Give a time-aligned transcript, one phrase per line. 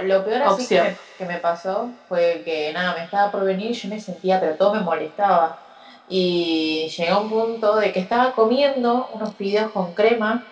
[0.00, 3.70] Lo peor así que me, que me pasó fue que nada, me estaba por venir
[3.70, 5.60] y yo me sentía, pero todo me molestaba.
[6.06, 10.46] Y llegué a un punto de que estaba comiendo unos fideos con crema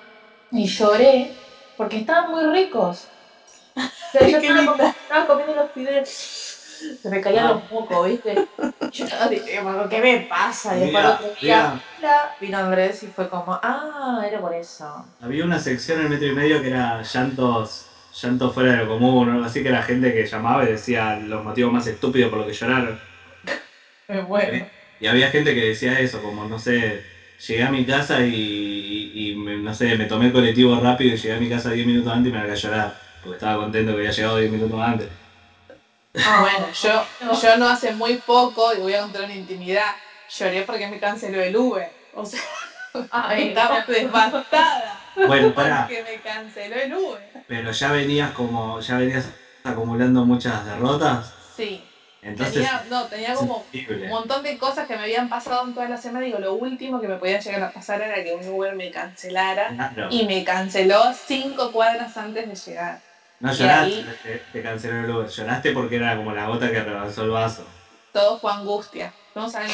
[0.51, 1.39] y lloré
[1.77, 3.13] porque estaban muy ricos.
[3.77, 3.81] O
[4.13, 4.73] sea, yo estaba, linda.
[4.77, 7.53] como- estaba comiendo los fideos, se me caían Ah.
[7.53, 8.35] los mocos, ¿viste?
[8.93, 10.77] Yo estaba diciendo, ¿qué me pasa?
[10.77, 11.81] Y después otro día,
[12.41, 15.05] vino Andrés y fue como, ah, era por eso.
[15.21, 18.87] Había una sección en el metro y medio que era llantos, llantos fuera de lo
[18.87, 22.39] común, algo así, que era gente que llamaba y decía los motivos más estúpidos por
[22.39, 23.01] los que lloraron.
[24.09, 24.67] Me muero.
[24.99, 27.07] Y había gente que decía eso, como no sé,
[27.47, 28.31] llegué a mi casa y,
[29.13, 32.13] y- no sé, me tomé el colectivo rápido y llegué a mi casa 10 minutos
[32.13, 35.11] antes y me largué a llorar, porque estaba contento que había llegado 10 minutos antes.
[36.23, 37.41] Ah, Bueno, yo, no.
[37.41, 39.91] yo no hace muy poco, y voy a contar una intimidad,
[40.27, 41.95] lloré porque me canceló el Uber.
[42.11, 42.41] O sea,
[43.11, 44.90] Ay, estaba devastada.
[45.23, 47.43] Bueno, pará, Porque me canceló el Uber.
[47.47, 49.33] pero ya venías como, ya venías
[49.65, 51.87] acumulando muchas derrotas, Sí.
[52.23, 55.87] entonces Tenía, no, tenía como un montón de cosas que me habían pasado en toda
[55.87, 56.25] la semana.
[56.25, 59.75] Digo, lo último que me podía llegar a pasar era que un Uber me cancelara.
[59.77, 60.09] Claro.
[60.09, 63.01] Y me canceló cinco cuadras antes de llegar.
[63.41, 66.71] No y lloraste, ahí- te, te canceló el Uber, lloraste porque era como la gota
[66.71, 67.77] que rebasó el vaso.
[68.13, 69.13] Todo fue angustia.
[69.35, 69.69] No saben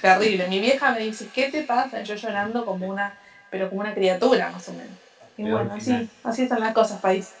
[0.00, 0.46] terrible.
[0.46, 2.00] Mi vieja me dice, ¿qué te pasa?
[2.00, 3.12] Y yo llorando como una,
[3.50, 4.96] pero como una criatura más o menos.
[5.36, 7.32] Y bueno, así, así están las cosas, país.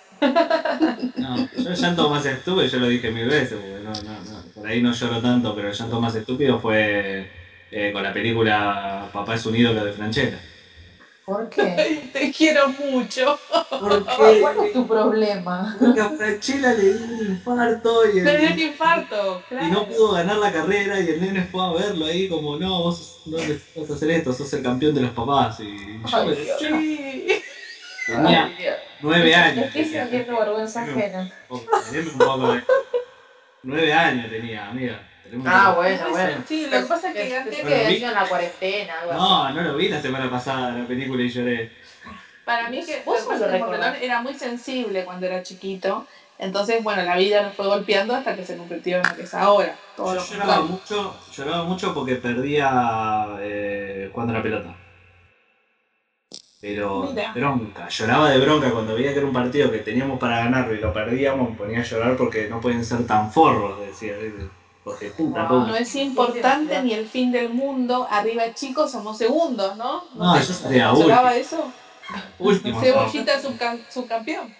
[1.16, 4.42] No, yo el llanto más estúpido, yo lo dije mil veces, porque no, no, no,
[4.54, 7.34] por ahí no lloro tanto, pero el llanto más estúpido fue
[7.70, 10.49] eh, con la película Papá es un ídolo de Franchella.
[11.30, 11.62] ¿Por qué?
[11.78, 13.38] Ay, te quiero mucho.
[13.78, 15.76] Porque, ¿Cuál es tu problema?
[15.78, 19.66] porque a Franchella le dio un infarto y, Me dio un el- infarto, claro.
[19.66, 22.82] y no pudo ganar la carrera y el nene fue a verlo ahí como, no,
[22.82, 25.60] vos no necesitas hacer esto, sos el campeón de los papás.
[25.60, 26.58] Y yo Ay, me- Dios.
[26.58, 27.42] Sí.
[28.06, 28.76] tenía Ay, Dios.
[29.00, 29.66] nueve años.
[29.66, 31.30] Estoy sintiendo vergüenza ajena.
[33.62, 35.09] Nueve años tenía, amiga.
[35.46, 36.42] Ah, bueno, bueno.
[36.46, 39.20] Sí, lo que pasa es que antes- que vi- en la cuarentena, algo así.
[39.20, 41.70] No, no lo vi la semana pasada la película y lloré.
[42.44, 43.56] Para mí que Vos lo
[44.00, 46.06] era muy sensible cuando era chiquito.
[46.38, 49.34] Entonces, bueno, la vida lo fue golpeando hasta que se convirtió en lo que es
[49.34, 49.76] ahora.
[49.94, 54.74] Todo lo Yo lloraba mucho, lloraba mucho porque perdía eh, jugando la pelota.
[56.60, 57.32] Pero Mira.
[57.34, 60.80] bronca, lloraba de bronca cuando veía que era un partido que teníamos para ganarlo y
[60.80, 64.14] lo perdíamos, me ponía a llorar porque no pueden ser tan forros, decía.
[65.16, 65.48] Puta, Wow.
[65.48, 65.66] todo.
[65.68, 68.06] No es importante ni el fin del mundo.
[68.10, 70.08] Arriba chicos somos segundos, ¿no?
[70.14, 71.08] No, te- yo salía ¿no último.
[71.08, 71.72] lloraba eso?
[72.38, 74.54] Último, no, Cebollita subcam- subcampeón.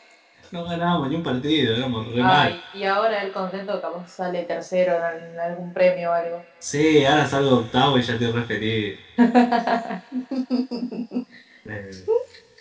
[0.52, 2.46] no ganábamos ni un partido, éramos re mal.
[2.48, 6.46] Ay, y ahora él contento que capaz sale tercero en, algún premio o algo.
[6.58, 9.00] Sí, ahora salgo octavo y ya estoy re feliz.
[11.66, 11.90] Eh,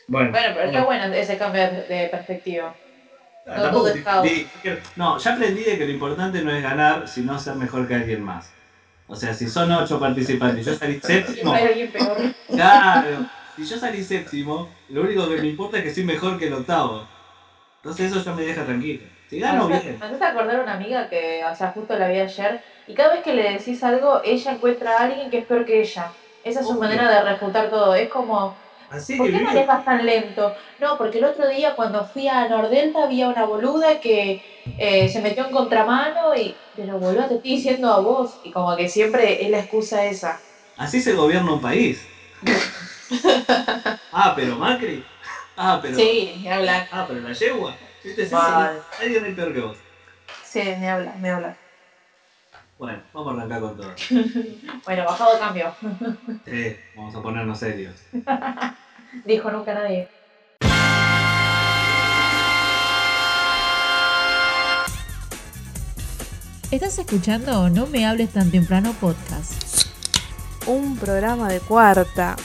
[0.08, 2.76] bueno, Bueno, pero está bueno ese cambio de, de perspectiva.
[3.46, 4.24] No tampoco dejado.
[4.24, 4.52] di-
[4.96, 8.22] No, ya aprendí de que lo importante no es ganar, sino ser mejor que alguien
[8.22, 8.56] más.
[9.08, 11.54] O sea, si son ocho participantes y yo salí séptimo,
[12.54, 16.46] claro, si yo salí séptimo, lo único que me importa es que soy mejor que
[16.48, 17.12] el octavo.
[17.78, 19.10] Entonces eso ya me deja tranquilo.
[19.28, 19.98] Si gano, me bien.
[20.00, 23.14] me haces acordar a una amiga que, o sea, justo la vi ayer, y cada
[23.14, 26.18] vez que le decís algo, ella encuentra a alguien que es peor que ella.
[26.44, 27.94] Esa es su manera de refutar todo.
[27.94, 28.58] Es como,
[28.90, 30.54] Así ¿por qué manejas tan lento?
[30.78, 34.42] No, porque el otro día cuando fui a Nordelta había una boluda que
[34.78, 38.40] eh, se metió en contramano y, pero boluda, te estoy diciendo a vos.
[38.44, 40.40] Y como que siempre es la excusa esa.
[40.78, 42.08] así se gobierna un país.
[44.12, 45.04] ah, pero Macri.
[45.58, 45.98] Ah, pero.
[45.98, 46.88] Sí, ni hablar.
[46.92, 47.76] Ah, pero la yegua.
[48.04, 48.26] ¿Viste?
[48.26, 49.78] Sí, sí, Alguien es peor que vos.
[50.44, 51.69] Sí, ni hablar, ni hablar.
[52.80, 53.94] Bueno, vamos a arrancar con todo.
[54.86, 55.76] Bueno, bajado cambio.
[56.46, 57.96] Sí, vamos a ponernos serios.
[59.26, 60.08] Dijo nunca nadie.
[66.72, 69.90] ¿Estás escuchando No me hables tan temprano podcast?
[70.66, 72.38] Un programa de cuarta.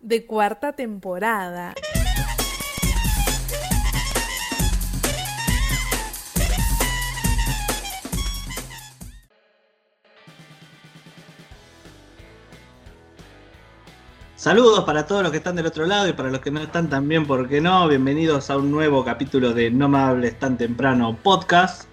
[0.00, 1.74] De cuarta temporada.
[14.46, 16.88] Saludos para todos los que están del otro lado y para los que no están
[16.88, 17.88] también, ¿por qué no?
[17.88, 21.88] Bienvenidos a un nuevo capítulo de No me hables tan temprano podcast.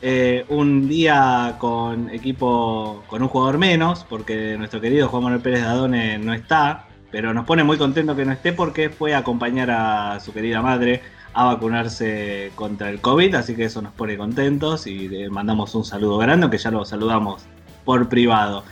[0.00, 5.64] Eh, un día con equipo, con un jugador menos, porque nuestro querido Juan Manuel Pérez
[5.64, 9.68] Dadone no está, pero nos pone muy contento que no esté porque fue a acompañar
[9.72, 11.02] a su querida madre
[11.34, 15.84] a vacunarse contra el COVID, así que eso nos pone contentos y le mandamos un
[15.84, 17.42] saludo grande, que ya lo saludamos
[17.84, 18.62] por privado.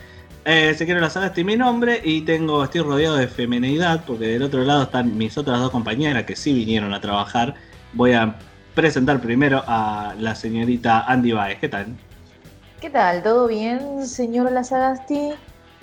[0.48, 4.26] Eh, se quiero la saga, este mi nombre y tengo, estoy rodeado de femenidad porque
[4.28, 7.56] del otro lado están mis otras dos compañeras que sí vinieron a trabajar.
[7.94, 8.36] Voy a
[8.72, 11.58] presentar primero a la señorita Andy Baez.
[11.58, 11.96] ¿Qué tal?
[12.80, 13.24] ¿Qué tal?
[13.24, 15.32] ¿Todo bien, señor Lazagasti?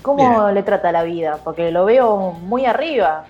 [0.01, 1.39] ¿Cómo le trata la vida?
[1.44, 3.25] Porque lo veo muy arriba.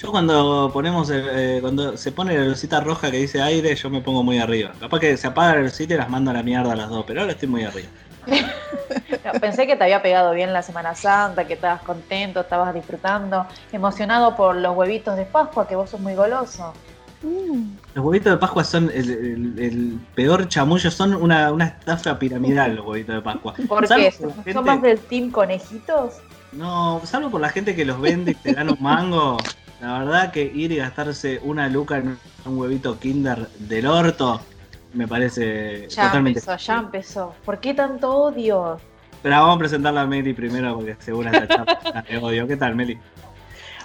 [0.00, 3.90] Yo cuando ponemos el- eh, cuando se pone la lucita roja que dice aire, yo
[3.90, 4.72] me pongo muy arriba.
[4.80, 7.04] Capaz que se apaga la lucita y las mando a la mierda a las dos,
[7.06, 7.88] pero ahora estoy muy arriba.
[8.26, 13.46] No, Pensé que te había pegado bien la Semana Santa, que estabas contento, estabas disfrutando,
[13.72, 16.72] emocionado por los huevitos de Pascua, que vos sos muy goloso.
[17.94, 22.76] Los huevitos de Pascua son el, el- el peor chamullo, son una, una estafa piramidal
[22.76, 23.54] los huevitos de Pascua.
[23.68, 24.12] ¿Por Salvo qué?
[24.16, 26.14] por la ¿Son gente- más del team conejitos?
[26.52, 29.36] No, salvo por la gente que los vende y te dan un mango.
[29.80, 34.40] La verdad que ir y gastarse una luca en un huevito Kinder del orto
[34.92, 36.40] me parece Ya totalmente.
[36.40, 37.34] empezó, ya empezó.
[37.44, 38.78] ¿Por qué tanto odio?
[39.22, 42.46] Pero vamos a presentarla a Meli primero porque seguro está chapa de odio.
[42.46, 42.98] ¿Qué tal, Meli?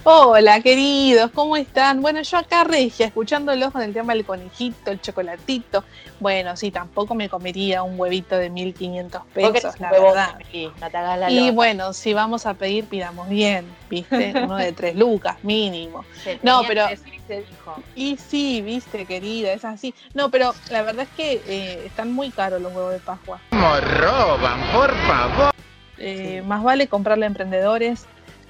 [0.07, 1.99] Hola, queridos, ¿cómo están?
[2.03, 5.83] Bueno, yo acá regia, escuchándolos con el tema del conejito, el chocolatito.
[6.19, 10.35] Bueno, sí, tampoco me comería un huevito de 1500 Vos querés pesos, la verdad.
[10.51, 11.51] sí, no te hagas la Y loca.
[11.53, 14.33] bueno, si vamos a pedir, pidamos bien, ¿viste?
[14.43, 16.05] Uno de tres lucas, mínimo.
[16.23, 16.97] Se no, pero- y
[17.27, 17.75] se dijo.
[17.95, 19.95] Y sí, viste, querida, es así.
[20.13, 23.41] No, pero la verdad es que eh, están muy caros los huevos de Pascua.
[23.49, 25.51] ¿Cómo roban, por favor?
[25.97, 28.05] Eh, Más vale comprarle a emprendedores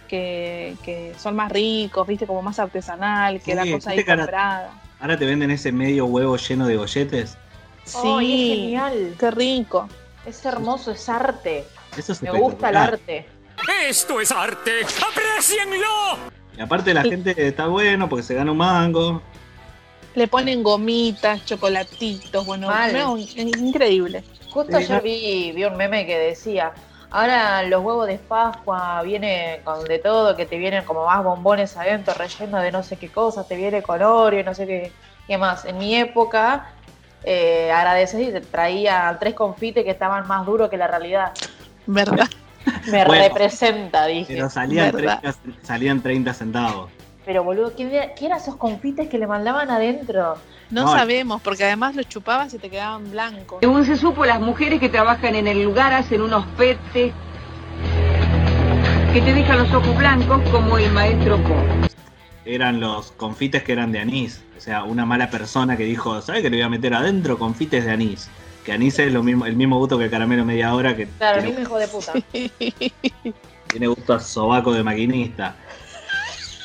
[0.06, 4.16] que, que son más ricos, viste, como más artesanal, que Sí, la cosa ahí ahora-
[4.18, 4.81] comprada.
[5.00, 7.38] Ahora te venden ese medio huevo lleno de golletes.
[7.84, 9.16] Sí, es genial.
[9.19, 9.88] qué rico.
[10.25, 11.66] Es hermoso, es arte.
[11.98, 13.28] Eso es Me gusta el arte.
[13.88, 14.72] ¡Esto es arte!
[15.10, 16.18] ¡Aprecienlo!
[16.58, 19.22] Y aparte la gente está bueno porque se gana un mango.
[20.16, 24.24] Le ponen gomitas, chocolatitos, bueno, no, in- increíble.
[24.50, 26.72] Justo Sí, ayer no- vi, vi un meme que decía,
[27.16, 31.78] ahora los huevos de Pascua viene con de todo, que te vienen como más bombones
[31.78, 34.92] adentro, relleno de no sé qué cosa, te viene con Oreo, no sé qué,
[35.26, 35.64] qué más.
[35.64, 36.68] En mi época,
[37.24, 41.32] eh, agradeces y te traía tres confites que estaban más duros que la realidad.
[41.88, 42.28] ¿Verdad?
[42.88, 44.34] Me Bueno, representa, dije.
[44.34, 45.20] Pero salían verdad.
[45.22, 46.92] 30, salían 30 centavos.
[47.25, 50.38] Pero boludo, ¿qué, era- qué eran esos confites que le mandaban adentro?
[50.69, 50.88] No, No.
[50.92, 53.60] sabemos, porque además los chupabas y te quedaban blancos.
[53.62, 57.13] Según se supo, las mujeres que trabajan en el lugar hacen unos petes
[59.13, 61.56] que te dejan los ojos blancos como el maestro Po.
[62.45, 64.44] Eran los confites que eran de anís.
[64.57, 67.86] O sea, una mala persona que dijo, ¿sabes que le voy a meter adentro confites
[67.86, 68.30] de anís?
[68.63, 71.39] Que anís es lo mismo, el mismo gusto que el caramelo media hora que Claro,
[71.39, 72.13] el mismo hijo de puta.
[73.69, 75.56] tiene gusto a sobaco de maquinista.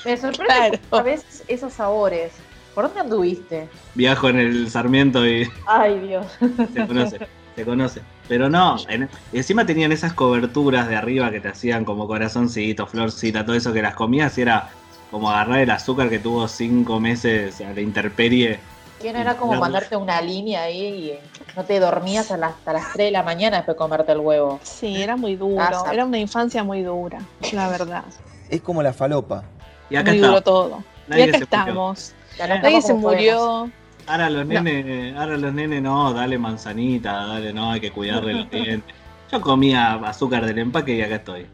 [0.04, 0.78] Me sorprende Claro.
[0.90, 2.32] a veces esos sabores.
[2.74, 3.68] ¿Por dónde anduviste?
[3.94, 6.26] Viajo en el Sarmiento y Ay, Dios.
[6.72, 7.18] se conoce,
[7.56, 8.00] se conoce.
[8.28, 12.86] Pero no, en- y encima tenían esas coberturas de arriba que te hacían como corazoncito,
[12.86, 14.68] florcita, todo eso que las comías y era
[15.10, 18.60] como agarrar el azúcar que tuvo cinco meses a la intemperie.
[19.02, 19.60] Que no era como No.
[19.60, 21.18] mandarte una línea ahí y
[21.56, 24.18] no te dormías a las- hasta las 3 de la mañana después de comerte el
[24.20, 24.60] huevo.
[24.62, 25.64] Sí, era muy duro.
[25.90, 27.18] Era una infancia muy dura,
[27.52, 28.04] la verdad.
[28.48, 29.42] Es como la falopa.
[29.90, 30.28] Y acá muy está.
[30.28, 30.84] duro todo.
[31.08, 31.44] Nadie y acá se murió.
[31.44, 32.12] estamos.
[32.38, 33.70] Ya no Nadie se murió.
[34.06, 34.62] Ahora los No.
[34.62, 38.94] nenes, ahora los nenes no, dale manzanita, dale, no, hay que cuidarle los dientes.
[39.30, 41.46] Yo comía azúcar del empaque y acá estoy.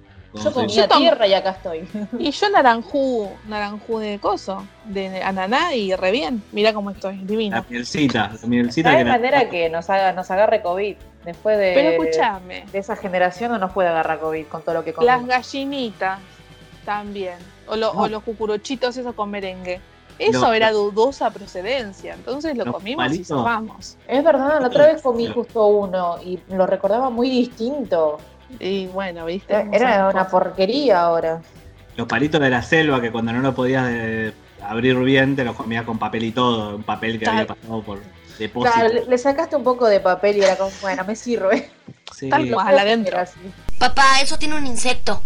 [0.42, 1.88] Yo comía tierra y acá estoy.
[2.18, 6.42] Y yo naranjú, naranjú de coso, de ananá y re bien.
[6.52, 7.64] Mira cómo estoy, La divino.
[7.70, 10.96] mielcita, la mielcita No que hay era- manera que nos, haga, nos agarre COVID.
[11.24, 14.84] Después de, Pero escúchame, de esa generación no nos puede agarrar COVID con todo lo
[14.84, 15.28] que las comemos.
[15.28, 16.18] gallinitas
[16.84, 17.34] también.
[17.68, 18.00] O, lo- No.
[18.02, 19.80] o los cucuruchitos esos con merengue.
[20.18, 22.14] Eso era dudosa procedencia.
[22.14, 23.96] Entonces lo comimos y zafamos.
[24.08, 28.18] Es verdad, la otra vez comí justo uno y lo recordaba muy distinto.
[28.58, 29.68] Y bueno, viste.
[29.72, 31.42] Era, una porquería ahora.
[31.96, 34.32] Los palitos de la selva que cuando no lo podías
[34.62, 37.82] abrir bien te los comías con papel y todo, un papel que Tal- había pasado
[37.82, 37.98] por
[38.38, 38.72] depósito.
[38.74, 41.70] Claro, le, le sacaste un poco de papel y era como, bueno, me sirve.
[42.14, 42.30] Sí.
[42.30, 42.78] Tal cual.
[42.78, 43.18] Adentro.
[43.78, 45.20] Papá, eso tiene un insecto.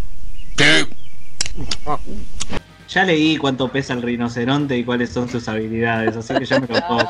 [2.88, 6.66] Ya leí cuánto pesa el rinoceronte y cuáles son sus habilidades, así que ya me
[6.66, 7.08] lo puedo.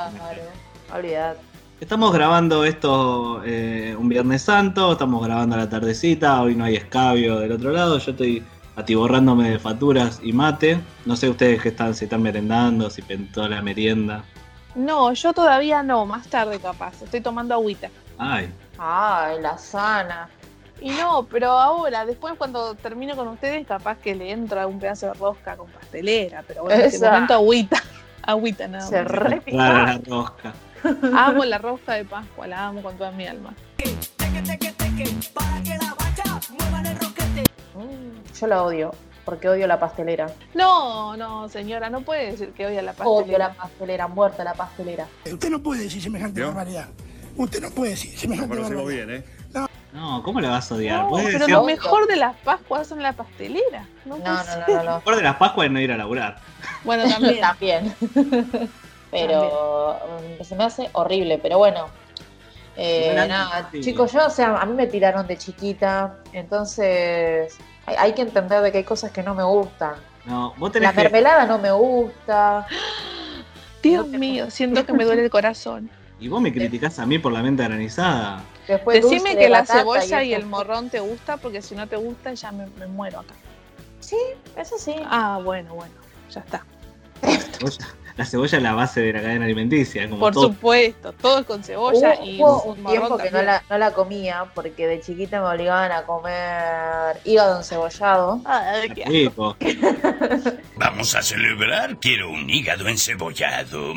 [0.88, 1.38] Claro.
[1.80, 6.76] Estamos grabando esto eh, un Viernes Santo, estamos grabando a la tardecita, hoy no hay
[6.76, 8.44] escabio del otro lado, yo estoy
[8.76, 10.80] atiborrándome de facturas y mate.
[11.06, 14.24] No sé ustedes qué están, si están merendando, si pentó la merienda.
[14.74, 17.00] No, yo todavía no, más tarde capaz.
[17.02, 17.88] Estoy tomando agüita.
[18.18, 20.28] Ay, Ay, la sana.
[20.80, 24.78] Y no, pero ahora, después cuando termino con ustedes, capaz que le entro a un
[24.78, 27.82] pedazo de rosca con pastelera, pero bueno, en este momento agüita.
[28.22, 29.10] Agüita nada Se más.
[29.12, 30.52] re rara la rosca.
[31.14, 33.54] Amo la rosca de Pascua, la amo con toda mi alma.
[37.74, 38.90] Mm, Yo la odio,
[39.24, 40.26] porque odio la pastelera.
[40.54, 43.48] No, no, señora, no puede decir que odia la Odio pastelera.
[43.48, 45.06] la pastelera, muerta la pastelera.
[45.30, 46.88] Usted no puede decir semejante barbaridad.
[47.36, 48.86] Usted no puede decir semejante barbaridad.
[48.86, 49.24] bien, ¿eh?
[49.92, 51.00] No, ¿cómo la vas a odiar?
[51.00, 53.86] No, pero decir, lo lo mejor de las Pascuas son la pastelera.
[54.04, 54.94] No, No, no, no, no, no.
[54.96, 56.38] mejor de las Pascuas es no ir a laburar.
[56.84, 57.40] Bueno, también.
[57.40, 57.94] También.
[59.10, 59.98] pero
[60.42, 61.88] se me hace horrible, pero bueno.
[62.76, 63.80] Eh, nada, sí.
[63.80, 68.62] chicos, yo, o sea, a mí me tiraron de chiquita, entonces hay, hay que entender
[68.62, 69.94] de que hay cosas que no me gustan.
[70.24, 70.96] No, vos La tenés que.
[71.02, 72.66] mermelada no me gusta.
[73.82, 75.90] Dios mío, siento que me duele el corazón.
[76.20, 78.42] Y vos me criticás a mí por la menta granizada.
[78.68, 81.96] Después Decime de que la cebolla y el morrón te gusta, porque si no te
[81.96, 83.34] gusta ya me, me muero acá.
[84.00, 84.18] Sí,
[84.56, 84.94] eso sí.
[85.04, 85.94] Ah, bueno, bueno,
[86.30, 86.64] ya está.
[88.20, 90.06] La cebolla es la base de la cadena alimenticia.
[90.06, 90.48] Como Por todo.
[90.48, 93.94] supuesto, todo es con cebolla Hubo, y hubo un tiempo que no la, no la
[93.94, 98.42] comía porque de chiquita me obligaban a comer hígado encebollado.
[98.44, 99.06] Ay, qué.
[99.06, 99.56] Rico.
[100.76, 101.96] Vamos a celebrar.
[101.96, 103.94] Quiero un hígado encebollado.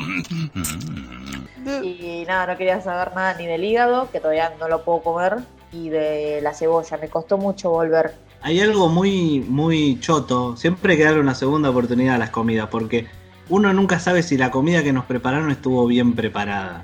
[1.82, 5.36] Y nada, no quería saber nada ni del hígado, que todavía no lo puedo comer,
[5.70, 6.96] y de la cebolla.
[6.96, 8.14] Me costó mucho volver.
[8.40, 10.56] Hay algo muy, muy choto.
[10.56, 13.06] Siempre hay que darle una segunda oportunidad a las comidas, porque
[13.48, 16.82] uno nunca sabe si la comida que nos prepararon estuvo bien preparada.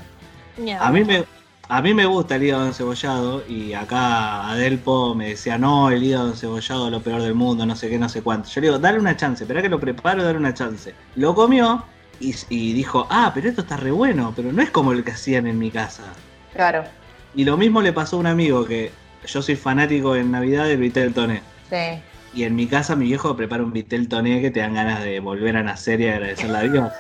[0.79, 1.25] A mí me,
[1.69, 6.29] a mí me gusta el hígado encebollado y acá Adelpo me decía, no, el hígado
[6.31, 8.49] encebollado es lo peor del mundo, no sé qué, no sé cuánto.
[8.51, 10.97] Yo le digo, dale una chance, espera que lo preparo, dale una chance.
[11.15, 11.89] Lo comió
[12.19, 15.13] y, y dijo, ah, pero esto está re bueno, pero no es como el que
[15.13, 16.23] hacían en mi casa.
[16.53, 16.93] Claro,
[17.35, 20.79] Y lo mismo le pasó a un amigo que yo soy fanático en Navidad del
[20.81, 21.43] vitel toné.
[21.71, 22.05] sí.
[22.35, 25.21] Y en mi casa mi viejo prepara un vitel toné que te dan ganas de
[25.21, 26.93] volver a nacer y agradecerle a Dios.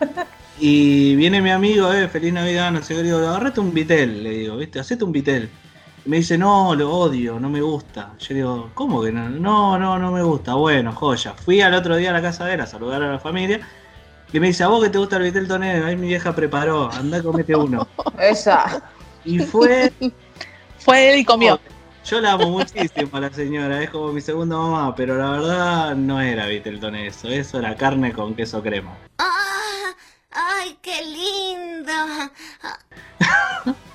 [0.58, 4.22] Y viene mi amigo, eh, feliz Navidad, no sé qué, le digo, agarrate un vitel,
[4.22, 4.78] le digo, ¿viste?
[4.78, 5.50] Hacete un vitel.
[6.04, 8.12] Y me dice, no, lo odio, no me gusta.
[8.18, 9.28] Yo digo, ¿cómo que no?
[9.28, 10.54] No, no, no me gusta.
[10.54, 11.32] Bueno, joya.
[11.32, 13.66] Fui al otro día a la casa de él a saludar a la familia.
[14.32, 15.82] Y me dice, ¿a vos que te gusta el vitel toné?
[15.82, 17.88] Ahí mi vieja preparó, anda, comete uno.
[18.20, 18.82] Esa.
[19.24, 19.92] Y fue
[20.84, 21.60] Fue él y comió.
[22.04, 25.94] Yo la amo muchísimo a la señora, es como mi segunda mamá, pero la verdad
[25.94, 28.96] no era Vitelton eso, eso era carne con queso crema.
[29.18, 29.92] Ah,
[30.32, 31.92] ¡Ay, qué lindo!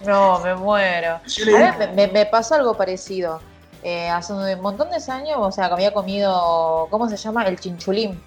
[0.06, 1.20] No, me muero.
[1.28, 3.42] Yo A le ver, dije, me, me- me pasó algo parecido.
[3.84, 7.44] Eh, hace un montón de años, o sea, que había comido, ¿cómo se llama?
[7.46, 8.20] El chinchulín.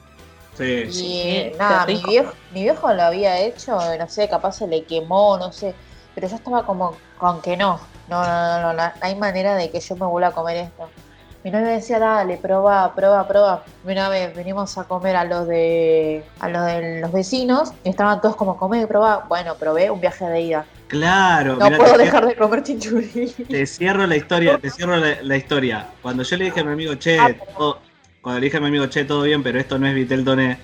[0.57, 4.67] sí, Y Sí, nada, mi viejo, mi viejo lo había hecho, no sé, capaz se
[4.67, 5.75] le quemó, no sé.
[6.15, 7.81] Pero yo estaba como con que no.
[8.11, 10.95] No, no, no, no, no hay manera de que yo me vuelva a comer esto.
[11.43, 13.65] Mi novia decía, dale, prueba, prueba, prueba.
[13.83, 18.21] Una vez venimos a comer a los de a los de los vecinos y estaban
[18.21, 19.25] todos como, comer, prueba.
[19.29, 20.67] Bueno, probé un viaje de ida.
[20.87, 23.33] claro, No mirá, puedo te, dejar de comer chinchulín.
[23.49, 25.95] te cierro la historia, te cierro la, la historia.
[26.03, 27.83] Cuando yo le dije a mi amigo, che, Ah, todo-
[28.21, 30.59] cuando le dije a mi amigo, che, todo bien, pero esto no es Viteltoné,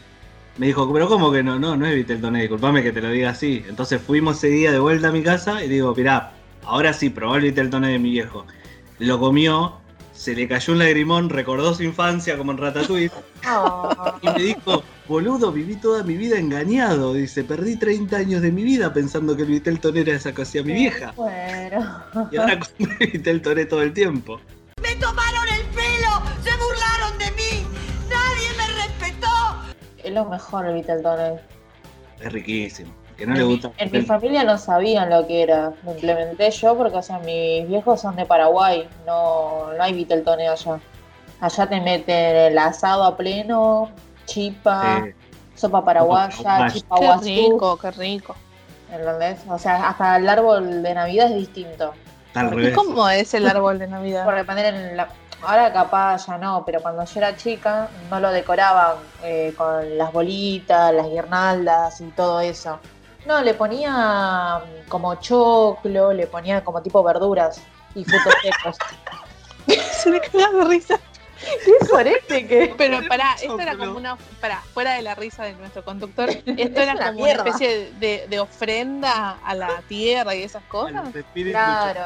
[0.57, 1.59] me dijo, pero ¿cómo que no?
[1.59, 3.65] No, no es Viteltoné, disculpame que te lo diga así.
[3.69, 6.36] Entonces fuimos ese día de vuelta a mi casa y digo, mirá,
[6.67, 8.47] ahora sí, probó el Viteltoné de mi viejo.
[8.99, 9.79] Lo comió,
[10.13, 13.11] se le cayó un lagrimón, recordó su infancia como en Ratatouille.
[13.45, 17.15] Ah, Y me dijo, boludo, viví toda mi vida engañado.
[17.15, 20.43] Dice, perdí 30 años de mi vida pensando que el Vitel Toné era esa que
[20.43, 21.13] hacía mi vieja.
[21.17, 22.03] Bueno.
[22.33, 24.41] Y ahora come Vitel Toné todo el tiempo.
[24.83, 26.23] ¡Me tomaron el pelo!
[26.43, 27.67] ¡Se burlaron de mí!
[28.09, 29.27] ¡Nadie me respetó!
[30.03, 31.41] Es lo mejor el Viteltoné.
[32.21, 32.91] Es riquísimo.
[33.17, 33.71] Que no le en, mi, gusta.
[33.79, 35.73] en mi familia no sabían lo que era.
[35.85, 38.89] Lo implementé yo porque, o sea, mis viejos son de Paraguay.
[39.07, 40.79] No, no hay Viteltoné allá.
[41.41, 43.91] Allá te meten el asado a pleno,
[44.27, 45.13] chipa, Sí.
[45.55, 47.23] sopa paraguaya, chipa Qué guazú.
[47.25, 48.35] rico, qué rico.
[48.93, 49.41] ¿Entendés?
[49.49, 51.93] O sea, hasta el árbol de Navidad es distinto.
[52.29, 52.75] Está al ¿Y revés.
[52.77, 54.25] cómo es el árbol de Navidad?
[54.25, 55.09] Por depender en la...
[55.43, 60.11] Ahora capaz ya no, pero cuando yo era chica no lo decoraban eh, con las
[60.13, 62.79] bolitas, las guirnaldas y todo eso.
[63.27, 67.61] No, le ponía mm, como choclo, le ponía como tipo verduras
[67.95, 68.77] y frutos secos.
[69.93, 71.01] Se me caga de risa.
[71.39, 72.75] ¿Qué sorete que?
[72.79, 74.17] Pero pará, esto era como una.
[74.41, 77.43] Pará, fuera de la risa de nuestro conductor, esto era una como mierda.
[77.43, 81.09] una especie de, de ofrenda a la tierra y esas cosas.
[81.35, 82.01] Claro.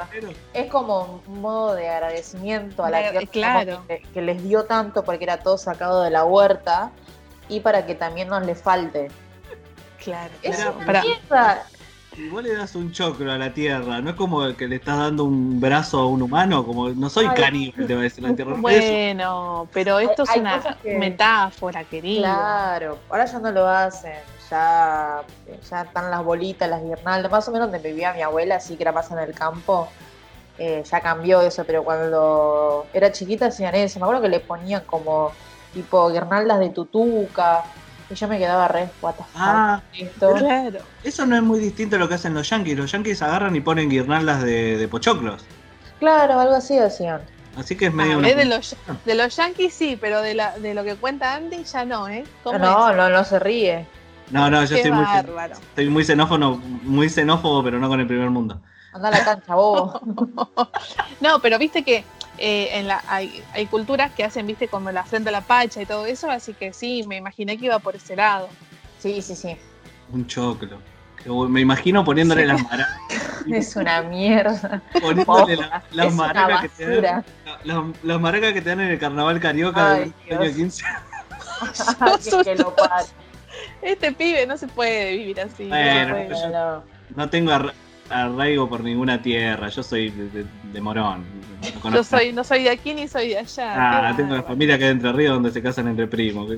[0.52, 3.84] Es como un modo de agradecimiento a la tierra claro.
[3.86, 6.90] que, que les dio tanto porque era todo sacado de la huerta
[7.48, 9.10] y para que también no les falte.
[10.02, 10.76] Claro, Es claro.
[10.78, 11.66] una mierda.
[12.14, 14.98] Si vos le das un choclo a la tierra, no es como que le estás
[14.98, 17.36] dando un brazo a un humano, como no soy Ay.
[17.40, 18.52] caníbal, te va a decir la tierra.
[18.52, 18.60] Eso.
[18.62, 22.22] Bueno, pero esto es hay una que- metáfora, querido.
[22.24, 24.12] Claro, ahora ya no lo hacen.
[24.50, 25.22] Ya,
[25.70, 28.82] ya están las bolitas, las guirnaldas, más o menos donde vivía mi abuela, así que
[28.82, 29.88] era más en el campo.
[30.58, 33.98] eh, ya cambió eso, pero cuando era chiquita hacían eso.
[33.98, 35.30] Me acuerdo que le ponían como
[35.72, 37.62] tipo guirnaldas de tutuca.
[38.10, 40.34] Y yo me quedaba re, what the fuck, Ah, esto.
[40.34, 40.80] Claro.
[41.04, 42.76] Eso no es muy distinto a lo que hacen los yankees.
[42.76, 45.44] Los yankees agarran y ponen guirnaldas de, de pochoclos.
[46.00, 47.20] Claro, algo así hacían.
[47.56, 50.58] Así que es medio Ah, es de los, de los yankees sí, pero de, la,
[50.58, 52.24] de lo que cuenta Andy ya no, ¿eh?
[52.42, 52.96] ¿Cómo No, es?
[52.96, 53.86] no, no se ríe.
[54.30, 55.04] No, no, yo Qué soy muy,
[55.68, 58.60] estoy muy xenófono, muy xenófobo, pero no con el primer mundo.
[58.92, 60.00] Anda a la cancha, bobo.
[61.20, 62.04] No, pero viste que
[62.40, 65.80] eh, en la, hay, hay culturas que hacen, viste, como la frente a la pacha
[65.82, 68.48] y todo eso, así que sí, me imaginé que iba por ese lado.
[68.98, 69.56] Sí, sí, sí.
[70.12, 70.78] Un choclo.
[71.50, 72.98] Me imagino poniéndole las maracas.
[73.50, 74.82] Es una mierda.
[75.00, 77.24] Poniéndole la- las es una maracas que te dan.
[77.64, 80.56] Las, las maracas que te dan en el carnaval carioca Ay, del año Dios.
[80.56, 80.84] 15.
[82.30, 82.74] que, que lo.
[83.82, 85.64] Este pibe no se puede vivir así.
[85.64, 86.28] no puede.
[86.30, 86.82] yo- No,
[87.16, 87.52] No tengo
[88.10, 89.68] arraigo por ninguna tierra.
[89.68, 91.24] Yo soy de, de- de Morón.
[91.84, 93.74] No Yo soy, no soy de aquí ni soy de allá.
[94.08, 96.48] Ah, tengo una familia que de Entre Ríos donde se casan entre primos.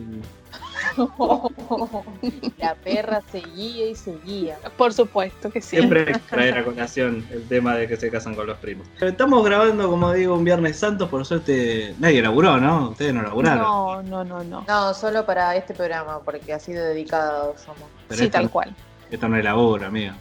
[2.59, 4.59] La perra seguía y seguía.
[4.77, 5.77] Por supuesto que sí.
[5.77, 8.87] Siempre traer a colación el tema de que se casan con los primos.
[9.01, 11.09] Estamos grabando, como digo, un Viernes Santo.
[11.09, 12.91] Por suerte, nadie laburó, ¿no?
[12.91, 13.63] Ustedes no laburaron.
[13.63, 14.65] No, no, no, no.
[14.69, 17.85] No, solo para este programa, porque así de dedicados somos.
[18.09, 18.75] Pero sí, esto, tal cual.
[19.11, 20.13] esto no es laburo, amigo.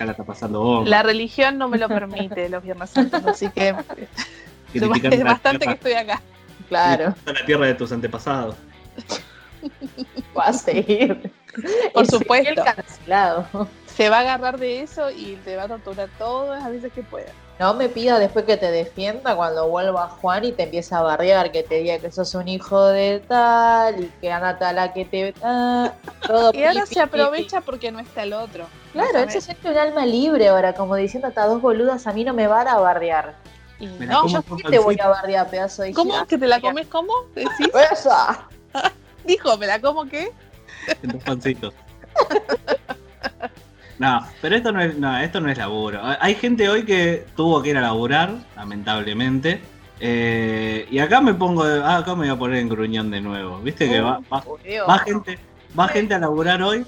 [0.00, 0.88] Acá la está pasando vos.
[0.88, 3.68] La religión no me lo permite los viernes santos, así que
[4.72, 6.22] es la bastante que estoy acá.
[6.70, 8.56] Claro, la tierra de tus antepasados.
[10.38, 11.30] va a seguir.
[11.92, 12.64] Por supuesto.
[12.64, 13.68] cancelado.
[13.94, 17.02] Se va a agarrar de eso y te va a torturar todas las veces que
[17.02, 17.30] pueda.
[17.58, 21.52] No me pida después que te defienda cuando vuelva Juan y te empieza a barrear,
[21.52, 25.04] que te diga que sos un hijo de tal y que anda tal a que
[25.04, 25.34] te.
[25.42, 25.92] ah,
[26.26, 28.64] todo Y ahora se aprovecha porque no está el otro.
[28.92, 32.24] Claro, él se siente un alma libre ahora, como diciendo estas dos boludas a mí
[32.24, 33.34] no me van a bardear.
[33.78, 36.26] Y Me la no, Yo sí te voy a bardear, pedazo de ¿Cómo?
[36.26, 37.12] ¿Que te la comes cómo?
[37.34, 37.70] ¿Decís?
[37.92, 38.48] ¡Esa!
[39.24, 40.32] Dijo, ¿me la como qué?
[41.02, 41.74] En tus pancitos.
[43.98, 46.00] No, pero esto no es, no, esto no es laburo.
[46.02, 49.60] Hay gente hoy que tuvo que ir a laburar, lamentablemente.
[50.00, 53.58] eh, y acá me pongo, ah, acá me voy a poner en gruñón de nuevo.
[53.58, 54.86] Viste que va, va, Judeo.
[54.86, 55.38] va gente,
[55.78, 56.84] va gente a laburar hoy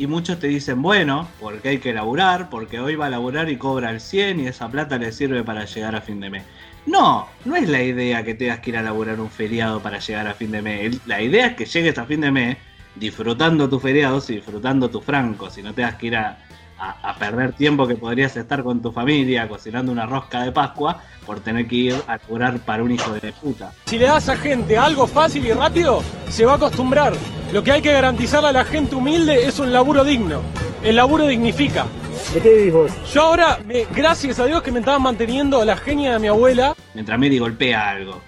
[0.00, 3.58] y muchos te dicen, bueno, porque hay que laburar, porque hoy va a laburar y
[3.58, 6.42] cobra el 100 y esa plata le sirve para llegar a fin de mes.
[6.86, 10.26] No, no es la idea que tengas que ir a laburar un feriado para llegar
[10.26, 11.06] a fin de mes.
[11.06, 12.56] La idea es que llegues a fin de mes
[12.94, 16.38] disfrutando tus feriados y disfrutando tus francos y no tengas que ir a,
[16.80, 21.02] a- a perder tiempo que podrías estar con tu familia cocinando una rosca de Pascua
[21.26, 23.72] por tener que ir a laburar para un hijo de puta.
[23.86, 27.12] Si le das a gente algo fácil y rápido, se va a acostumbrar.
[27.52, 30.40] Lo que hay que garantizarle a la gente humilde es un laburo digno.
[30.82, 31.86] El laburo dignifica.
[32.32, 32.92] ¿De qué vivís vos?
[33.12, 36.74] Yo ahora, me- gracias a Dios que me estaban manteniendo la genia de mi abuela,
[36.94, 38.20] Mientras Mary golpea algo.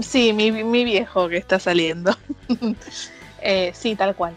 [0.00, 2.16] Sí, mi, mi viejo que está saliendo.
[3.46, 4.34] Eh, sí, tal cual.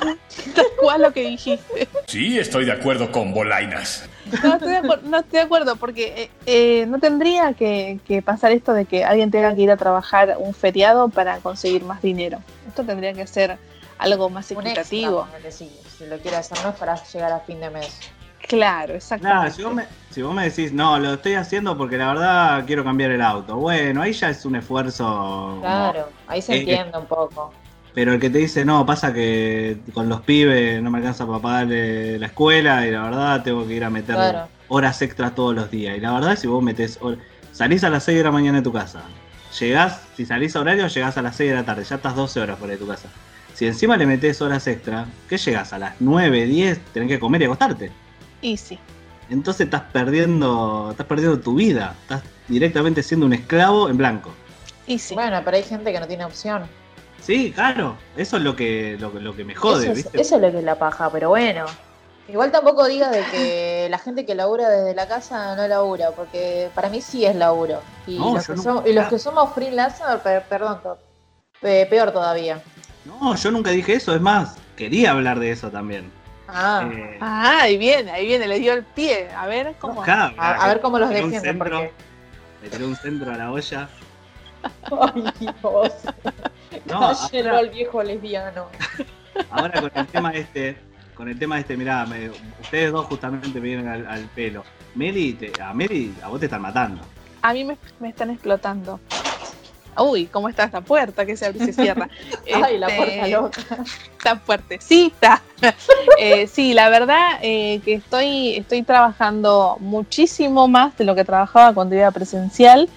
[0.54, 1.88] tal cual lo que dijiste.
[2.06, 4.08] Sí, estoy de acuerdo con Bolainas.
[4.42, 8.22] No estoy de, acuer- no estoy de acuerdo, porque eh, eh, no tendría que, que
[8.22, 12.00] pasar esto de que alguien tenga que ir a trabajar un feriado para conseguir más
[12.02, 12.38] dinero.
[12.68, 13.58] Esto tendría que ser
[13.98, 15.26] algo más equitativo.
[15.50, 17.98] si, si lo quiere hacer, no es para llegar a fin de mes.
[18.48, 19.54] Claro, exactamente.
[19.54, 22.82] si vos, me, si vos me decís, no, lo estoy haciendo porque la verdad quiero
[22.82, 23.56] cambiar el auto.
[23.56, 25.04] Bueno, ahí ya es un esfuerzo.
[25.04, 27.52] como- Claro, ahí se Eh, entiende un poco.
[27.94, 31.38] Pero el que te dice, no, pasa que con los pibes no me alcanza para
[31.40, 34.48] pagarle la escuela y la verdad tengo que ir a meter Claro.
[34.68, 35.96] horas extras todos los días.
[35.96, 36.98] Y la verdad, si vos metés,
[37.52, 39.02] salís a las 6 de la mañana de tu casa,
[39.58, 42.40] llegás, si salís a horario, llegás a las 6 de la tarde, ya estás 12
[42.40, 43.08] horas fuera de tu casa.
[43.54, 45.72] Si encima le metés horas extra, ¿qué llegás?
[45.72, 47.90] A las 9, 10, tenés que comer y acostarte.
[48.40, 48.78] Y sí.
[49.28, 54.32] Entonces estás perdiendo, estás perdiendo tu vida, estás directamente siendo un esclavo en blanco.
[54.86, 55.14] Y sí.
[55.14, 56.62] Bueno, pero hay gente que no tiene opción.
[57.22, 60.20] Sí, claro, eso es lo que, lo, que- lo que me jode, eso, es, ¿viste?
[60.20, 61.66] eso es lo que es la paja, pero bueno.
[62.28, 66.70] Igual tampoco digas de que la gente que labura desde la casa no labura, porque
[66.74, 67.80] para mí sí es laburo.
[68.06, 70.78] Y, No, los, yo que nunca- somos, y los que somos freelancers, per- perdón,
[71.60, 72.62] peor todavía.
[73.04, 76.10] No, yo nunca dije eso, es más, quería hablar de eso también.
[76.46, 79.28] Ah, Eh, Ah, ahí viene, ahí viene, le dio el pie.
[79.36, 80.02] A ver cómo.
[80.04, 81.92] a, a ver cómo los defienden, porque.
[82.62, 83.88] Le tiré un centro a la olla.
[85.14, 85.92] Ay, Dios.
[86.86, 88.66] No, ahora, al viejo lesbiano.
[89.50, 90.76] ahora con el tema este,
[91.14, 94.64] con el tema este, mirá, me- ustedes dos justamente me vienen al, al pelo.
[94.94, 97.02] Meli, te- a Meli, a vos te están matando.
[97.42, 99.00] A mí me, me están explotando.
[99.98, 102.08] Uy, ¿cómo está esta puerta que se abre y se cierra?
[102.64, 103.60] Ay, la Este, puerta loca.
[104.18, 105.42] Está fuertecita.
[106.18, 111.72] Eh, sí, la verdad eh, que estoy, estoy trabajando muchísimo más de lo que trabajaba
[111.72, 112.88] cuando iba presencial.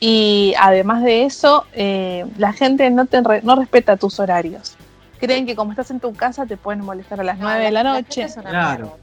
[0.00, 4.76] Y además de eso, eh, la gente no, te re- no respeta tus horarios.
[5.18, 7.82] Creen que como estás en tu casa te pueden molestar a las 9 de la
[7.84, 8.96] noche, Claro.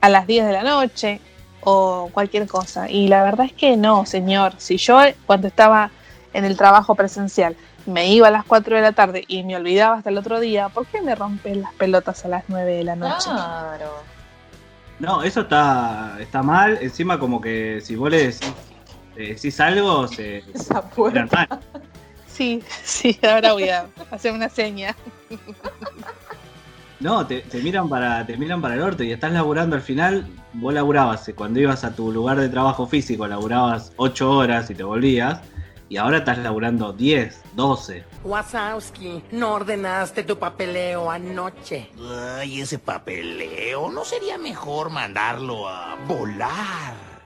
[0.00, 1.20] a las 10 de la noche
[1.60, 2.90] o cualquier cosa.
[2.90, 4.54] Y la verdad es que no, señor.
[4.58, 5.90] Si yo cuando estaba
[6.32, 9.98] en el trabajo presencial me iba a las 4 de la tarde y me olvidaba
[9.98, 12.96] hasta el otro día, ¿por qué me rompen las pelotas a las 9 de la
[12.96, 13.30] noche?
[13.30, 13.92] Claro.
[14.98, 16.78] No, eso está, está mal.
[16.82, 18.52] Encima, como que si vos le decís,
[19.18, 21.26] le decís algo, se, Esa puerta.
[21.50, 21.60] mal.
[22.26, 24.94] Sí, sí, ahora voy a hacer una seña.
[27.00, 30.26] No, te, te miran para, te miran para el orto y estás laburando al final,
[30.52, 34.74] vos laburabas, eh, cuando ibas a tu lugar de trabajo físico, laburabas 8 horas y
[34.74, 35.40] te volvías,
[35.88, 38.04] y ahora estás laburando 10, 12.
[38.24, 41.90] Wazowski, no ordenaste tu papeleo anoche.
[42.36, 43.90] Ay, ese papeleo.
[43.90, 47.17] ¿No sería mejor mandarlo a volar?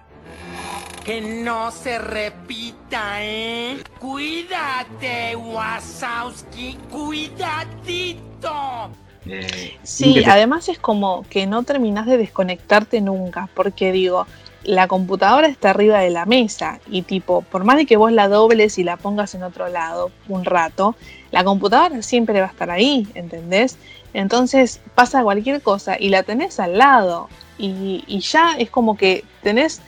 [1.05, 3.79] Que no se repita, ¿eh?
[3.99, 8.91] Cuídate, Wazowski, cuidadito.
[9.27, 14.27] Eh, Sí, además es como que no terminás de desconectarte nunca, porque digo,
[14.65, 18.29] la computadora está arriba de la mesa y tipo, por más de que vos la
[18.29, 20.95] dobles y la pongas en otro lado un rato,
[21.33, 23.77] la computadora siempre va a estar ahí, ¿entendés?
[24.15, 29.25] Entonces pasa cualquier cosa y la tenés al lado y, y ya es como que
[29.43, 29.81] tenés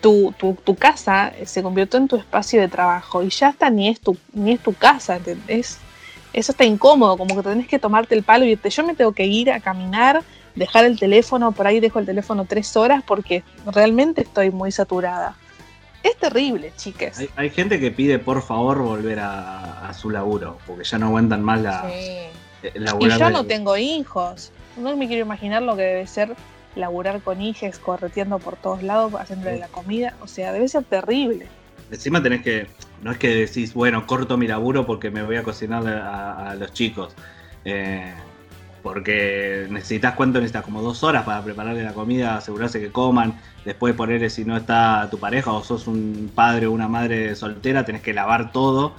[0.00, 3.88] tu, tu, tu casa se convirtió en tu espacio de trabajo y ya hasta ni
[3.88, 5.78] es tu, ni es tu casa, ¿entendés?
[6.32, 8.68] eso está incómodo, como que tenés que tomarte el palo y irte.
[8.68, 10.22] Yo me tengo que ir a caminar,
[10.54, 15.34] dejar el teléfono, por ahí dejo el teléfono tres horas porque realmente estoy muy saturada.
[16.02, 17.18] Es terrible, chiques.
[17.18, 21.06] hay, hay gente que pide por favor volver a, a su laburo, porque ya no
[21.06, 22.68] aguantan más la, Sí.
[22.74, 24.52] el Y yo no tengo hijos.
[24.76, 26.36] No me quiero imaginar lo que debe ser
[26.76, 30.14] laburar con hijos, correteando por todos lados, haciéndole la comida.
[30.20, 31.46] O sea, debe ser terrible.
[31.90, 32.66] Encima tenés que,
[33.02, 36.54] no es que decís, bueno, corto mi laburo porque me voy a cocinar a, a
[36.54, 37.14] los chicos.
[37.64, 38.12] Eh,
[38.82, 43.34] porque necesitas cuánto necesitas, como dos horas para prepararle la comida, asegurarse que coman,
[43.64, 47.84] después ponerle si no está tu pareja o sos un padre o una madre soltera,
[47.84, 48.92] tenés que lavar todo.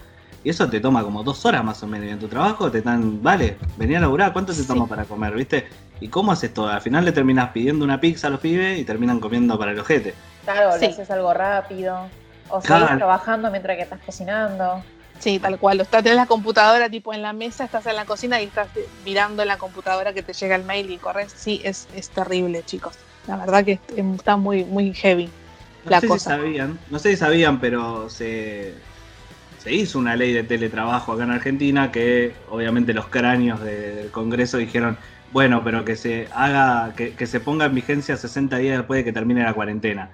[0.44, 2.08] Y eso te toma como dos horas más o menos.
[2.08, 4.68] Y en tu trabajo te están, vale, vení a laburar, ¿cuánto te Sí.
[4.68, 5.34] toma para comer?
[5.34, 5.68] ¿Viste?
[6.00, 6.68] ¿Y cómo haces todo?
[6.70, 9.80] Al final le terminas pidiendo una pizza a los pibes y terminan comiendo para el
[9.80, 10.14] ojete.
[10.44, 10.82] Claro, Sí.
[10.82, 12.10] le haces algo rápido.
[12.50, 12.86] O Claro.
[12.86, 14.84] seguís trabajando mientras que estás cocinando.
[15.20, 15.82] Sí, tal cual.
[15.82, 18.68] Estás tenés la computadora tipo en la mesa, estás en la cocina y estás
[19.04, 21.34] mirando en la computadora que te llega el mail y corres.
[21.36, 22.96] Sí, es, es terrible, chicos.
[23.28, 25.30] La verdad que está muy, muy heavy
[25.84, 26.36] No la sé cosa.
[26.36, 28.76] si sabían, no sé si sabían, pero se,
[29.62, 34.12] se hizo una ley de teletrabajo acá en Argentina que obviamente los cráneos de- del
[34.12, 34.98] Congreso dijeron,
[35.34, 39.04] bueno, pero que se haga, que, que se ponga en vigencia 60 días después de
[39.04, 40.12] que termine la cuarentena.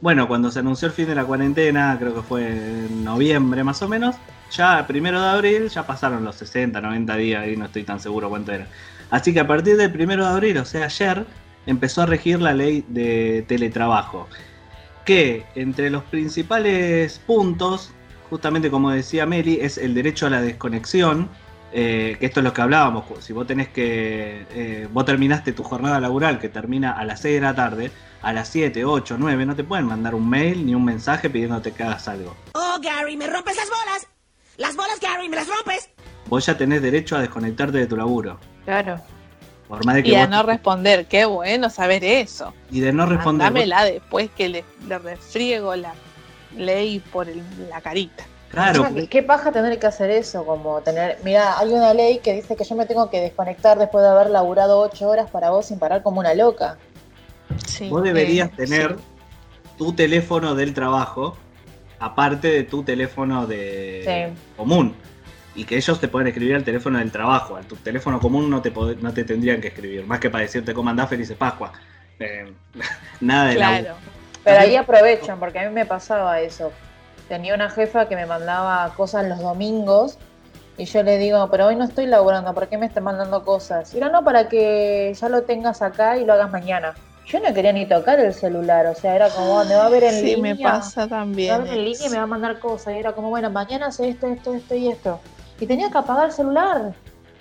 [0.00, 3.80] Bueno, cuando se anunció el fin de la cuarentena, creo que fue en noviembre más
[3.82, 4.16] o menos,
[4.50, 8.28] ya primero de abril ya pasaron los 60, 90 días y no estoy tan seguro
[8.28, 8.66] cuánto era.
[9.10, 11.24] Así que a partir del primero de abril, o sea ayer,
[11.66, 14.28] empezó a regir la ley de teletrabajo
[15.06, 17.92] que entre los principales puntos,
[18.28, 21.30] justamente como decía Meli, es el derecho a la desconexión,
[21.72, 25.62] eh, que esto es lo que hablábamos, si vos tenés que, eh, vos terminaste tu
[25.62, 27.90] jornada laboral que termina a las 6 de la tarde,
[28.22, 31.72] a las 7, 8, 9, no te pueden mandar un mail ni un mensaje pidiéndote
[31.72, 32.36] que hagas algo.
[32.54, 34.06] Oh, Gary, me rompes las bolas.
[34.56, 35.90] Las bolas, Gary, me las rompes.
[36.28, 38.38] Vos ya tenés derecho a desconectarte de tu laburo.
[38.64, 39.00] Claro.
[39.68, 41.06] Por más de que Y a vos- no responder.
[41.06, 42.54] Qué bueno saber eso.
[42.70, 43.46] y de no responder.
[43.48, 45.92] Dámela después que le, le refriego la
[46.56, 48.24] ley por el- la carita.
[48.56, 50.46] Claro, ¿qué- ¿Qué paja tener que hacer eso?
[50.46, 51.18] Como tener.
[51.22, 54.30] Mira, hay una ley que dice que yo me tengo que desconectar después de haber
[54.30, 56.78] laburado ocho horas para vos sin parar como una loca.
[57.66, 59.04] Sí, Vos deberías eh, tener sí.
[59.76, 61.36] tu teléfono del trabajo,
[61.98, 64.40] aparte de tu teléfono de Sí.
[64.56, 64.94] común.
[65.54, 67.56] Y que ellos te pueden escribir al teléfono del trabajo.
[67.56, 70.06] A tu teléfono común no te, pod- no te tendrían que escribir.
[70.06, 71.72] Más que para decirte cómo andás, felices Pascua.
[72.18, 72.50] Eh,
[73.20, 73.94] nada de la Claro.
[74.44, 76.72] Pero ahí aprovechan, porque a mí me pasaba eso.
[77.28, 80.18] Tenía una jefa que me mandaba cosas los domingos
[80.78, 83.92] y yo le digo, pero hoy no estoy laburando, ¿por qué me estás mandando cosas?
[83.94, 86.94] Y era no, para que ya lo tengas acá y lo hagas mañana.
[87.26, 90.04] Yo no quería ni tocar el celular, o sea, era como, me va a ver
[90.04, 90.54] en Sí, línea.
[90.54, 91.62] me pasa Me va a también.
[91.64, 92.94] ver en línea y me va a mandar cosas.
[92.94, 95.18] Y era como, bueno, mañana hace esto, esto, esto y esto.
[95.58, 96.92] Y tenía que apagar el celular.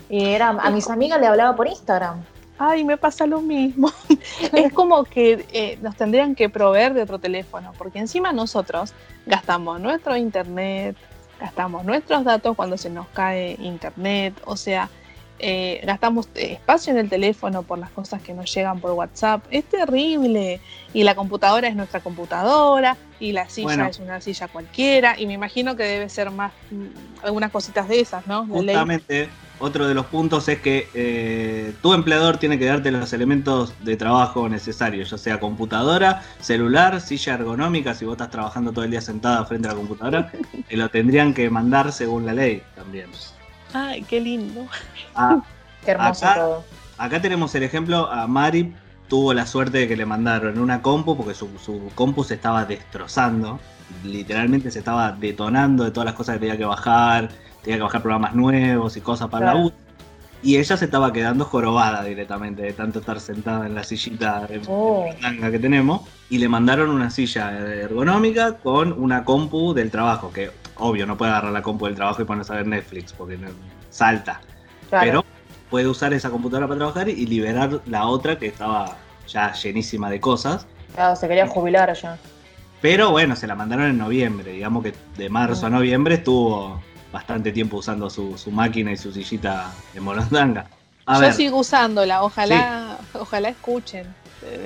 [0.10, 2.24] Y era, a mis amigas le hablaba por Instagram.
[2.58, 3.92] Ay, me pasa lo mismo.
[4.54, 8.94] es como que eh, nos tendrían que proveer de otro teléfono, porque encima nosotros
[9.26, 10.96] gastamos nuestro internet,
[11.40, 14.90] gastamos nuestros datos cuando se nos cae internet, o sea,
[15.40, 19.46] eh, gastamos espacio en el teléfono por las cosas que nos llegan por WhatsApp.
[19.52, 20.62] Es terrible.
[20.94, 23.86] Y la computadora es nuestra computadora y la silla Bueno.
[23.88, 25.20] es una silla cualquiera.
[25.20, 28.46] Y me imagino que debe ser más mm, algunas cositas de esas, ¿no?
[28.46, 33.74] Justamente, otro de los puntos es que eh, tu empleador tiene que darte los elementos
[33.84, 38.92] de trabajo necesarios, ya sea computadora, celular, silla ergonómica, si vos estás trabajando todo el
[38.92, 40.32] día sentada frente a la computadora,
[40.68, 43.10] te lo tendrían que mandar según la ley también.
[43.76, 44.68] Ay, qué lindo.
[45.16, 45.42] Ah,
[45.86, 46.64] Qué hermoso Acá- todo.
[46.98, 48.74] acá tenemos el ejemplo, a Mari
[49.08, 52.66] tuvo la suerte de que le mandaron una compu porque su, su compu se estaba
[52.66, 53.60] destrozando,
[54.04, 57.30] literalmente se estaba detonando de todas las cosas que tenía que bajar,
[57.62, 59.60] tenía que bajar programas nuevos y cosas para Claro.
[59.60, 59.74] la U.
[60.42, 64.62] Y ella se estaba quedando jorobada directamente de tanto estar sentada en la sillita de
[64.68, 65.06] Oh.
[65.52, 66.02] que tenemos.
[66.30, 71.32] Y le mandaron una silla ergonómica con una compu del trabajo, que obvio no puede
[71.32, 73.50] agarrar la compu del trabajo y ponerse a ver Netflix porque no-
[73.90, 74.42] salta.
[74.90, 75.06] Claro.
[75.06, 75.26] Pero
[75.70, 80.20] puede usar esa computadora para trabajar y liberar la otra que estaba ya llenísima de
[80.20, 80.68] cosas.
[80.94, 82.18] Claro, se quería jubilar ya.
[82.82, 84.52] Pero bueno, se la mandaron en noviembre.
[84.52, 89.12] Digamos que de marzo a noviembre estuvo bastante tiempo usando su, su máquina y su
[89.12, 90.68] sillita de molondanga.
[91.08, 94.06] A Yo ver, sigo usándola, ojalá, ojalá escuchen,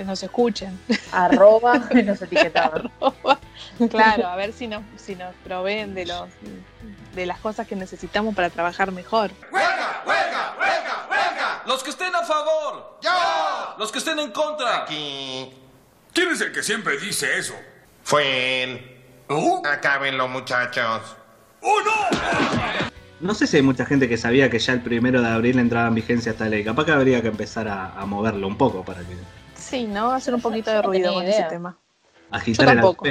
[0.05, 0.79] nos escuchen.
[1.11, 2.91] Arroba y nos etiquetaban.
[3.89, 6.29] Claro, a ver si nos, si nos proveen de los
[7.15, 9.31] de las cosas que necesitamos para trabajar mejor.
[11.65, 12.97] Los que estén a favor.
[13.01, 13.75] ¡Yo!
[13.77, 14.83] Los que estén en contra.
[14.83, 15.53] Aquí.
[16.13, 17.53] ¿Quién es el que siempre dice eso?
[18.03, 19.03] Fue él.
[19.63, 21.15] Acábenlo, muchachos.
[23.19, 25.87] no sé si hay mucha gente que sabía que ya el primero de abril entraba
[25.87, 26.63] en vigencia esta ley.
[26.63, 29.15] Capaz que habría que empezar a, a moverlo un poco para que
[29.69, 30.11] Sí, ¿no?
[30.11, 31.77] Hacer un poquito de ruido con ese tema.
[32.31, 33.07] agitar Yo tampoco.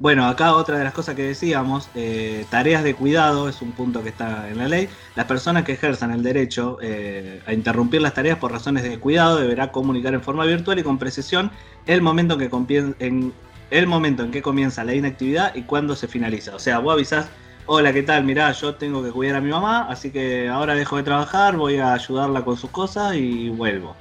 [0.00, 4.02] Bueno, acá otra de las cosas que decíamos, eh, tareas de cuidado es un punto
[4.02, 4.88] que está en la ley.
[5.14, 9.36] Las personas que ejerzan el derecho eh, a interrumpir las tareas por razones de cuidado
[9.38, 11.52] deberá comunicar en forma virtual y con precisión
[11.86, 13.32] el momento en que, compien- en,
[13.70, 16.56] el momento en que comienza la inactividad y cuándo se finaliza.
[16.56, 17.28] O sea, vos avisás,
[17.66, 18.24] hola, ¿qué tal?
[18.24, 21.78] Mirá, yo tengo que cuidar a mi mamá, así que ahora dejo de trabajar, voy
[21.78, 23.96] a ayudarla con sus cosas y vuelvo.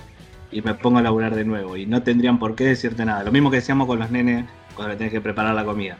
[0.53, 1.75] Y me pongo a laburar de nuevo.
[1.77, 3.23] Y no tendrían por qué decirte nada.
[3.23, 5.97] Lo mismo que decíamos con los nenes cuando le tenés que preparar la comida.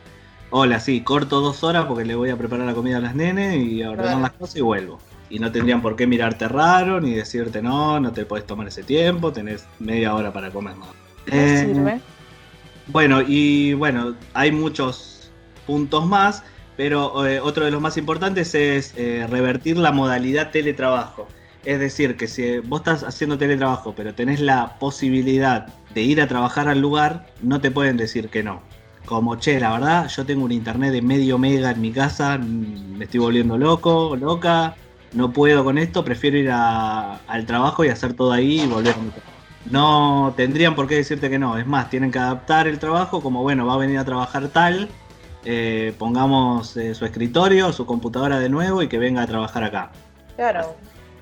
[0.51, 3.55] Hola, sí, corto dos horas porque le voy a preparar la comida a las nenes
[3.57, 4.99] y a ordenar las cosas y vuelvo.
[5.29, 8.83] Y no tendrían por qué mirarte raro ni decirte no, no te podés tomar ese
[8.83, 10.77] tiempo, tenés media hora para comer.
[10.77, 10.85] ¿no?
[11.25, 11.99] ¿Qué Eh, sirve?
[12.87, 15.31] bueno, y bueno, hay muchos
[15.65, 16.43] puntos más,
[16.77, 21.27] pero eh, otro de los más importantes es eh, revertir la modalidad teletrabajo.
[21.65, 26.27] Es decir, que si vos estás haciendo teletrabajo, pero tenés la posibilidad de ir a
[26.27, 28.61] trabajar al lugar, no te pueden decir que no.
[29.05, 32.97] Como, che, la verdad, yo tengo un internet de medio mega en mi casa, mm,
[32.97, 34.75] me estoy volviendo loco, loca,
[35.13, 38.95] no puedo con esto, prefiero ir al trabajo y hacer todo ahí y volver
[39.69, 41.57] no tendrían por qué decirte que no.
[41.57, 44.89] Es más, tienen que adaptar el trabajo como, bueno, va a venir a trabajar tal,
[45.45, 49.91] eh, pongamos eh, su escritorio, su computadora de nuevo y que venga a trabajar acá.
[50.35, 50.75] Claro.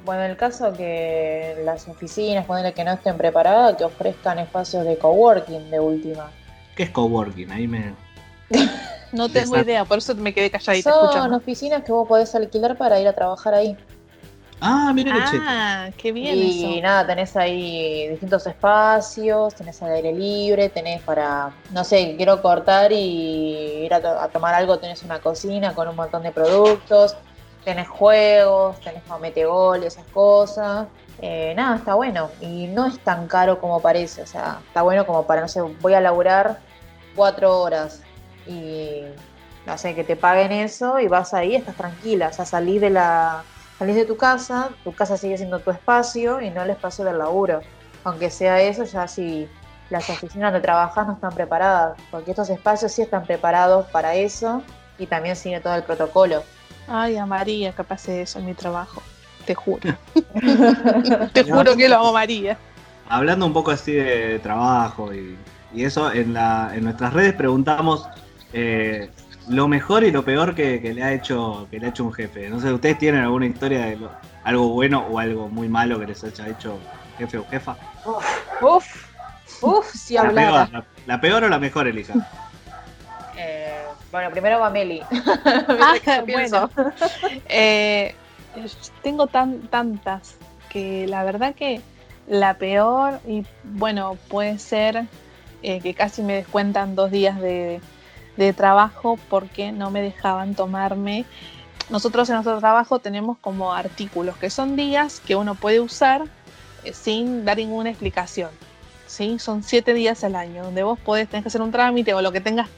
[0.04, 4.84] Bueno, en el caso que las oficinas, ponerle que no estén preparadas, que ofrezcan espacios
[4.86, 6.32] de coworking de última.
[6.76, 7.52] ¿Qué es coworking?
[7.52, 7.94] Ahí me...
[9.14, 9.60] No tengo Exacto.
[9.70, 11.36] idea, por eso me quedé calladita Son escuchando.
[11.38, 13.78] oficinas que vos podés alquilar para ir a trabajar ahí.
[14.62, 15.42] Ah, mira qué.
[15.46, 16.82] Ah, qué bien y eso.
[16.82, 22.94] nada, tenés ahí distintos espacios, tenés al aire libre, tenés para, no sé, quiero cortar
[22.94, 27.18] y ir a, to- a tomar algo, tenés una cocina con un montón de productos,
[27.64, 30.88] tenés juegos, tenés para metegol, esas cosas.
[31.22, 32.30] Eh, nada, está bueno.
[32.42, 35.62] Y no es tan caro como parece, o sea, está bueno como para, no sé,
[35.62, 36.60] voy a laburar
[37.16, 38.02] cuatro horas
[38.48, 39.04] y,
[39.66, 42.90] no sé, que te paguen eso y vas ahí, estás tranquila, o sea, salís de
[42.90, 43.44] la
[43.78, 47.18] salís de tu casa, tu casa sigue siendo tu espacio y no el espacio del
[47.18, 47.62] laburo.
[48.04, 49.50] Aunque sea eso, ya si
[49.90, 54.62] las oficinas donde trabajas no están preparadas, porque estos espacios sí están preparados para eso
[54.98, 56.44] y también sigue todo el protocolo.
[56.88, 59.02] Ay, a María, que pase eso en mi trabajo.
[59.46, 59.82] Te juro.
[61.34, 62.58] Te juro que lo amo, María.
[63.10, 65.38] Hablando un poco así de trabajo y,
[65.74, 68.08] y eso, en, la, en nuestras redes preguntamos
[68.54, 69.10] eh,
[69.50, 72.14] lo mejor y lo peor que, que le ha hecho que le ha hecho un
[72.14, 72.50] jefe.
[72.50, 74.12] No sé, ¿ustedes tienen alguna historia de lo-
[74.44, 76.78] algo bueno o algo muy malo que les haya hecho
[77.18, 77.76] jefe o jefa?
[78.62, 79.06] Uf,
[79.62, 80.66] uf, si La hablara.
[80.66, 82.14] peor, la, la peor o la mejor, Elija.
[83.36, 85.02] Eh, bueno, primero va Meli.
[85.46, 85.96] Ah,
[86.28, 86.70] bueno.
[87.48, 88.16] Eh,
[89.02, 90.36] tengo tan, tantas
[90.70, 91.82] que la verdad que
[92.28, 95.06] la peor, y bueno, puede ser
[95.64, 97.82] eh, que casi me descuentan dos días de,
[98.38, 101.26] de trabajo porque no me dejaban tomarme
[101.92, 106.24] nosotros en nuestro trabajo tenemos como artículos que son días que uno puede usar
[106.86, 108.50] eh, sin dar ninguna explicación.
[109.08, 109.40] ¿sí?
[109.40, 112.32] Son siete días al año, donde vos podés, tenés que hacer un trámite o lo
[112.32, 112.70] que tengas,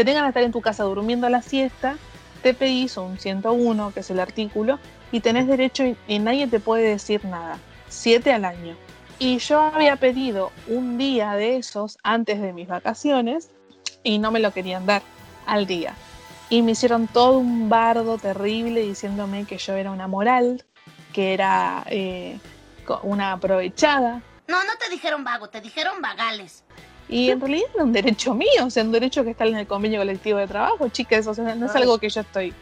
[0.00, 1.98] te tengan a estar en tu casa durmiendo a la siesta,
[2.42, 4.78] te pedís un 101, que es el artículo,
[5.12, 7.58] y tenés derecho y, nadie te puede decir nada.
[7.90, 8.76] Siete al año.
[9.18, 13.50] Y yo había pedido un día de esos antes de mis vacaciones
[14.02, 15.02] y no me lo querían dar
[15.44, 15.92] al día.
[16.48, 20.64] Y me hicieron todo un bardo terrible diciéndome que yo era una moral,
[21.12, 22.38] que era eh,
[23.02, 24.22] una aprovechada.
[24.48, 26.64] No, no te dijeron vago, te dijeron vagales.
[27.10, 29.66] Y en realidad era un derecho mío, o sea, un derecho que está en el
[29.66, 32.54] convenio colectivo de trabajo, chicas, o sea, no es algo que yo estoy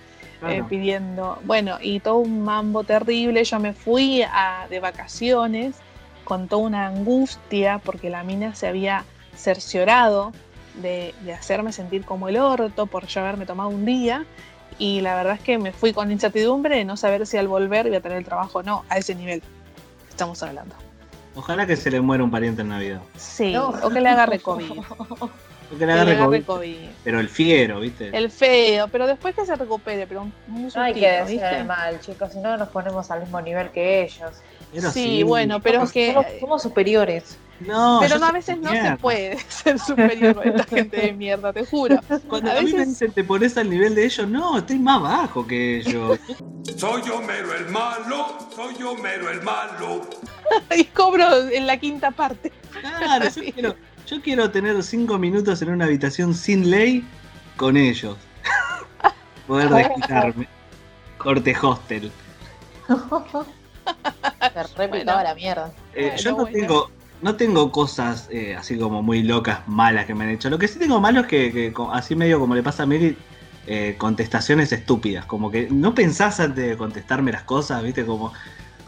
[0.46, 1.38] eh, pidiendo.
[1.44, 5.76] Bueno, y todo un mambo terrible, yo me fui a, de vacaciones
[6.24, 9.04] con toda una angustia porque la mina se había
[9.36, 10.32] cerciorado
[10.74, 14.24] de, de hacerme sentir como el orto por yo haberme tomado un día.
[14.78, 17.86] Y la verdad es que me fui con incertidumbre de no saber si al volver
[17.86, 19.42] iba a tener el trabajo o no, a ese nivel
[20.08, 20.87] estamos hablando.
[21.34, 23.00] Ojalá que se le muera un pariente en Navidad.
[23.16, 24.78] Sí, o que le agarre COVID.
[24.78, 25.28] O
[25.70, 26.44] que Que le agarre COVID.
[26.44, 26.76] COVID.
[27.04, 28.10] Pero el fiero, ¿viste?
[28.16, 31.64] El feo, pero después que se recupere, pero un, un No hay que decir ¿viste?
[31.64, 34.30] mal, chicos, si no nos ponemos al mismo nivel que ellos.
[34.72, 37.36] Pero Sí, bueno, pero somos, que- somos- somos superiores.
[37.60, 38.92] No, pero no, a veces no mierda.
[38.92, 41.98] se puede ser superior con esta gente de mierda, te juro.
[42.28, 45.02] Cuando A a mí me dicen te pones al nivel de ellos, no, estoy más
[45.02, 46.18] bajo que ellos.
[46.76, 50.06] Soy Homero el malo, soy Homero el malo.
[50.76, 52.52] y cobro en la quinta parte.
[52.80, 57.04] Claro, yo quiero, yo quiero tener cinco minutos en una habitación sin ley
[57.56, 58.16] con ellos.
[59.46, 60.46] Poder desquitarme.
[61.16, 62.12] Corte hostel.
[62.86, 65.72] Se re picaba la mierda.
[65.94, 66.58] Eh, yo no bueno.
[66.58, 66.90] tengo,
[67.22, 70.50] no tengo cosas eh, así como muy locas, malas que me han hecho.
[70.50, 73.16] Lo que sí tengo malo es que, así medio como le pasa a Mary,
[73.66, 75.24] eh, contestaciones estúpidas.
[75.26, 78.32] Como que no pensás antes de contestarme las cosas, viste, como.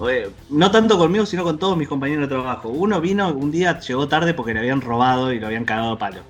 [0.08, 2.68] eh, no tanto conmigo, sino con todos mis compañeros de trabajo.
[2.70, 5.98] Uno vino un día, llegó tarde porque le habían robado y lo habían cagado a
[5.98, 6.20] palo.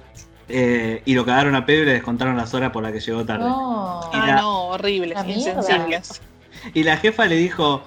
[0.49, 3.25] Eh, y lo cagaron a pedo y le descontaron las horas por las que llegó
[3.25, 3.45] tarde.
[3.45, 4.01] No.
[4.13, 4.77] Y Ah, la- no,
[5.25, 5.39] mierda.
[5.39, 6.21] insensibles.
[6.75, 7.83] Y la jefa le dijo,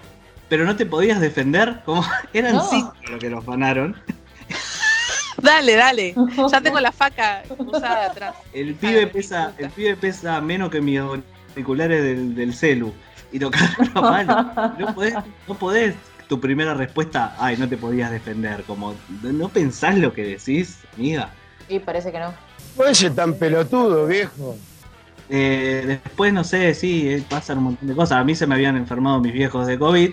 [0.50, 2.04] pero no te podías defender, como
[2.34, 2.68] eran No.
[2.70, 3.96] cinco los que los ganaron.
[5.42, 6.16] Dale, dale.
[6.52, 8.36] Ya tengo la faca usada atrás.
[8.54, 12.94] El pibe de pesa, el pibe pesa menos que mis auriculares del, del celu.
[13.32, 14.02] Y lo cagaron a
[14.56, 14.76] palo.
[14.80, 15.16] No podés,
[15.48, 15.96] no podés
[16.30, 18.64] tu primera respuesta, ay, no te podías defender.
[18.64, 21.30] Como, ¿no pensás lo que decís, amiga?
[21.68, 22.34] Y parece que no.
[22.78, 24.56] Oye, tan pelotudo, viejo.
[25.30, 28.20] Eh, después, no sé, sí, eh, pasan un montón de cosas.
[28.20, 30.12] A mí se me habían enfermado mis viejos de COVID.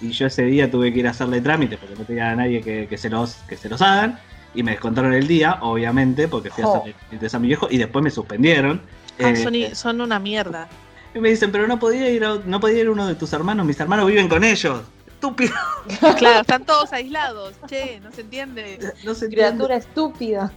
[0.00, 2.60] Y yo ese día tuve que ir a hacerle trámite porque no tenía a nadie
[2.62, 4.18] que, que se, los, que se los hagan.
[4.54, 6.74] Y me descontaron el día, obviamente, porque fui a Jo.
[6.76, 7.68] hacerle trámites a mi viejo.
[7.70, 8.80] Y después me suspendieron.
[9.20, 10.68] Ah, Eh, son, i- son una mierda.
[11.14, 13.66] Y me dicen, pero no podía ir a- no podía ir uno de tus hermanos,
[13.66, 14.82] mis hermanos viven con ellos.
[15.06, 15.52] Estúpido.
[16.18, 17.54] Claro, están todos aislados.
[17.66, 18.78] Che, no se entiende.
[19.04, 19.48] No se entiende.
[19.50, 20.52] Criatura estúpida.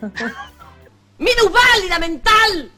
[1.18, 2.72] ¡Minusválida mental!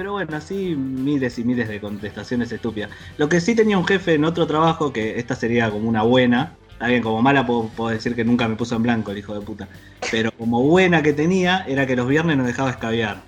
[0.00, 2.88] Pero bueno, así miles y miles de contestaciones estúpidas.
[3.18, 6.54] Lo que sí tenía un jefe en otro trabajo, que esta sería como una buena.
[6.70, 9.34] Está bien, como mala puedo, puedo decir que nunca me puso en blanco el hijo
[9.34, 9.68] de puta.
[10.10, 13.20] Pero como buena que tenía, era que los viernes nos dejaba escabiar.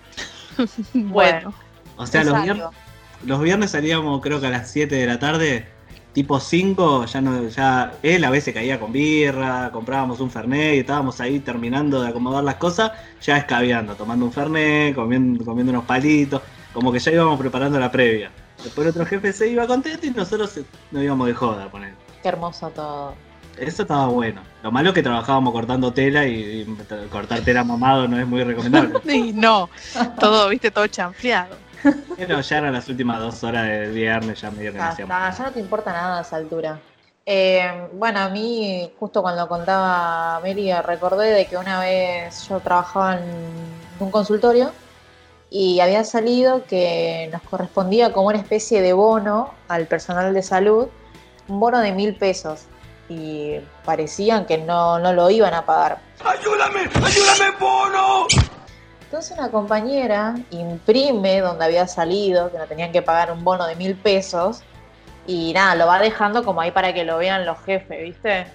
[0.94, 1.52] Bueno,
[1.96, 2.64] O sea, los viernes,
[3.26, 5.66] los viernes salíamos creo que a las 7 de la tarde,
[6.12, 10.78] tipo 5, ya no, ya él a veces caía con birra, comprábamos un fernet y
[10.78, 15.84] estábamos ahí terminando de acomodar las cosas, ya escabeando, tomando un fernet, comiendo, comiendo unos
[15.84, 18.30] palitos, como que ya íbamos preparando la previa.
[18.62, 21.94] Después el otro jefe se iba contento y nosotros nos íbamos de joda con él.
[22.22, 23.14] Qué hermoso todo.
[23.58, 24.42] Eso estaba bueno.
[24.62, 28.42] Lo malo es que trabajábamos cortando tela y, y cortar tela mamado no es muy
[28.44, 29.00] recomendable.
[29.14, 29.68] y no,
[30.18, 31.56] todo, viste, todo chanfleado.
[32.16, 35.50] Pero ya eran las últimas dos horas del viernes, ya medio que está, ya no
[35.50, 36.78] te importa nada a esa altura.
[37.26, 43.18] Eh, bueno, a mí, justo cuando contaba Mary, recordé de que una vez yo trabajaba
[43.18, 43.24] en
[44.00, 44.72] un consultorio
[45.54, 50.88] y había salido que nos correspondía como una especie de bono al personal de salud,
[51.46, 52.62] un bono de mil pesos.
[53.10, 55.98] Y parecían que no, no lo iban a pagar.
[56.24, 56.88] ¡Ayúdame!
[57.04, 58.26] ¡Ayúdame, bono!
[59.02, 63.76] Entonces una compañera imprime donde había salido, que no tenían que pagar un bono de
[63.76, 64.62] mil pesos,
[65.26, 68.46] y nada, lo va dejando como ahí para que lo vean los jefes, ¿viste?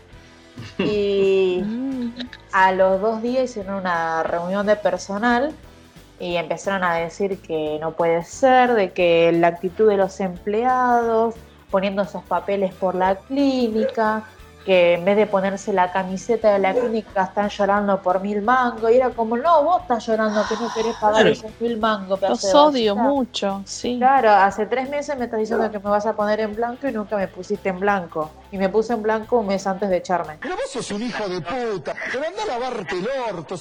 [0.80, 1.64] Y
[2.52, 5.54] a los dos días hicieron una reunión de personal
[6.20, 11.36] y empezaron a decir que no puede ser, de que la actitud de los empleados,
[11.70, 14.24] poniendo esos papeles por la clínica,
[14.66, 18.92] que en vez de ponerse la camiseta de la clínica están llorando por mil mangos.
[18.92, 21.30] Y era como, no, vos estás llorando que no querés pagar Claro.
[21.30, 22.22] esos mil mangos.
[22.22, 23.10] Los odio basura".
[23.10, 23.96] mucho, sí.
[23.98, 26.92] Claro, hace tres meses me estás diciendo que me vas a poner en blanco y
[26.92, 28.30] nunca me pusiste en blanco.
[28.52, 30.38] Y me puse en blanco un mes antes de echarme.
[30.42, 31.94] Pero vos sos un hijo de puta.
[32.12, 33.56] Pero anda a lavarte el orto.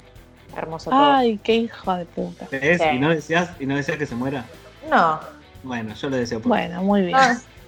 [0.56, 1.12] Hermoso todo.
[1.12, 2.48] Ay, qué hijo de puta.
[2.50, 2.80] ¿Ves?
[2.80, 2.88] Sí.
[2.94, 4.44] ¿Y no deseas, y no deseas que se muera?
[4.90, 5.20] No,
[5.62, 7.18] Bueno, yo lo deseo por Bueno, muy bien.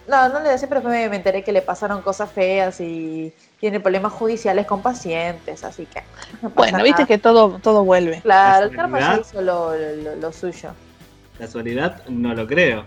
[0.08, 3.32] no, no, no le decía, pero me, me enteré que le pasaron cosas feas y
[3.60, 6.02] tiene problemas judiciales con pacientes, así que.
[6.40, 7.06] no Bueno, viste nada.
[7.06, 8.20] que todo, todo vuelve.
[8.22, 9.26] Claro, el karma ya Casualidad.
[9.28, 10.70] hizo lo, lo- lo suyo.
[11.38, 12.84] casualidad, no lo creo.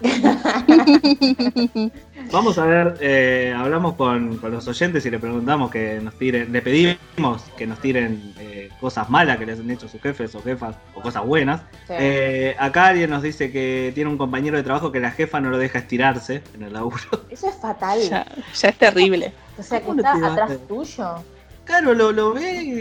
[2.32, 6.50] Vamos a ver, eh, hablamos con, con los oyentes y le preguntamos que nos tiren,
[6.52, 10.42] le pedimos que nos tiren eh, cosas malas que les han hecho sus jefes o
[10.42, 11.60] jefas o cosas buenas.
[11.86, 11.94] Sí.
[11.98, 15.50] Eh, acá alguien nos dice que tiene un compañero de trabajo que la jefa no
[15.50, 17.04] lo deja estirarse en el laburo.
[17.30, 18.00] Eso es fatal.
[18.00, 19.32] Ya, ya es terrible.
[19.58, 21.22] o sea, que ¿Cómo no está atrás tuyo.
[21.64, 22.72] Claro, lo, lo ve y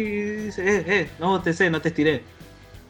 [0.45, 2.23] dice, eh, eh, no te sé, no te estiré.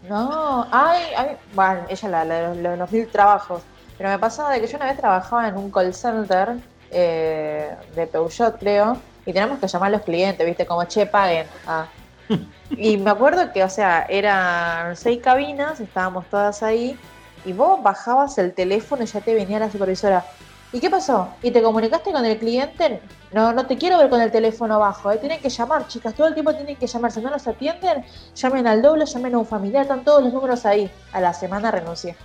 [0.09, 3.61] No, ay, ay, bueno, ella la, la los mil trabajos.
[4.03, 6.57] Pero me pasaba de que yo una vez trabajaba en un call center
[6.91, 10.65] eh, de Peugeot, creo, y tenemos que llamar a los clientes, ¿viste?
[10.65, 11.47] Como, che, paguen.
[11.65, 11.87] Ah.
[12.71, 16.99] Y me acuerdo que, o sea, eran seis cabinas, estábamos todas ahí,
[17.45, 20.25] y vos bajabas el teléfono y ya te venía la supervisora.
[20.73, 21.29] ¿Y qué pasó?
[21.41, 22.99] ¿Y te comunicaste con el cliente?
[23.31, 25.17] No, no te quiero ver con el teléfono bajo, ¿eh?
[25.17, 27.13] tienen que llamar, chicas, todo el tiempo tienen que llamar.
[27.13, 28.03] Si no los atienden,
[28.35, 30.91] llamen al doble, llamen a un familiar, están todos los números ahí.
[31.13, 32.17] A la semana renuncié.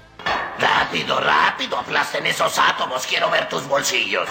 [0.59, 3.07] Rápido, rápido, aplasten esos átomos.
[3.07, 4.29] Quiero ver tus bolsillos.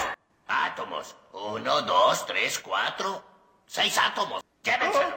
[0.48, 1.16] Átomos.
[1.34, 3.22] Uno, dos, tres, cuatro.
[3.66, 4.42] Seis átomos.
[4.64, 5.16] Llévenselo.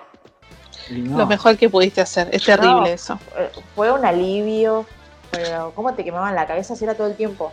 [0.91, 1.19] No.
[1.19, 2.29] Lo mejor que pudiste hacer.
[2.33, 2.87] Es terrible No.
[2.87, 3.19] eso.
[3.37, 4.87] Eh, Fue un alivio,
[5.31, 7.53] pero ¿cómo te quemaban la cabeza si era todo el tiempo?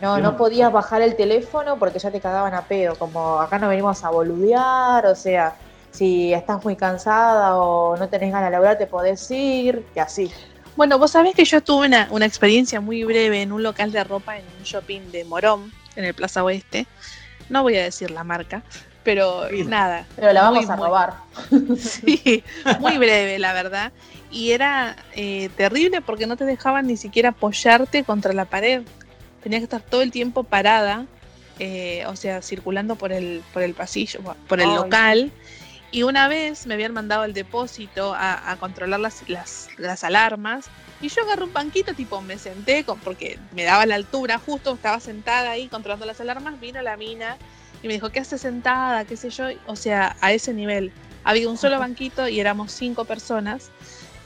[0.00, 0.36] No, no No.
[0.36, 2.96] podías bajar el teléfono porque ya te cagaban a pedo.
[2.96, 5.54] Como acá no venimos a boludear, o sea,
[5.90, 10.32] si estás muy cansada o no tenés ganas de laburar, te podés ir, y así.
[10.76, 14.02] Bueno, vos sabés que yo tuve una, una experiencia muy breve en un local de
[14.02, 16.86] ropa en un shopping de Morón, en el Plaza Oeste.
[17.48, 18.62] No voy a decir la marca,
[19.04, 19.64] pero Sí.
[19.64, 20.06] nada.
[20.16, 21.14] Pero la Muy, vamos a muy- robar.
[21.78, 22.42] Sí,
[22.80, 23.92] muy breve, la verdad.
[24.32, 28.82] Y era eh, terrible porque no te dejaban ni siquiera apoyarte contra la pared.
[29.44, 31.06] Tenías que estar todo el tiempo parada,
[31.60, 35.32] eh, o sea, circulando por el, por el pasillo, por el Ay, local.
[35.94, 40.66] Y una vez me habían mandado al depósito a, a controlar las, las, las alarmas.
[41.00, 44.74] Y yo agarré un banquito, tipo, me senté, con, porque me daba la altura, justo
[44.74, 46.58] estaba sentada ahí controlando las alarmas.
[46.58, 47.36] Vino la mina
[47.80, 49.04] y me dijo, ¿qué hace sentada?
[49.04, 49.44] ¿Qué sé yo?
[49.66, 50.90] O sea, a ese nivel.
[51.22, 53.70] Había un solo banquito y éramos cinco personas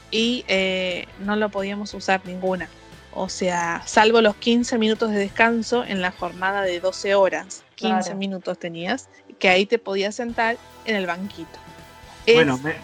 [0.09, 2.67] y eh, no lo podíamos usar ninguna.
[3.13, 7.63] O sea, salvo los 15 minutos de descanso en la jornada de 12 horas.
[7.75, 8.17] 15 Claro.
[8.17, 9.07] minutos tenías,
[9.39, 11.57] que ahí te podías sentar en el banquito.
[12.25, 12.75] Es Bueno, me,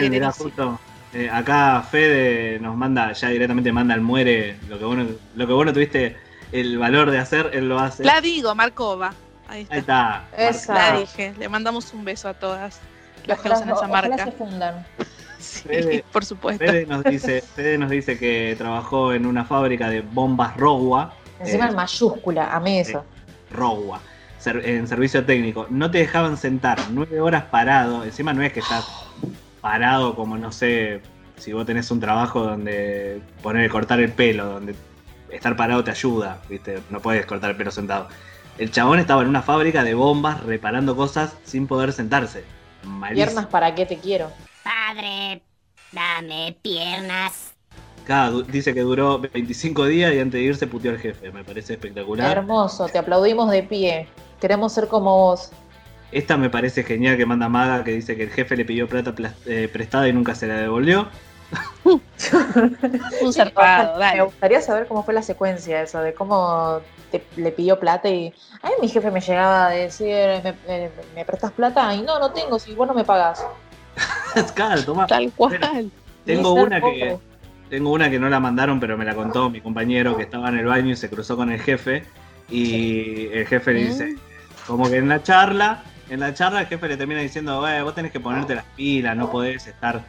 [0.00, 0.78] me- justo
[1.12, 5.52] eh, acá Fede nos manda, ya directamente manda al muere, lo que bueno, lo que
[5.52, 6.16] bueno tuviste
[6.52, 8.04] el valor de hacer, él lo hace.
[8.04, 9.14] La digo, Marcova.
[9.48, 9.74] Ahí está.
[9.76, 10.48] Ahí está.
[10.50, 10.74] Esa.
[10.74, 11.34] La dije.
[11.38, 12.80] Le mandamos un beso a todas
[13.26, 14.24] las que usan esa marca.
[14.24, 14.86] se fundan.
[15.38, 16.64] Sí, Fede- por supuesto.
[16.64, 21.14] Fede nos dice, Fede nos dice que trabajó en una fábrica de bombas Rogua.
[21.38, 23.04] Encima eh, en mayúscula, amé eso.
[23.50, 24.00] Rogua.
[24.46, 25.66] Ser- en servicio técnico.
[25.70, 28.04] No te dejaban sentar nueve horas parado.
[28.04, 28.86] Encima no es que estás
[29.60, 31.00] parado como no sé.
[31.36, 34.74] Si vos tenés un trabajo donde poner cortar el pelo, donde
[35.30, 36.78] estar parado te ayuda, ¿viste?
[36.90, 38.08] No puedes cortar el pelo sentado.
[38.56, 42.44] El chabón estaba en una fábrica de bombas reparando cosas sin poder sentarse.
[42.84, 43.26] Malísimo.
[43.26, 44.30] Piernas, ¿para qué te quiero?
[44.62, 45.42] Padre,
[45.92, 47.52] dame piernas.
[48.06, 51.32] Cada du- dice que duró 25 días y antes de irse puteó al jefe.
[51.32, 52.30] Me parece espectacular.
[52.38, 54.08] Hermoso, te aplaudimos de pie.
[54.40, 55.50] Queremos ser como vos.
[56.12, 59.14] Esta me parece genial que manda Maga, que dice que el jefe le pidió plata
[59.46, 61.08] eh, prestada y nunca se la devolvió.
[63.22, 66.80] Un zarpado, Me gustaría saber cómo fue la secuencia eso, de cómo
[67.10, 68.32] te- le pidió plata y...
[68.62, 70.06] A mí mi jefe me llegaba a decir,
[70.42, 71.94] ¿me, me- me prestas plata?
[71.94, 73.44] Y no, no tengo, si vos no me pagás.
[74.54, 75.06] claro, toma.
[75.06, 75.58] Tal cual.
[76.24, 76.98] Tengo Ni ser una pobre.
[76.98, 77.18] que
[77.70, 80.58] tengo una que no la mandaron, pero me la contó mi compañero que estaba en
[80.58, 82.04] el baño y se cruzó con el jefe
[82.48, 84.16] y el jefe le dice,
[84.66, 87.94] como que en la charla, en la charla el jefe le termina diciendo, "Eh, vos
[87.94, 90.02] tenés que ponerte las pilas, no podés estar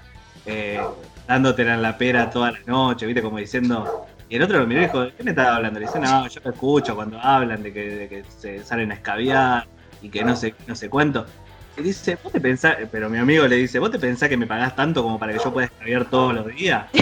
[0.45, 0.80] eh,
[1.28, 4.05] dándotela en la pera toda la noche, viste, como diciendo.
[4.30, 5.80] Y el otro lo miró y dijo, ¿de qué me estás hablando?
[5.80, 8.95] Le dice, no, yo te escucho cuando hablan de que, de que se salen a
[8.95, 9.68] escabiar
[10.01, 11.26] y que no sé, no sé cuánto.
[11.78, 12.76] Y dice, ¿vos te pensás?
[12.91, 15.39] Pero mi amigo le dice, ¿vos te pensás que me pagás tanto como para que
[15.39, 16.86] yo pueda escabiar todos los días?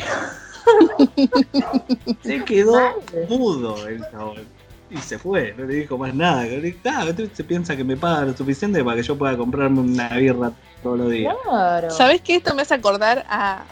[2.24, 2.95] Se quedó
[3.30, 4.55] mudo el chabón.
[4.89, 6.45] Y se fue, no le dijo más nada.
[6.83, 10.51] Nada, se piensa que me paga lo suficiente para que yo pueda comprarme una birra
[10.83, 11.36] todos los días.
[11.43, 11.89] Claro.
[11.89, 12.36] ¿Sabes qué?
[12.36, 13.63] Esto me hace acordar a.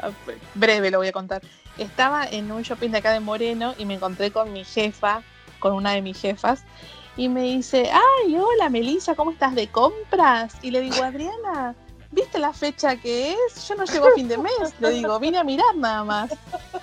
[0.56, 1.42] Breve lo voy a contar.
[1.78, 5.22] Estaba en un shopping de acá de Moreno y me encontré con mi jefa,
[5.60, 6.64] con una de mis jefas,
[7.16, 10.56] y me dice: Ay, hola Melissa, ¿cómo estás de compras?
[10.64, 11.76] Y le digo, Adriana,
[12.12, 13.68] ¿viste la fecha que es?
[13.68, 14.74] Yo no llego a fin de mes.
[14.80, 16.32] Le digo, vine a mirar nada más.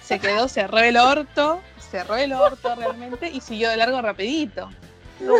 [0.02, 1.60] Se quedó, cerró el orto,
[1.90, 4.68] cerró el orto realmente y siguió de largo rapidito.
[5.20, 5.34] No,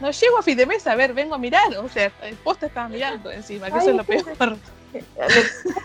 [0.00, 1.76] no llego a fin de mes, a ver, vengo a mirar.
[1.78, 4.56] O sea, el poste estaba mirando encima, que eso es lo peor.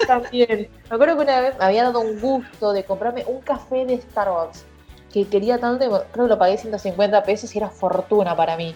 [0.08, 0.70] También.
[0.90, 4.02] Me acuerdo que una vez me había dado un gusto de comprarme un café de
[4.02, 4.66] Starbucks
[5.14, 8.76] que quería tanto, creo que lo pagué 150 pesos y era fortuna para mí.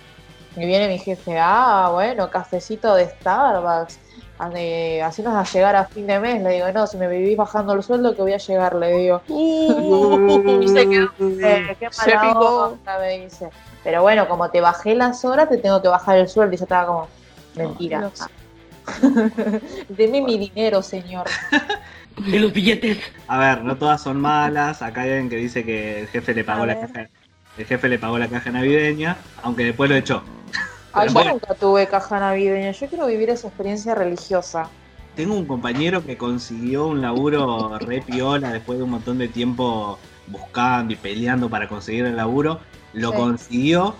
[0.55, 3.99] Y viene mi jefe, ah, bueno, cafecito de Starbucks,
[4.41, 6.41] así nos va a llegar a fin de mes.
[6.41, 9.21] Le digo, no, si me vivís bajando el sueldo, que voy a llegar, le digo.
[9.27, 13.49] y se quedó, eh, qué mala onda, me dice.
[13.83, 16.55] Pero bueno, como te bajé las horas, te tengo que bajar el sueldo.
[16.55, 17.07] Y yo estaba como,
[17.55, 18.09] mentira.
[19.89, 21.27] Deme mi dinero, señor.
[22.25, 22.97] ¿Y los billetes?
[23.27, 24.81] A ver, no todas son malas.
[24.81, 27.07] Acá hay alguien que dice que el jefe le pagó la caja.
[27.57, 30.23] El jefe le pagó la caja navideña, aunque después lo echó.
[30.93, 32.71] Ay, yo nunca tuve caja navideña.
[32.71, 34.69] Yo quiero vivir esa experiencia religiosa.
[35.15, 39.99] Tengo un compañero que consiguió un laburo re piola después de un montón de tiempo
[40.27, 42.59] buscando y peleando para conseguir el laburo.
[42.93, 43.95] Lo consiguió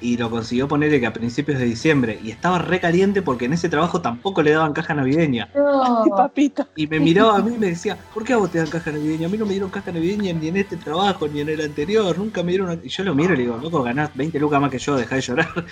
[0.00, 3.52] y lo consiguió ponerle que a principios de diciembre y estaba re caliente porque en
[3.52, 5.48] ese trabajo tampoco le daban caja navideña.
[5.54, 6.04] No.
[6.16, 6.66] papito.
[6.76, 8.90] Y me miraba a mí y me decía, ¿por qué a vos te dan caja
[8.90, 9.26] navideña?
[9.26, 12.16] A mí no me dieron caja navideña ni en este trabajo ni en el anterior,
[12.16, 12.80] nunca me dieron una...
[12.82, 15.16] Y yo lo miro y le digo, loco, ganás 20 lucas más que yo, dejá
[15.16, 15.48] de llorar.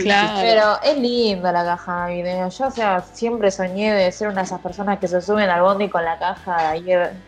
[0.00, 0.38] Claro.
[0.40, 2.48] Pero es linda la caja navideña.
[2.48, 5.62] Yo, o sea, siempre soñé de ser una de esas personas que se suben al
[5.62, 6.86] bondi con la caja ahí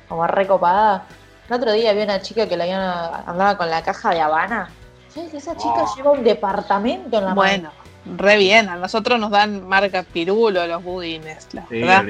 [0.08, 1.04] como recopada.
[1.48, 4.68] El otro día vi una chica que la andaba con la caja de Habana
[5.16, 7.70] esa chica lleva un departamento en la Bueno,
[8.16, 8.68] re bien.
[8.68, 12.04] A nosotros nos dan marca pirulo los budines, la sí, verdad.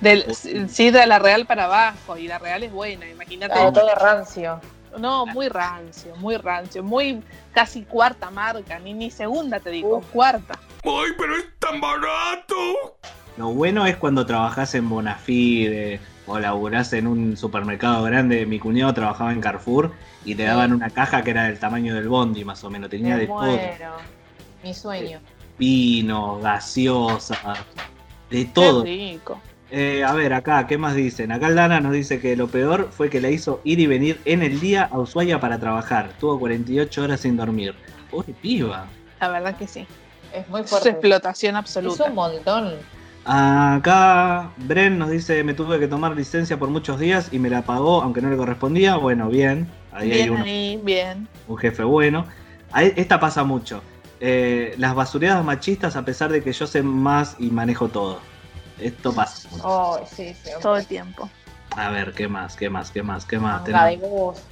[0.00, 2.16] Del, sí, de la Real para abajo.
[2.16, 3.54] Y la Real es buena, imagínate.
[3.54, 4.60] todo rancio.
[4.98, 6.82] No, muy rancio, muy rancio.
[6.82, 7.22] Muy
[7.52, 10.58] casi cuarta marca, ni, ni segunda te digo, cuarta.
[10.84, 12.54] ¡Ay, pero es tan barato!
[13.36, 18.46] Lo bueno es cuando trabajas en Bonafide o laburás en un supermercado grande.
[18.46, 19.92] Mi cuñado trabajaba en Carrefour
[20.26, 22.90] y te daban una caja que era del tamaño del bondi, más o menos.
[22.90, 23.58] Tenía de todo.
[24.62, 25.20] Mi sueño.
[25.56, 27.54] Vino, gaseosa,
[28.28, 28.82] de todo.
[28.82, 29.40] rico.
[29.70, 31.30] Eh, a ver, acá, ¿qué más dicen?
[31.30, 34.42] Acá Lana nos dice que lo peor fue que le hizo ir y venir en
[34.42, 36.10] el día a Ushuaia para trabajar.
[36.18, 37.74] Tuvo 48 horas sin dormir.
[38.10, 38.86] Pobre piba.
[39.20, 39.86] La verdad que sí.
[40.32, 40.88] Es muy fuerte.
[40.88, 42.04] Es explotación absoluta.
[42.04, 42.74] Es un montón.
[43.24, 47.62] Acá Bren nos dice, me tuve que tomar licencia por muchos días y me la
[47.62, 48.96] pagó, aunque no le correspondía.
[48.96, 49.68] Bueno, bien.
[49.96, 51.28] Ahí bien hay uno, ahí, bien.
[51.48, 52.26] un jefe bueno.
[52.72, 53.82] Ahí- esta pasa mucho.
[54.20, 58.20] Eh, las basureadas machistas a pesar de que yo sé más y manejo todo.
[58.78, 59.48] Esto pasa.
[59.50, 59.62] mucho.
[59.66, 60.50] Oh, sí, sí.
[60.60, 61.28] Todo el tiempo.
[61.76, 62.56] A ver, ¿qué más?
[62.56, 62.90] ¿Qué más?
[62.90, 63.24] ¿Qué más?
[63.24, 63.64] ¿Qué más?
[63.64, 64.42] Tenemos-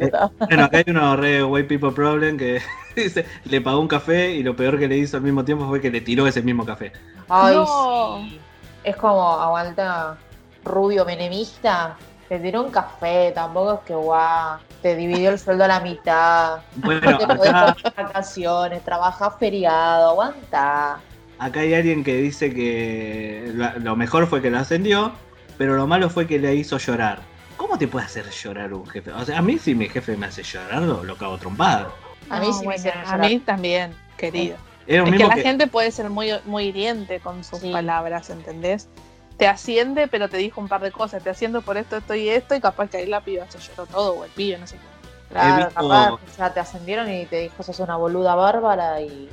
[0.00, 0.10] Eh.
[0.38, 2.60] Bueno, acá hay uno re white people problem que
[2.96, 5.80] dice, le pagó un café y lo peor que le hizo al mismo tiempo fue
[5.80, 6.92] que le tiró ese mismo café.
[7.28, 8.18] Ay, No.
[8.18, 8.40] sí.
[8.82, 10.16] Es como aguanta
[10.64, 11.96] rubio menemista.
[12.28, 14.58] Te tiró un café, tampoco es que guau.
[14.82, 16.58] Te dividió el sueldo a la mitad.
[16.76, 20.98] Bueno, No te podés acá, tomar vacaciones, trabajás feriado, aguanta.
[21.38, 25.12] acá hay alguien que dice que lo, lo mejor fue que lo ascendió,
[25.58, 27.20] pero lo malo fue que le hizo llorar.
[27.56, 29.12] ¿Cómo te puede hacer llorar un jefe?
[29.12, 31.88] O sea, a mí si mi jefe me hace llorar, lo, lo cago trompada.
[32.30, 33.20] A mí No, sí me bueno, A llorar.
[33.20, 34.56] mí también, querido.
[34.86, 37.70] Era un Es que la que- gente puede ser muy, muy hiriente con sus Sí.
[37.72, 38.88] palabras, ¿entendés?
[39.36, 41.22] Te asciende, pero te dijo un par de cosas.
[41.22, 43.86] Te asciendo por esto, esto y esto, y capaz que ahí la piba se lloró
[43.86, 44.82] todo, o el pibe, no sé qué.
[45.30, 49.28] Claro, visto- capaz, o sea, te ascendieron y te dijo sos una boluda bárbara y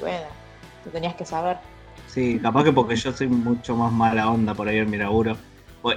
[0.00, 0.26] bueno,
[0.82, 1.58] tú tenías que saber.
[2.08, 5.36] Sí, capaz que porque yo soy mucho más mala onda por ahí en mi laburo.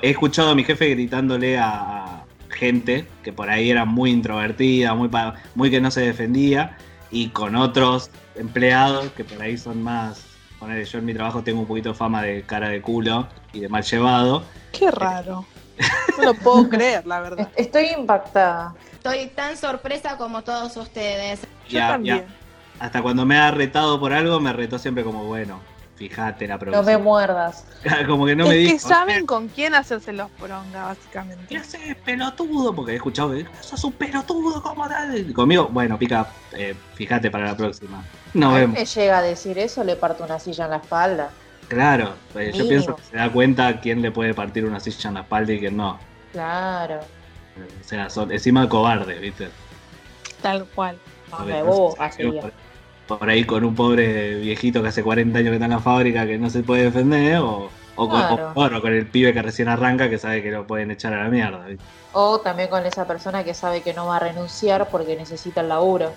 [0.01, 5.07] He escuchado a mi jefe gritándole a gente que por ahí era muy introvertida, muy,
[5.09, 6.77] pa- muy que no se defendía,
[7.09, 10.23] y con otros empleados que por ahí son más.
[10.59, 13.27] Ponele, yo en mi trabajo tengo un poquito de fama de cara de culo
[13.57, 14.43] y de mal llevado.
[14.71, 15.45] Qué raro.
[16.17, 17.49] No lo puedo creer, la verdad.
[17.55, 18.75] Estoy impactada.
[18.93, 21.41] Estoy tan sorpresa como todos ustedes.
[21.67, 22.17] Yo Ya- también.
[22.19, 22.25] ya-
[22.85, 25.59] hasta cuando me ha retado por algo, me retó siempre como, bueno,
[25.95, 27.03] fíjate la No me producción.
[27.03, 27.65] muerdas.
[28.07, 28.73] como que no me es dijo.
[28.73, 31.45] que saben con quién hacerse los poronga, básicamente.
[31.49, 32.75] ¿Qué haces, pelotudo?
[32.75, 35.17] Porque he escuchado que sos un pelotudo, ¿cómo tal?
[35.17, 38.03] Y Conmigo, bueno, pica, eh, fíjate para la próxima.
[38.35, 38.77] Nos a mí vemos.
[38.79, 41.29] me llega a decir eso, le parto una silla en la espalda.
[41.67, 45.13] Claro, pues yo pienso que se da cuenta quién le puede partir una silla en
[45.15, 45.99] la espalda y quién no.
[46.31, 46.99] Claro.
[46.99, 49.49] O sea, son encima cobardes, ¿viste?
[50.41, 50.97] Tal cual.
[51.31, 52.53] No, me bobo, así por,
[53.19, 56.25] por ahí con un pobre viejito que hace 40 años que está en la fábrica
[56.25, 58.51] que no se puede defender, o, o, con, Claro.
[58.55, 61.23] o- o con el pibe que recién arranca que sabe que lo pueden echar a
[61.23, 61.65] la mierda.
[61.65, 61.83] ¿viste?
[62.13, 65.67] O también con esa persona que sabe que no va a renunciar porque necesita el
[65.69, 66.13] laburo.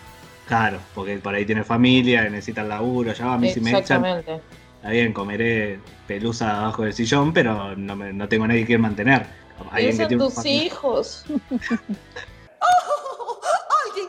[0.46, 3.70] Claro, porque por ahí tiene familia, necesita el laburo, ya va, a mí si me
[3.70, 4.40] echan, Exactamente.
[4.80, 9.26] Está bien, comeré pelusa abajo del sillón, pero no, me- no tengo nadie que mantener.
[9.70, 10.64] Alguien que tiene tus familia.
[10.64, 11.24] hijos.
[11.28, 11.40] ¿Alguien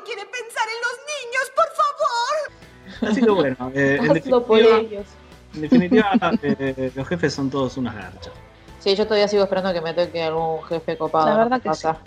[0.05, 2.35] quiere pensar en los niños, por favor?
[3.11, 5.05] Así que bueno, eh, en Hazlo por ellos.
[5.55, 6.11] en definitiva,
[6.43, 8.33] eh, los jefes son todos unas garchas.
[8.79, 11.27] Sí, yo todavía sigo esperando que me toque algún jefe copado.
[11.27, 11.97] La verdad me que pasa.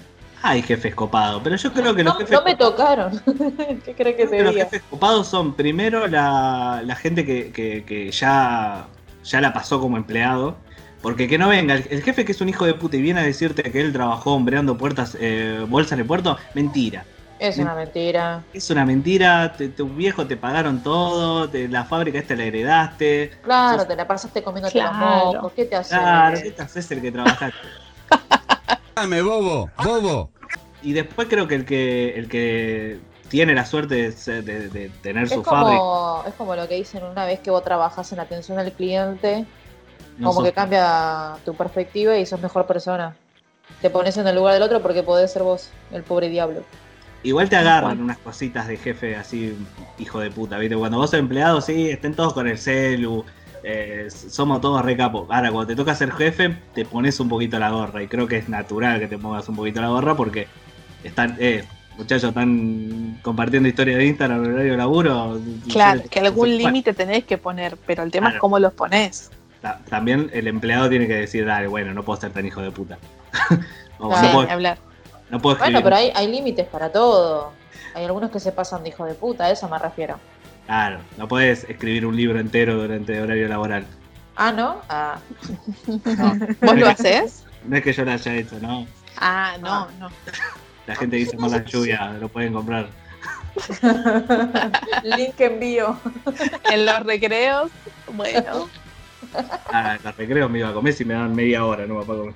[0.47, 3.19] Hay jefes copados, pero yo creo que los No, jefes no me tocaron.
[3.85, 8.11] ¿Qué crees que que los jefes copados son primero la, la gente que, que- que
[8.11, 8.85] ya,
[9.25, 10.57] ya la pasó como empleado.
[11.01, 13.21] Porque que no venga, el, el jefe que es un hijo de puta y viene
[13.21, 17.05] a decirte que él trabajó hombreando puertas, eh, bolsas el puerto, mentira.
[17.39, 18.43] Es una mentira.
[18.53, 23.33] Es una mentira, te- tu viejo te pagaron todo, te- la fábrica esta la heredaste.
[23.43, 25.25] Claro, Sos- te la pasaste comiéndote Claro.
[25.25, 25.53] los mocos.
[25.55, 25.97] ¿Qué te hace?
[25.97, 27.57] Claro, ¿qué te haces el que trabajaste?
[28.97, 30.31] Dame, bobo, bobo.
[30.85, 35.25] Y después creo que el que, el que tiene la suerte de, de- de tener
[35.25, 35.79] Es su fábrica.
[35.81, 39.45] como, es como lo que dicen una vez que vos trabajas en atención al cliente,
[40.19, 43.17] no como sos- que cambia tu perspectiva y sos mejor persona.
[43.81, 46.63] Te pones en el lugar del otro porque podés ser vos, el pobre diablo.
[47.23, 49.57] Igual te agarran unas cositas de jefe así,
[49.99, 50.77] hijo de puta, ¿viste?
[50.77, 53.25] Cuando vos sos empleado, sí, estén todos con el celu,
[53.63, 55.27] eh, somos todos re capos.
[55.31, 58.37] Ahora, cuando te toca ser jefe, te pones un poquito la gorra, y creo que
[58.37, 60.47] es natural que te pongas un poquito la gorra porque
[61.05, 61.65] están, eh,
[61.97, 65.41] muchachos, están compartiendo historias de Instagram en horario de laburo.
[65.71, 68.37] Claro, que algún límite tenés que poner, pero el tema Claro.
[68.37, 69.31] es cómo los pones.
[69.63, 72.71] ta- También el empleado tiene que decir, dale, bueno, no puedo ser tan hijo de
[72.71, 72.99] puta.
[73.99, 74.27] O Claro.
[74.27, 74.79] no, puedo, hablar.
[75.31, 77.53] no puedo Bueno, pero hay, hay límites para todo.
[77.95, 80.19] Hay algunos que se pasan de hijo de puta, a eso me refiero.
[80.67, 83.87] Claro, no puedes escribir un libro entero durante horario laboral.
[84.37, 84.81] Ah, ¿no?
[84.89, 85.19] Ah,
[85.87, 86.39] No.
[86.61, 87.45] ¿Vos lo haces?
[87.65, 88.85] No es que yo lo haya hecho, ¿no?
[89.17, 90.09] Ah, no, no.
[90.87, 92.89] La gente dice más la lluvia, lo pueden comprar.
[95.03, 95.97] link envío.
[96.71, 97.71] En los recreos,
[98.13, 98.69] bueno.
[99.73, 102.35] Ah, los recreos me iba a comer si me dan media hora, no para comer.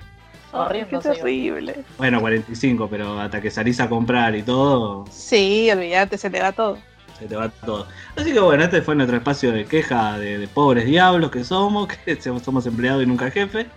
[0.51, 1.75] Corriendo, Qué terrible.
[1.97, 6.51] Bueno, 45, pero hasta que salís a comprar y todo, Sí, olvídate, se te va
[6.51, 6.79] todo.
[7.19, 7.87] se te va todo.
[8.15, 11.87] Así que bueno, este fue nuestro espacio de queja de, de pobres diablos que somos,
[12.05, 13.67] que somos empleados y nunca jefe.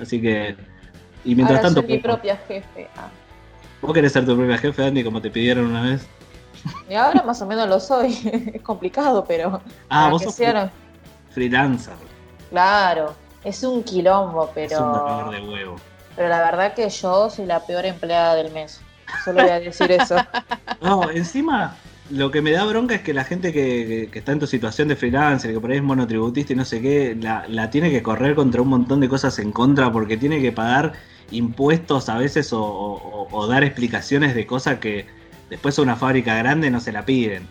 [0.00, 0.56] Así que.
[1.24, 2.88] Y mientras Ahora tanto, soy mi propia jefe.
[2.96, 3.08] Ah.
[3.86, 6.06] Vos querés ser tu propia jefe, Andy, como te pidieron una vez.
[6.90, 8.12] Y ahora más o menos lo soy.
[8.54, 9.60] es complicado, pero.
[9.88, 10.36] Ah, vos sos
[11.30, 11.94] freelancer.
[12.50, 13.14] Claro,
[13.44, 15.30] es un quilombo, Es un dolor pero.
[15.30, 15.76] de huevo.
[16.16, 18.80] Pero la verdad que yo soy la peor empleada del mes.
[19.24, 20.16] Solo voy a decir eso.
[20.82, 21.74] No, encima
[22.10, 24.46] lo que me da bronca es que la gente que, que- que está en tu
[24.46, 27.90] situación de freelancer, que por ahí es monotributista y no sé qué, la, la tiene
[27.90, 30.92] que correr contra un montón de cosas en contra porque tiene que pagar
[31.30, 35.06] impuestos a veces o, o- o dar explicaciones de cosas que
[35.50, 37.46] después a una fábrica grande no se la piden.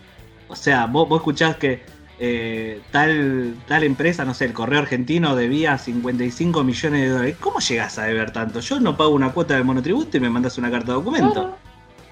[0.48, 1.82] O sea, vos, vos escuchás que
[2.18, 7.36] eh, tal, tal empresa, no sé, el Correo Argentino debía 55 millones de dólares.
[7.40, 8.60] ¿Cómo llegás a deber tanto?
[8.60, 11.32] Yo no pago una cuota de monotributo y me mandas una carta de documento.
[11.32, 11.56] Claro.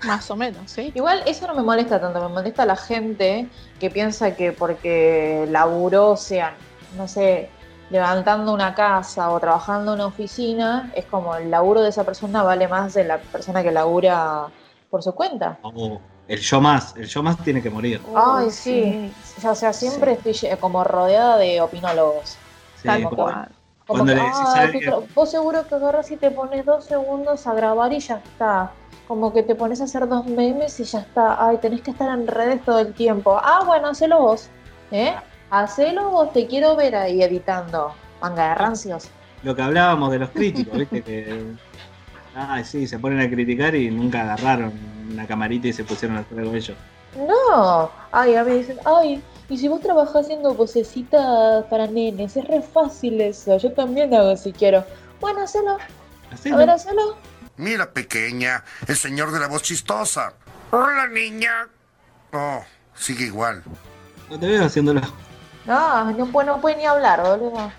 [0.05, 0.93] Más o menos, ¿sí?
[0.95, 3.47] Igual eso no me molesta tanto, me molesta la gente
[3.81, 6.53] que piensa que porque laburó, sean,
[6.99, 7.49] no sé,
[7.99, 12.43] levantando una casa o trabajando en una oficina, es como el laburo de esa persona
[12.43, 14.47] vale más de la persona que labura
[14.91, 15.59] por su cuenta.
[15.63, 18.03] O el yo más, el yo más tiene que morir.
[18.17, 19.13] Ay, sí.
[19.47, 22.31] O sea, siempre estoy lle- como rodeada de opinólogos.
[22.83, 23.49] Sí, Tal como- cual.
[23.87, 26.17] Como Cuando que, le decís a "Ay, alguien- tú tra- vos seguro que agarras y
[26.17, 28.73] te pones dos segundos a grabar y ya está.
[29.07, 31.47] Como que te pones a hacer dos memes y ya está.
[31.47, 33.39] Ay, tenés que estar en redes todo el tiempo.
[33.41, 34.49] Ah, bueno, hacelo vos.
[34.91, 35.15] ¿Eh?
[35.51, 37.95] Hacelo vos, te quiero ver ahí editando.
[38.21, 39.09] Manga de rancios.
[39.43, 41.03] Lo que hablábamos de los críticos, ¿viste?
[41.03, 41.45] Que.
[42.35, 44.73] Ay, sí, se ponen a criticar y nunca agarraron
[45.11, 46.77] una camarita y se pusieron a hacer algo ellos.
[47.17, 47.91] No.
[48.11, 52.63] Ay, a mí dicen, ay, y si vos trabajás haciendo vocecitas para nenes, es re
[52.63, 53.57] fácil eso.
[53.59, 54.85] Yo también hago si quiero.
[55.21, 55.77] Bueno, hacelo.
[55.77, 57.17] A ver, hacelo.
[57.57, 60.33] Mira, pequeña, el señor de la voz chistosa.
[60.71, 61.69] Hola, niña.
[62.33, 62.65] Oh,
[62.95, 63.63] sigue igual.
[64.29, 65.03] No te veo haciéndolo.
[65.67, 67.71] No, no puede, no puede ni hablar, boludo.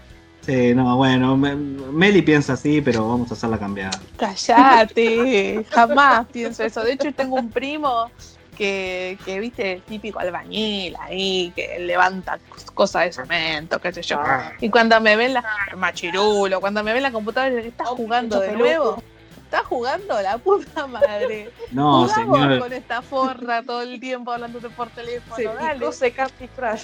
[0.41, 3.91] Sí, no, bueno, me- Meli piensa así, pero vamos a hacerla cambiar.
[4.17, 6.83] Callate, jamás pienso eso.
[6.83, 8.11] De hecho, tengo un primo
[8.55, 14.01] que, que viste, el típico albañil ahí, que levanta cos- cosas de cemento, qué sé
[14.03, 14.19] yo.
[14.61, 15.43] Y cuando me ven la
[15.75, 19.01] machirulo, cuando me ven la computadora, ¿qué estás jugando de nuevo?
[19.45, 21.51] está jugando la puta madre.
[21.71, 22.59] No, Jugamos señor.
[22.59, 25.36] con esta forra todo el tiempo hablándote por teléfono.
[25.36, 25.91] Se dale.
[25.93, 26.83] se Candy Crush.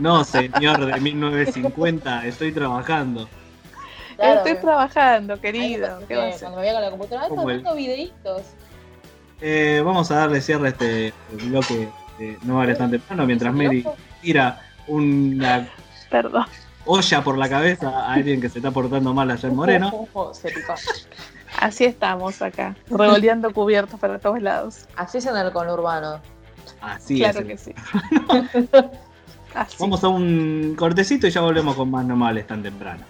[0.00, 3.28] No, señor de 1950, estoy trabajando.
[4.16, 6.00] Claro, Estoy trabajando, querido.
[6.00, 6.30] me- ¿Qué va a?
[6.30, 8.42] Cuando me voy con la computadora, Como el- estaba viendo videitos.
[9.40, 11.88] Eh, vamos a darle cierre a este bloque
[12.18, 13.84] de No vale tan temprano mientras Mary
[14.22, 15.68] tira una
[16.10, 16.46] Perdón.
[16.86, 20.08] olla por la cabeza a alguien que se está portando mal allá en Moreno.
[20.32, 20.74] Se picó.
[21.60, 24.86] Así estamos acá, revoleando cubiertos para todos lados.
[24.96, 26.20] Así es en el conurbano.
[26.80, 27.46] Así claro es.
[27.46, 27.74] que sí.
[29.56, 29.76] Así.
[29.80, 33.04] Vamos a un cortecito y ya volvemos con más No me hables tan temprano.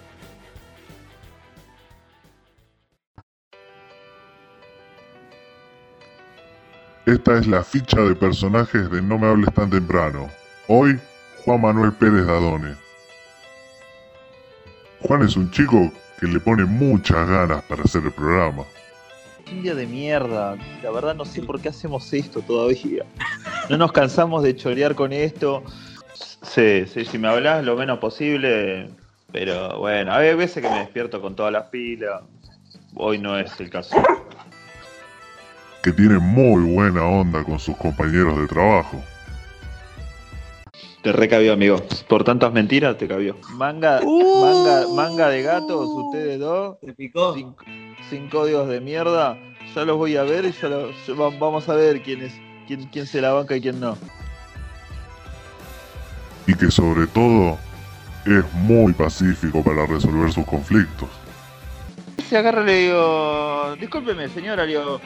[7.04, 10.28] Esta es la ficha de personajes de No me hables tan temprano.
[10.68, 10.98] Hoy,
[11.44, 12.74] Juan Manuel Pérez Dadone.
[15.00, 15.90] Juan es un chico
[16.20, 18.64] que le pone muchas ganas para hacer el programa.
[19.50, 20.56] Un día de mierda.
[20.82, 23.04] La verdad no sé por qué hacemos esto todavía.
[23.68, 25.64] No nos cansamos de chorear con esto.
[26.42, 28.88] Sí, sí, si me hablas lo menos posible.
[29.32, 32.22] Pero bueno, hay veces que me despierto con todas las pilas.
[32.94, 33.96] Hoy no es el caso.
[35.82, 39.02] Que tiene muy buena onda con sus compañeros de trabajo.
[41.02, 41.76] Te recabió, amigo.
[42.08, 43.36] Por tantas mentiras te cabió.
[43.52, 44.00] Manga,
[44.40, 46.80] manga, manga de gatos, ustedes dos.
[46.80, 47.34] ¿Te picó?
[47.34, 47.54] Sin,
[48.08, 49.36] sin códigos de mierda.
[49.74, 52.32] Ya los voy a ver y ya, lo- ya va- vamos a ver quién es,
[52.66, 53.96] quién, quién se la banca y quién no.
[56.46, 57.58] Y que sobre todo
[58.24, 61.08] es muy pacífico para resolver sus conflictos.
[62.28, 65.00] Se agarra y le digo, discúlpeme señora, le digo,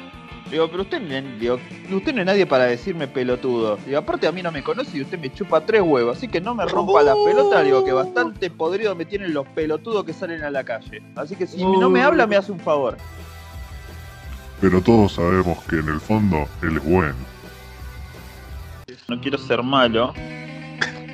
[0.47, 1.59] le digo, pero usted, no- digo,
[1.95, 3.77] usted no es nadie para decirme pelotudo.
[3.85, 6.41] Digo, aparte a mí no me conoce y usted me chupa tres huevos, así que
[6.41, 10.43] no me rompa la pelota, digo, que bastante podrido me tienen los pelotudos que salen
[10.43, 11.03] a la calle.
[11.15, 12.97] Así que si no me habla, me hace un favor.
[14.61, 17.15] Pero todos sabemos que en el fondo él es bueno.
[19.09, 20.13] No quiero ser malo.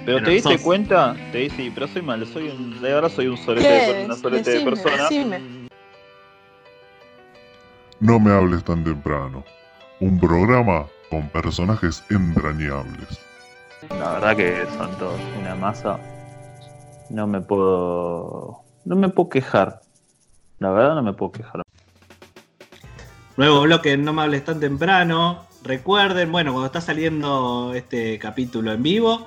[0.07, 0.63] Pero, te diste sos.
[0.63, 3.93] cuenta, te diste, sí, pero soy malo, soy un, de verdad soy un sorete, ¿Qué?
[3.93, 5.03] de, una sorete de persona.
[5.03, 5.41] decime.
[7.99, 9.43] No me hables tan temprano.
[9.99, 13.19] Un programa con personajes entrañables.
[13.99, 15.99] La verdad que son todos una masa.
[17.11, 18.61] No me puedo.
[18.85, 19.81] No me puedo quejar.
[20.61, 21.63] La verdad no me puedo quejar.
[23.37, 25.47] Nuevo bloque en No me hables tan temprano.
[25.65, 29.27] Recuerden, bueno, cuando está saliendo este capítulo en vivo,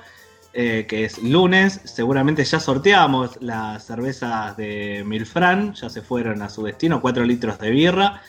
[0.52, 6.48] eh, que es lunes, seguramente ya sorteamos las cervezas de Milfran, ya se fueron a
[6.48, 8.20] su destino, 4 litros de birra.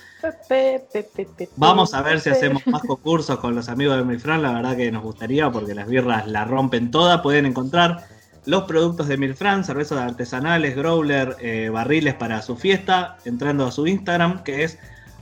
[1.56, 4.92] Vamos a ver si hacemos más concursos con los amigos de Milfran, la verdad que
[4.92, 7.24] nos gustaría porque las birras la rompen toda.
[7.24, 8.06] Pueden encontrar
[8.46, 13.88] los productos de Milfran, cervezas artesanales, growler, eh, barriles para su fiesta, entrando a su
[13.88, 14.78] Instagram que es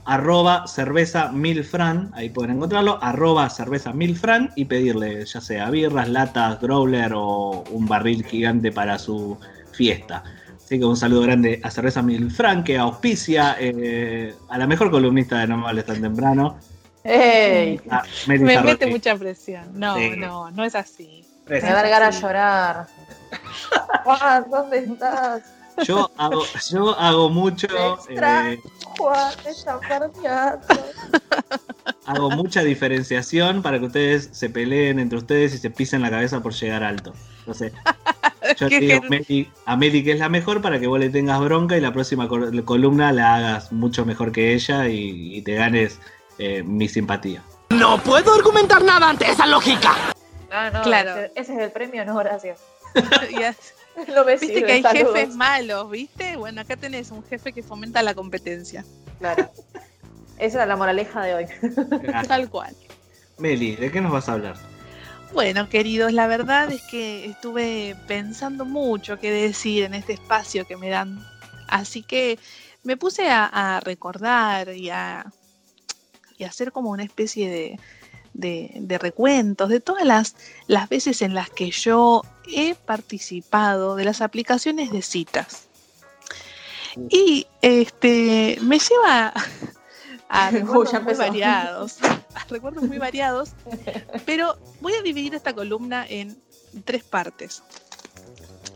[0.10, 6.60] arroba cerveza milfran, ahí pueden encontrarlo, arroba cerveza milfran y pedirle ya sea birras, latas,
[6.60, 9.38] growler o un barril gigante para su
[9.72, 10.24] fiesta.
[10.56, 15.40] Así que un saludo grande a Cerveza Milfran que auspicia eh, a la mejor columnista
[15.40, 16.58] de No me hables tan temprano.
[17.04, 17.80] ¡Ey!
[17.90, 19.80] a Me mete mucha presión.
[19.80, 20.12] No, Sí.
[20.18, 21.26] no, no es así.
[21.48, 22.88] Me va a ganas de llorar.
[24.04, 25.59] Juan, ¿dónde estás?
[25.86, 28.50] Yo hago, yo hago mucho, extraño.
[28.52, 28.60] eh,
[28.98, 30.60] Juan, está perdiendo.
[32.06, 36.42] hago mucha diferenciación para que ustedes se peleen entre ustedes y se pisen la cabeza
[36.42, 37.14] por llegar alto.
[37.40, 37.72] Entonces,
[38.58, 41.40] yo te digo Meli- a Meli que es la mejor para que vos le tengas
[41.40, 45.54] bronca y la próxima col- columna la hagas mucho mejor que ella y, y te
[45.56, 46.00] ganes
[46.38, 47.44] eh, mi simpatía.
[47.70, 49.94] No puedo argumentar nada ante esa lógica.
[50.52, 51.12] No, no, Claro.
[51.12, 52.60] ese, ese es el premio, no, gracias.
[53.40, 53.56] Ya-
[54.16, 55.16] No me Viste sirve, que hay saludos.
[55.16, 56.36] jefes malos, ¿viste?
[56.38, 58.86] Bueno, acá tenés un jefe que fomenta la competencia.
[59.20, 59.52] Claro.
[60.38, 61.46] Esa era la moraleja de hoy.
[62.28, 62.76] Tal cual.
[63.38, 64.56] Meli, ¿de qué nos vas a hablar?
[65.34, 70.78] Bueno, queridos, la verdad es que estuve pensando mucho qué decir en este espacio que
[70.78, 71.24] me dan.
[71.68, 72.40] Así que
[72.84, 75.26] me puse a, a recordar y a,
[76.38, 77.80] y a hacer como una especie de,
[78.40, 80.36] de- de recuentos de todas las,
[80.68, 85.68] las veces en las que yo he participado de las aplicaciones de citas.
[87.10, 89.34] Y este me lleva
[90.30, 91.98] a recuerdos muy variados,
[92.34, 93.52] a recuerdos muy variados,
[94.26, 96.38] pero voy a dividir esta columna en
[96.86, 97.62] tres partes.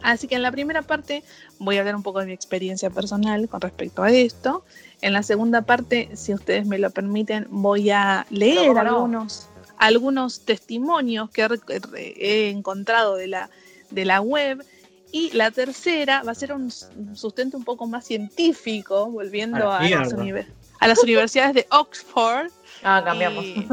[0.01, 1.23] Así que en la primera parte
[1.59, 4.65] voy a hablar un poco de mi experiencia personal con respecto a esto.
[5.01, 8.79] En la segunda parte, si ustedes me lo permiten, voy a leer no.
[8.81, 9.47] algunos,
[9.85, 13.49] algunos testimonios que he, re- he encontrado de la,
[13.91, 14.63] de la web.
[15.11, 16.71] Y la tercera va a ser un
[17.15, 20.23] sustento un poco más científico, volviendo A la a, las mierda.
[20.23, 20.47] univer-
[20.79, 22.49] a las universidades de Oxford.
[22.85, 23.45] Ah, cambiamos.
[23.45, 23.65] Y,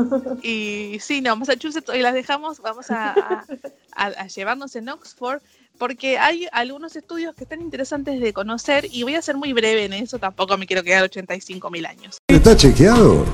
[0.94, 3.46] y sí, no, Massachusetts hoy las dejamos, vamos a, a-
[3.92, 5.40] a- a llevarnos en Oxford,
[5.78, 9.84] porque hay algunos estudios que están interesantes de conocer y voy a ser muy breve
[9.86, 12.18] en eso, tampoco me quiero quedar 85 mil años.
[12.28, 13.24] ¿Está chequeado?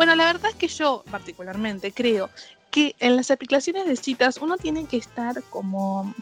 [0.00, 2.30] Bueno, la verdad es que yo particularmente creo
[2.70, 6.14] que en las aplicaciones de citas uno tiene que estar como,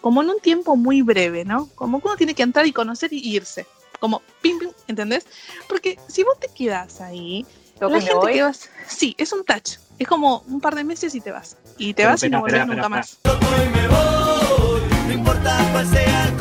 [0.00, 1.68] como en un tiempo muy breve, ¿no?
[1.74, 3.66] Como que uno tiene que entrar y conocer y irse.
[3.98, 5.26] Como pim, pim, ¿entendés?
[5.68, 7.44] Porque si vos te quedás ahí,
[7.80, 8.34] ¿Toco la y me gente voy?
[8.34, 8.70] que vas.
[8.86, 9.78] Sí, es un touch.
[9.98, 11.56] Es como un par de meses y te vas.
[11.76, 13.18] Y te Pero vas y no volvés nunca espera, más.
[15.08, 16.36] No importa cuál sea el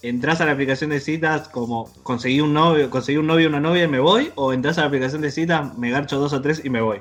[0.00, 3.84] ¿Entrás a la aplicación de citas como conseguí un novio, conseguí un novio una novia
[3.84, 4.30] y me voy?
[4.36, 7.00] ¿O entras a la aplicación de citas, me garcho dos o tres y me voy?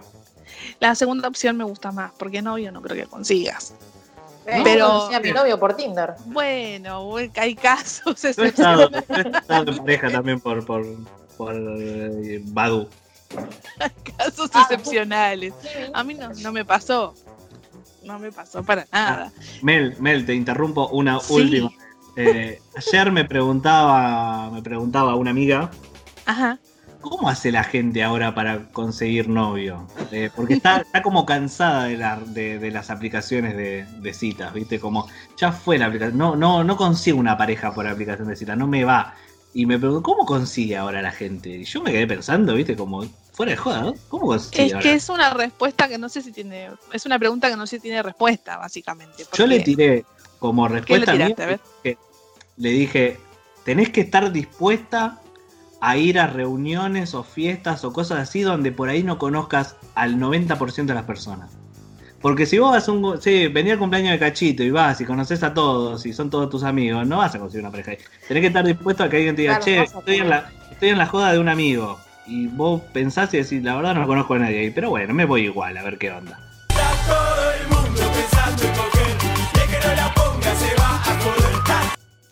[0.80, 3.74] La segunda opción me gusta más, porque novio no creo que consigas.
[4.48, 6.14] Eh, Pero- a mi novio por Tinder.
[6.26, 9.04] Bueno, hay casos Yo he estado, excepcionales.
[9.08, 10.86] yo he estado en pareja también por, por,
[11.38, 12.88] por eh, Badu.
[14.18, 15.54] casos excepcionales.
[15.94, 17.14] A mí no, no me pasó.
[18.04, 19.32] No me pasó para nada.
[19.62, 21.34] Mel, Mel, te interrumpo una Sí.
[21.34, 21.70] última.
[22.18, 25.70] Eh, ayer me preguntaba, me preguntaba una amiga,
[26.26, 26.58] Ajá.
[27.00, 29.88] ¿cómo hace la gente ahora para conseguir novio?
[30.12, 34.52] Eh, porque está, está como cansada de, la- de- de las aplicaciones de, de citas,
[34.54, 34.80] ¿viste?
[34.80, 35.08] Como
[35.38, 38.68] ya fue la aplicación, no, no, no consigo una pareja por aplicación de citas, no
[38.68, 39.14] me va.
[39.54, 41.50] Y me preguntó, ¿cómo consigue ahora la gente?
[41.50, 42.76] Y yo me quedé pensando, ¿viste?
[42.76, 43.94] Como, fuera de joda, ¿no?
[44.08, 44.84] ¿Cómo consigue Es ahora?
[44.84, 46.70] que es una respuesta que no sé si tiene.
[46.94, 49.24] Es una pregunta que no sé si tiene respuesta, básicamente.
[49.36, 50.04] Yo le tiré
[50.38, 51.44] como respuesta ¿Qué le mía, tiraste?
[51.44, 51.60] A ver.
[51.84, 51.98] que
[52.58, 53.20] le dije,
[53.64, 55.22] tenés que estar dispuesta
[55.80, 60.18] a ir a reuniones o fiestas o cosas así donde por ahí no conozcas al
[60.18, 61.58] 90% de las personas.
[62.22, 63.22] Porque si vos vas a un...
[63.22, 66.50] Sí, venía el cumpleaños de Cachito y vas y conoces a todos y son todos
[66.50, 67.98] tus amigos, no vas a conseguir una pareja ahí.
[68.28, 70.90] Tenés que estar dispuesto a que alguien te diga, Claro, che, estoy en, la, estoy
[70.90, 72.00] en la joda de un amigo.
[72.26, 75.26] Y vos pensás y decís, la verdad no conozco a nadie ahí, pero bueno, me
[75.26, 76.40] voy igual a ver qué onda.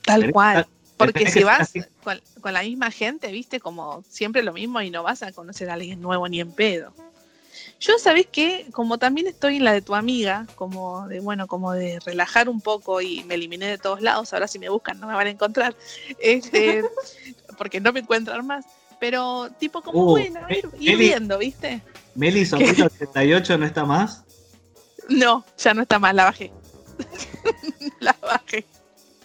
[0.06, 0.66] Tal cual.
[0.66, 4.80] que- Porque si que vas con, con la misma gente, viste, como siempre lo mismo
[4.82, 6.94] y no vas a conocer a alguien nuevo ni en pedo.
[7.82, 8.66] Yo, ¿sabés qué?
[8.72, 12.62] Como también estoy en la de tu amiga, como de, bueno, como de relajar un
[12.62, 15.32] poco y me eliminé de todos lados, ahora si me buscan no me van a
[15.32, 15.76] encontrar,
[16.20, 16.84] este,
[17.58, 18.66] porque no me encuentran más.
[19.00, 21.82] Pero tipo como, Uh, bueno, ir, ir viendo, ¿viste?
[22.16, 24.24] Meli Sombrero 88 no está más.
[25.10, 26.52] No, ya no está más, la bajé.
[28.00, 28.15] la bajé.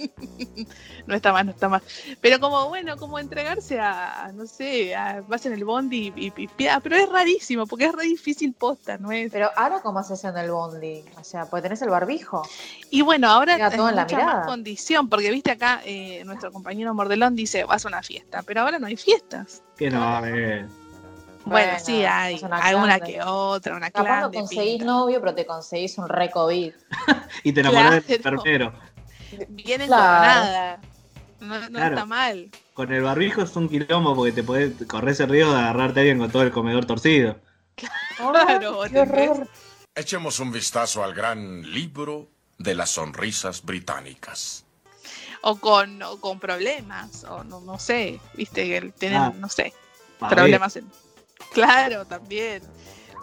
[1.06, 1.82] no está más, no está más.
[2.20, 6.48] Pero como, bueno, como entregarse a, no sé, a, vas en el bondi y, y,
[6.58, 9.30] y- ah, pero es rarísimo, porque es re difícil posta, ¿no es?
[9.32, 11.04] Pero ahora, ¿cómo haces en el bondi?
[11.18, 12.42] O sea, pues tenés el barbijo.
[12.90, 14.36] Y bueno, ahora es todo en la mucha mirada.
[14.38, 18.62] más condición, porque viste acá, eh, nuestro compañero Mordelón dice, vas a una fiesta, pero
[18.62, 19.62] ahora no hay fiestas.
[19.76, 20.66] Que no, eh.
[21.42, 24.84] Bueno, Bueno, sí, hay alguna que otra, una Capaz no conseguís pinta.
[24.84, 26.72] novio, pero te conseguís un re COVID.
[27.44, 28.36] Y te enamorás del Claro.
[28.36, 28.72] enfermero.
[29.48, 30.40] Vienen Claro.
[30.40, 30.80] con nada.
[31.40, 31.94] No, no Claro.
[31.94, 32.50] está mal.
[32.74, 36.02] Con el barbijo es un quilombo porque te podés correr ese riesgo de agarrarte a
[36.02, 37.36] alguien con todo el comedor torcido.
[38.16, 39.48] Claro, qué horror.
[39.94, 42.28] Echemos un vistazo al gran libro
[42.58, 44.64] de las sonrisas británicas.
[45.42, 49.32] o con, o con problemas, o no, no sé, viste, que tienen, Ah.
[49.34, 49.72] no sé,
[50.28, 50.86] problemas en...
[51.54, 52.62] Claro, también.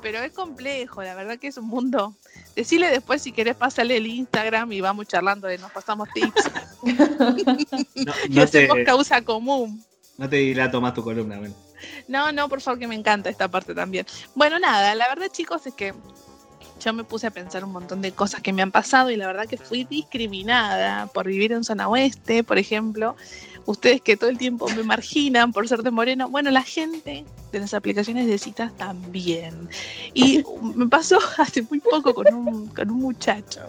[0.01, 2.15] Pero es complejo, la verdad que es un mundo.
[2.57, 6.49] Decile después si querés pasarle el Instagram y vamos charlando de nos pasamos tips
[7.19, 7.43] No, y
[8.05, 9.85] no te, hacemos causa común.
[10.17, 11.53] no te dilato más tu columna, Mel.
[12.07, 14.07] No, no, por favor, que me encanta esta parte también.
[14.33, 15.93] Bueno, nada, la verdad, chicos, es que
[16.83, 19.27] yo me puse a pensar un montón de cosas que me han pasado y la
[19.27, 23.15] verdad que fui discriminada por vivir en zona oeste, por ejemplo.
[23.67, 26.29] Ustedes que todo el tiempo me marginan por ser de moreno.
[26.29, 29.69] Bueno, la gente de las aplicaciones de citas también.
[30.13, 30.43] Y
[30.73, 33.61] me pasó hace muy poco con un, con un muchacho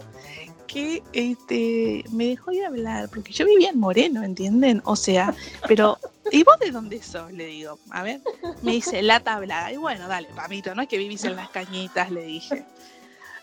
[0.68, 4.82] que este, me dejó de hablar, porque yo vivía en Moreno, ¿entienden?
[4.84, 5.34] O sea,
[5.66, 5.98] pero,
[6.30, 7.32] ¿y vos de dónde sos?
[7.32, 8.20] Le digo, a ver,
[8.62, 9.72] me dice la tablada.
[9.72, 12.64] Y bueno, dale, papito, no es que vivís en las cañitas, le dije.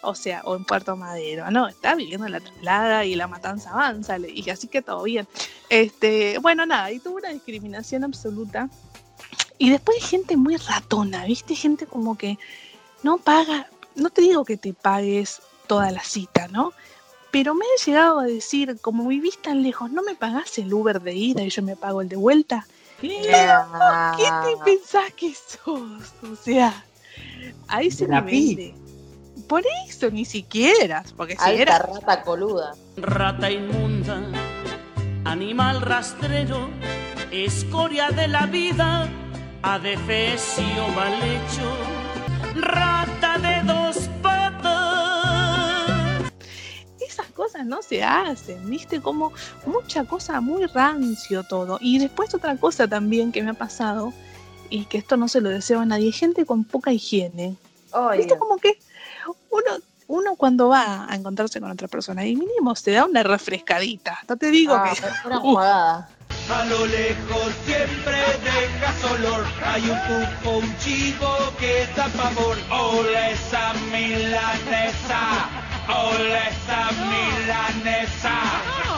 [0.06, 3.72] O sea, o en Puerto Madero, no, está viviendo en la tablada y la matanza
[3.72, 5.28] avanza, le dije, así que todo bien.
[5.70, 8.70] Este, bueno, nada, y tuvo una discriminación absoluta.
[9.58, 11.56] Y después hay gente muy ratona, ¿viste?
[11.56, 12.38] Gente como que
[13.04, 16.74] no paga, no te digo que te pagues toda la cita, ¿no?
[17.32, 21.02] Pero me he llegado a decir, como vivís tan lejos, ¿no me pagás el Uber
[21.02, 22.66] de ida y yo me pago el de vuelta?
[23.34, 24.16] Ah.
[24.18, 26.14] ¿Qué te pensás que sos?
[26.24, 26.86] O sea,
[27.68, 28.85] a ese La nivel de...
[29.48, 31.78] Por eso, ni siquiera, porque si Alta era...
[31.80, 32.74] rata coluda.
[32.98, 34.22] Rata inmunda,
[35.24, 36.70] animal rastrero,
[37.32, 39.08] escoria de la vida,
[39.62, 41.76] Adefesio mal hecho,
[42.56, 45.92] rata de dos patas.
[47.00, 49.32] Esas cosas no se hacen, viste, como
[49.66, 51.78] mucha cosa muy rancio todo.
[51.82, 54.12] Y después otra cosa también que me ha pasado,
[54.72, 57.56] y que esto no se lo deseo a nadie, gente con poca higiene.
[58.18, 58.78] Viste, como que
[59.50, 59.72] uno,
[60.08, 64.20] uno cuando va a encontrarse con otra persona, y mínimo se da una refrescadita.
[64.28, 65.02] No te digo Ah, que.
[65.28, 66.10] una Uh, jugada.
[66.48, 69.46] A lo lejos siempre dejas olor.
[69.66, 72.56] Hay un tufo, un chivo que da pavor.
[72.70, 75.50] Hola esa milanesa.
[75.88, 78.34] Hola esa milanesa.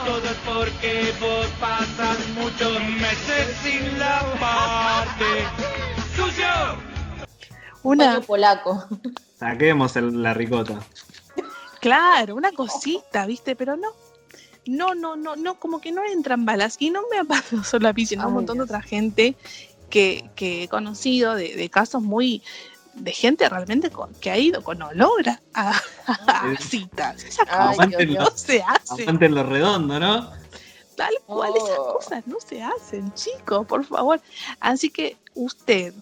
[0.06, 5.48] Todo es porque vos pasas muchos meses sin lavarte.
[6.16, 6.87] ¡Sucio!
[7.84, 8.86] Una, polaco.
[9.40, 10.80] Saquemos el- la ricota.
[11.80, 13.56] Claro, una cosita, ¿viste?
[13.56, 13.90] Pero no.
[14.66, 16.76] No, no, no, no, como que no entran balas.
[16.80, 19.36] Y no me ha pasado solo a mí, sino a un montón de otra gente
[19.90, 22.42] que, que he conocido de, de casos muy.
[22.96, 25.82] de gente realmente con- que ha ido con olor a, a-
[26.18, 27.24] a citas.
[27.48, 29.02] Ay, cosas Dios, no se hacen.
[29.02, 30.32] Aguanten lo redondo, ¿no?
[30.96, 31.94] Tal cual, esas Oh.
[31.94, 34.20] cosas no se hacen, chicos, por favor.
[34.60, 35.94] Así que usted,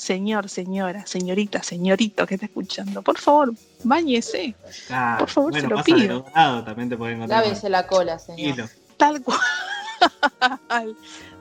[0.00, 3.52] señor, señora, señorita, señorito que está escuchando, por favor,
[3.84, 4.54] báñese.
[4.88, 6.20] Ah, Por favor, bueno, se lo pido.
[6.20, 7.44] Dorado, también te pueden encontrar.
[7.44, 8.70] Lávese la cola, señor.
[8.96, 9.38] Tal cual.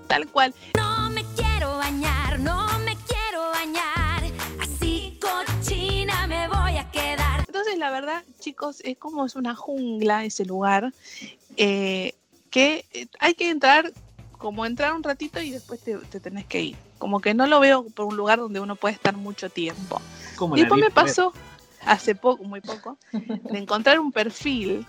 [0.07, 0.53] Tal cual.
[0.75, 4.23] No me quiero bañar, no me quiero bañar.
[4.59, 7.45] Así cochina me voy a quedar.
[7.47, 10.91] Entonces, la verdad, chicos, es como es una jungla ese lugar,
[11.55, 12.13] eh,
[12.49, 13.93] que eh, hay que entrar,
[14.37, 16.88] como entrar un ratito y después te, te tenés que ir.
[16.99, 19.99] Como que no lo veo por un lugar donde uno puede estar mucho tiempo.
[20.35, 21.33] Como Y después me pasó,
[21.85, 24.85] hace poco, muy poco, de encontrar un perfil,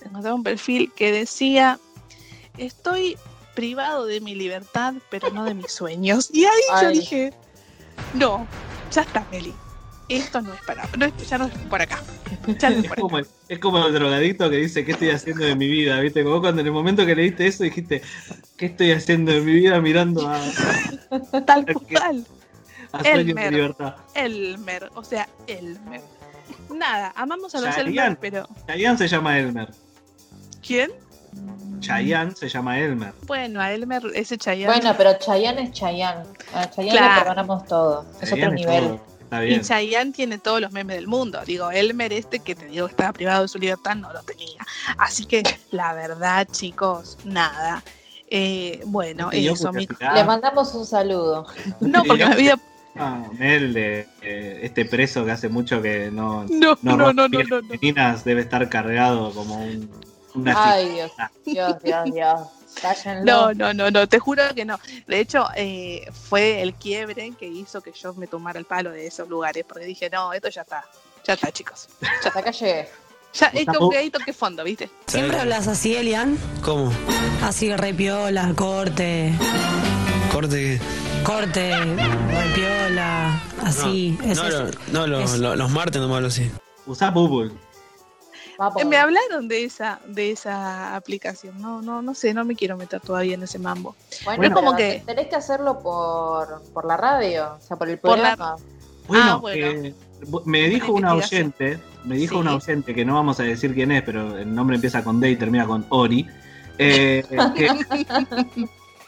[0.00, 1.78] de encontrar un perfil que decía,
[2.56, 3.16] estoy
[3.54, 6.30] privado de mi libertad, pero no de mis sueños.
[6.32, 7.34] Y ahí yo dije,
[8.14, 8.48] no,
[8.90, 9.54] ya está, Meli.
[10.10, 12.00] Esto no es para, no es- ya no es por acá.
[12.58, 13.00] Ya no es Es por acá.
[13.02, 15.98] como, el, es como el drogadicto que dice, ¿qué estoy haciendo de mi vida?
[16.00, 16.22] ¿Viste?
[16.22, 18.02] Como vos cuando en el momento que leíste eso dijiste,
[18.56, 20.40] ¿qué estoy haciendo de mi vida mirando a,
[21.46, 22.26] Tal cual.
[22.92, 23.52] a Sueños de Elmer.
[23.52, 23.94] Libertad?
[24.14, 26.00] Elmer, o sea, Elmer.
[26.74, 27.90] Nada, amamos a los Chayanne.
[27.90, 29.68] Elmer, pero Chayanne se llama Elmer.
[30.66, 30.90] ¿quién?
[31.80, 33.12] Chayanne se llama Elmer.
[33.26, 34.74] Bueno, a Elmer, ese Chayanne.
[34.74, 36.24] Bueno, pero Chayanne es Chayanne.
[36.54, 37.14] A Chayanne Claro.
[37.14, 38.04] le perdonamos todo.
[38.20, 38.84] Es otro es nivel.
[38.88, 39.60] todo, Está Y.
[39.60, 41.40] Chayanne tiene todos los memes del mundo.
[41.46, 44.66] Digo, Elmer este que te digo que estaba privado de su libertad no lo tenía.
[44.98, 47.82] Así que la verdad, chicos, nada.
[48.28, 49.86] Eh, bueno, eso, mi...
[50.14, 51.46] Le mandamos un saludo.
[51.80, 52.58] No, porque me había...
[52.96, 57.28] Ah, Mel, de, eh, este preso que hace mucho que no, No, no, no, no,
[57.28, 57.62] no, no.
[57.62, 59.88] femeninas, debe estar cargado como un,
[60.34, 61.12] una Ay, Dios.
[61.46, 62.40] Dios, Dios, Dios.
[62.80, 63.24] Cállenlo.
[63.24, 64.78] No, no, no, no, te juro que no.
[65.06, 69.06] De hecho, eh, fue el quiebre que hizo que yo me tomara el palo de
[69.06, 70.84] esos lugares, porque dije, no, esto ya está,
[71.24, 71.88] ya está, chicos.
[72.24, 72.88] Hasta acá llegué.
[73.32, 73.78] Ya, es Gustavo.
[73.78, 74.90] como que ahí toqué fondo, ¿viste?
[75.06, 76.36] ¿Siempre hablas así, Elian?
[76.62, 76.92] ¿Cómo?
[77.42, 79.32] Así, repiola, corte,
[80.32, 80.80] ¿Corte
[81.24, 84.18] corte, repiola, así.
[84.24, 86.50] No, es- no, es- no, lo- es- lo- los martes no me hablo así.
[86.86, 87.52] Usá Bubble.
[88.60, 88.82] Vamos.
[88.82, 91.58] Eh, Me hablaron de esa, de esa aplicación.
[91.62, 93.96] No, no, no sé, no me quiero meter todavía en ese mambo.
[94.26, 97.98] Bueno, es como que- tenés que hacerlo por, por la radio, o sea, por el
[97.98, 98.56] Por la- programa.
[99.08, 99.66] Bueno, Ah, bueno.
[99.66, 99.94] eh,
[100.44, 102.40] me dijo una oyente, me dijo Sí.
[102.42, 105.30] una oyente que no vamos a decir quién es, pero el nombre empieza con D
[105.30, 106.28] y termina con Ori,
[106.76, 107.24] eh,
[107.56, 107.68] que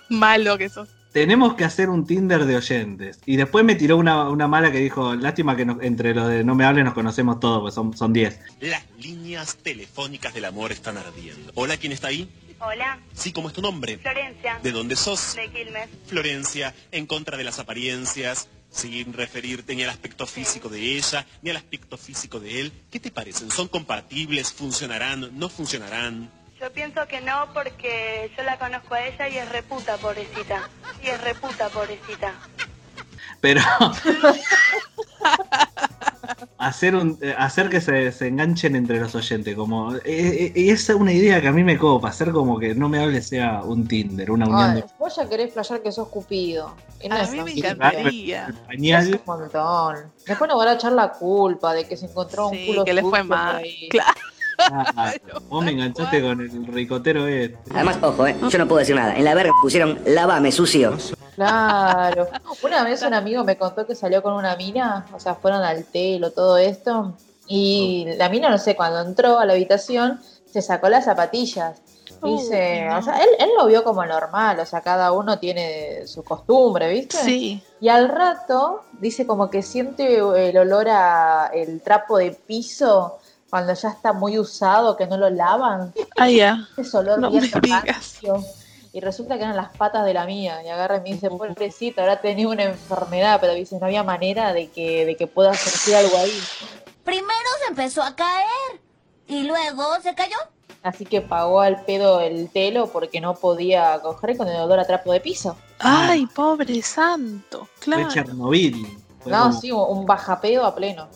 [0.09, 0.88] Malo que sos.
[1.13, 3.19] Tenemos que hacer un Tinder de oyentes.
[3.27, 6.43] Y después me tiró una, una mala que dijo, lástima que nos- entre los de
[6.45, 8.39] No Me Hables nos conocemos todos, pues son, son 10.
[8.61, 11.53] Las líneas telefónicas del amor están ardiendo.
[11.55, 12.29] Hola, ¿quién está ahí?
[12.61, 13.99] Hola, Sí, ¿cómo es tu nombre?
[13.99, 14.59] Florencia.
[14.63, 15.35] ¿De dónde sos?
[15.35, 15.89] De Quilmes.
[16.07, 21.51] Florencia, en contra de las apariencias, sin referirte ni al aspecto físico de ella, ni
[21.51, 22.73] al aspecto físico de él.
[22.91, 23.51] ¿Qué te parecen?
[23.51, 24.53] ¿Son compatibles?
[24.53, 25.37] ¿Funcionarán?
[25.39, 26.31] ¿No funcionarán?
[26.63, 30.69] Yo pienso que no porque yo la conozco a ella y es reputa, pobrecita.
[31.03, 32.35] Y es reputa, pobrecita.
[33.41, 33.61] Pero
[36.59, 40.89] hacer un eh, hacer que se, se enganchen entre los oyentes, como eh, eh, es
[40.91, 43.89] una idea que a mí me copa, hacer como que No Me Hables sea un
[43.89, 46.77] Tinder, una unión Ay, de vos ya querés flashear que sos Cupido.
[47.01, 48.55] Y no A mí me encantaría.
[48.71, 50.13] Es un montón.
[50.29, 52.93] Después nos van a echar la culpa de que se encontró un Sí, culo que
[52.93, 53.65] le fue mal.
[53.91, 54.21] Claro.
[54.71, 55.13] Ah,
[55.49, 57.59] vos me enganchaste con el ricotero este.
[57.75, 58.37] Además, ojo, ¿eh?
[58.49, 59.17] yo no puedo decir nada.
[59.17, 60.97] En la verga pusieron lavame sucio.
[61.35, 62.29] Claro.
[62.63, 65.85] Una vez un amigo me contó que salió con una mina, o sea, fueron al
[65.85, 67.15] telo, todo esto,
[67.47, 71.81] y la mina, no sé, cuando entró a la habitación, se sacó las zapatillas.
[72.23, 72.99] Dice, Uy, no.
[72.99, 76.89] o sea, él, él lo vio como normal, o sea, cada uno tiene su costumbre,
[76.89, 77.17] ¿viste?
[77.17, 77.63] Sí.
[77.81, 83.19] Y al rato dice como que siente el olor a el trapo de piso
[83.53, 85.92] cuando ya está muy usado, que no lo lavan.
[86.16, 86.66] Ah, ya.
[86.74, 87.84] Ese olor No bien me digas.
[87.84, 88.42] rancio.
[88.94, 90.62] Y resulta que eran las patas de la mía.
[90.64, 94.55] Y agarra y me dice, pobrecita, habrá tenido una enfermedad, pero dice, no había manera
[94.55, 96.32] de que, de que pueda surgir algo ahí.
[97.05, 97.28] Primero
[97.62, 98.80] se empezó a caer
[99.28, 100.36] y luego se cayó.
[100.82, 104.86] Así que pagó al pedo el telo porque no podía coger con el olor a
[104.86, 105.59] trapo de piso.
[105.78, 107.68] Ay, pobre santo.
[107.80, 108.09] Claro.
[108.09, 108.86] Chernobyl.
[109.20, 111.07] Fue No, como- sí, un bajapeo a pleno.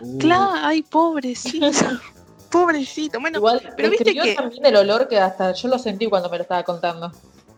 [0.00, 1.66] Uh, Claro, ay, pobrecito.
[2.50, 3.20] pobrecito.
[3.20, 4.34] Bueno, Igual, pero viste que.
[4.34, 7.12] también el olor que hasta yo lo sentí cuando me lo estaba contando.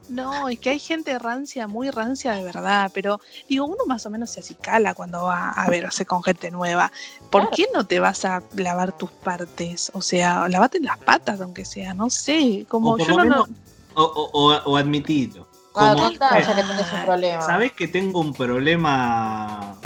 [0.09, 4.11] No, es que hay gente rancia, muy rancia de verdad, pero digo, uno más o
[4.11, 6.91] menos se acicala cuando va a verse con gente nueva.
[7.31, 7.57] ¿Por Claro.
[7.57, 9.91] qué no te vas a lavar tus partes?
[9.93, 13.57] O sea, lavate las patas, aunque sea, no sé, como yo lo no, menos- no-
[13.97, 15.48] o, o, o- o admitilo.
[15.81, 17.43] Ah, Como, contá, ya que tenés un problema.
[17.43, 19.77] ¿Sabés que tengo un problema?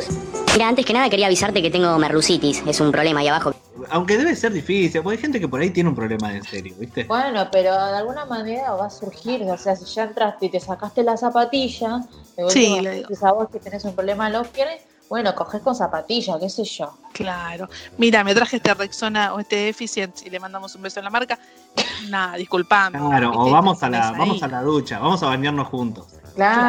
[0.55, 2.63] Mira, antes que nada quería avisarte que tengo merlucitis.
[2.67, 3.55] Es un problema ahí abajo.
[3.91, 6.75] Aunque debe ser difícil, porque hay gente que por ahí tiene un problema en serio,
[6.79, 7.05] ¿viste?
[7.05, 9.43] Bueno, pero de alguna manera va a surgir.
[9.43, 12.01] O sea, si ya entraste y te sacaste la zapatilla,
[12.37, 12.79] de Sí,
[13.23, 14.83] a vos que tenés un problema en los pies,
[15.13, 16.97] bueno, coges con zapatilla, qué sé yo.
[17.13, 17.69] Claro.
[17.99, 21.11] Mira, me traje este Rexona o este Deficient y le mandamos un beso en la
[21.11, 21.39] marca.
[22.09, 22.99] Nada, disculpame.
[22.99, 26.07] Claro, o vamos a la, vamos a la ducha, vamos a bañarnos juntos.
[26.35, 26.61] Claro.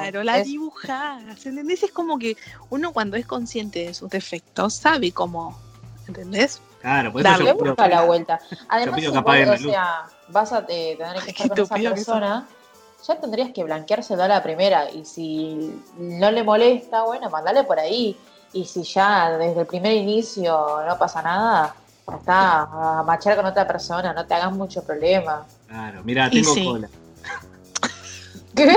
[0.00, 1.82] Claro, la Es- dibujás, ¿entendés?
[1.82, 2.38] Es como que
[2.70, 5.54] uno cuando es consciente de sus defectos sabe cómo,
[6.08, 6.62] ¿entendés?
[6.80, 8.40] Claro, por eso Dale, yo pido- la vuelta.
[8.70, 9.70] Además, pido vos, apaguen o la luz.
[9.72, 12.46] sea, vas a eh, tener que estar con esa que persona,
[13.06, 14.90] ya tendrías que blanqueárselo a la primera.
[14.90, 18.16] Y si no le molesta, bueno, mandale por ahí.
[18.52, 21.74] Y si ya desde el primer inicio no pasa nada,
[22.18, 25.46] está, a machar con otra persona, no te hagas mucho problema.
[25.66, 26.64] Claro, mirá, Y tengo sí.
[26.64, 26.88] cola.
[28.54, 28.76] ¿Qué?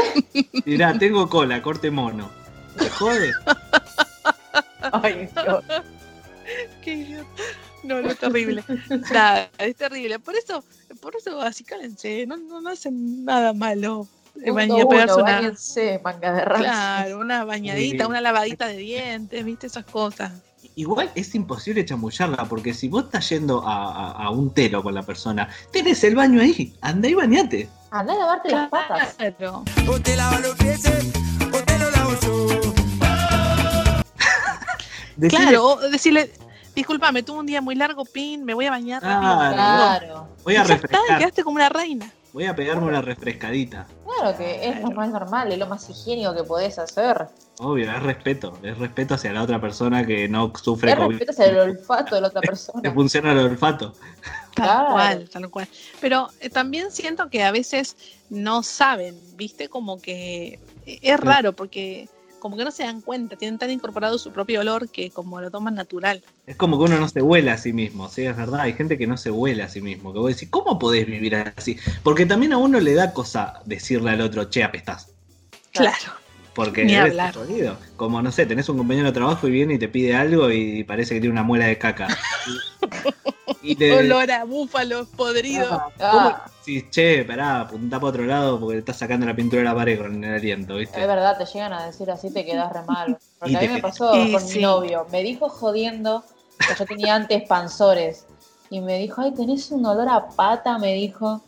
[0.65, 2.30] Mirá, tengo cola, corte mono.
[2.78, 3.32] ¿Te jode?
[4.91, 5.63] Ay, Dios.
[6.82, 7.43] Qué idiota.
[7.84, 8.63] No, no es terrible.
[9.13, 10.19] Nada, es terrible.
[10.19, 10.63] Por eso,
[10.99, 14.07] por eso así cálense, no, no, no hacen nada malo.
[14.38, 16.63] Punto baña- uno, pegarse una, báñense, manga de rancio.
[16.71, 18.09] claro, una bañadita, Sí.
[18.09, 20.31] una lavadita de dientes, viste esas cosas.
[20.75, 24.93] Igual es imposible chamullarla, porque si vos estás yendo a, a- a un telo con
[24.93, 27.67] la persona, tenés el baño ahí, anda y bañate.
[27.89, 29.15] Andá a lavarte las patas.
[29.15, 29.63] Claro.
[29.89, 30.83] O te lava los pies
[31.51, 32.47] o te lo lavo yo.
[35.17, 36.31] Decirle- Claro, o decirle,
[36.75, 39.35] disculpame, tuve un día muy largo, pin, me voy a bañar rápido.
[39.35, 39.55] Claro.
[39.55, 40.27] Claro.
[40.43, 42.11] Voy a ya está, refrescar, quedaste como una reina.
[42.38, 43.88] Voy a pegarme una refrescadita.
[44.05, 47.25] Claro que es lo más normal, es lo más higiénico que podés hacer.
[47.57, 51.17] Obvio, es respeto, es respeto hacia la otra persona que no sufre Es COVID.
[51.17, 52.91] respeto hacia el olfato de la otra Te persona.
[52.93, 53.91] funciona el olfato.
[54.53, 54.91] Tal Claro.
[54.91, 55.67] cual, tal cual.
[55.99, 57.97] Pero eh, también siento que a veces
[58.29, 59.67] no saben, ¿viste?
[59.67, 62.07] Como que eh, es raro porque
[62.39, 65.51] como que no se dan cuenta, tienen tan incorporado su propio olor que como lo
[65.51, 66.23] toman natural.
[66.45, 68.61] Es como que uno no se huele a sí mismo, sí, es verdad.
[68.61, 70.13] Hay gente que no se huele a sí mismo.
[70.13, 71.77] Que vos decís, ¿cómo podés vivir así?
[72.03, 75.11] Porque también a uno le da cosa decirle al otro, che, apestás.
[75.71, 76.26] Claro.
[76.58, 77.36] Porque Ni eres hablar.
[77.36, 77.78] jodido.
[77.97, 80.84] Como, no sé, tenés un compañero de trabajo y viene y te pide algo y
[80.84, 82.08] parece que tiene una muela de caca.
[83.62, 85.82] Y, te Olor a búfalo podrido.
[85.99, 89.68] Ah, decís, che, pará, apuntá para otro lado porque te estás sacando la pintura de
[89.68, 91.01] la pared con el aliento, ¿viste?
[91.01, 93.18] es verdad, te llegan a decir así, te quedas re mal.
[93.39, 94.58] Porque Y a mí me pasó Y con sí.
[94.58, 95.05] mi novio.
[95.12, 96.24] Me dijo jodiendo
[96.60, 98.26] que yo tenía antes panzores.
[98.70, 101.41] Y me dijo, ay, tenés un olor a pata, me dijo.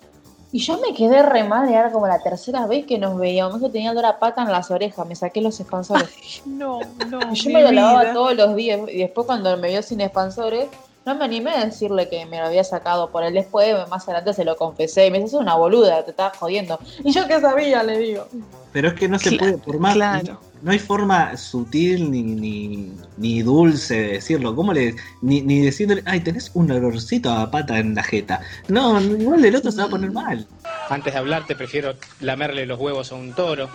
[0.52, 3.54] Y yo me quedé re mal, era como la tercera vez que nos veíamos.
[3.54, 6.42] Me dijo que tenía olor a pata en las orejas, me saqué los expansores.
[6.46, 7.20] No, no.
[7.32, 8.14] Y yo me lo lavaba vida.
[8.14, 8.80] todos los días.
[8.92, 10.68] Y después cuando me vio sin expansores,
[11.06, 13.34] no me animé a decirle que me lo había sacado por él.
[13.34, 15.06] Después, más adelante, se lo confesé.
[15.06, 16.80] Y me dice, es una boluda, te estabas jodiendo.
[17.04, 18.28] Y yo qué sabía, le digo.
[18.72, 19.94] Pero es que no se puede, por más.
[19.94, 20.40] claro.
[20.62, 24.56] No, hay forma sutil ni, ni, dulce de decirlo.
[24.56, 24.96] ¿Cómo le.?
[25.22, 28.42] Ni, ni decirle, ay, tenés un olorcito a pata en la jeta.
[28.68, 30.46] No, igual el otro se va a poner mal.
[30.90, 33.70] Antes de hablarte prefiero lamerle los huevos a un toro.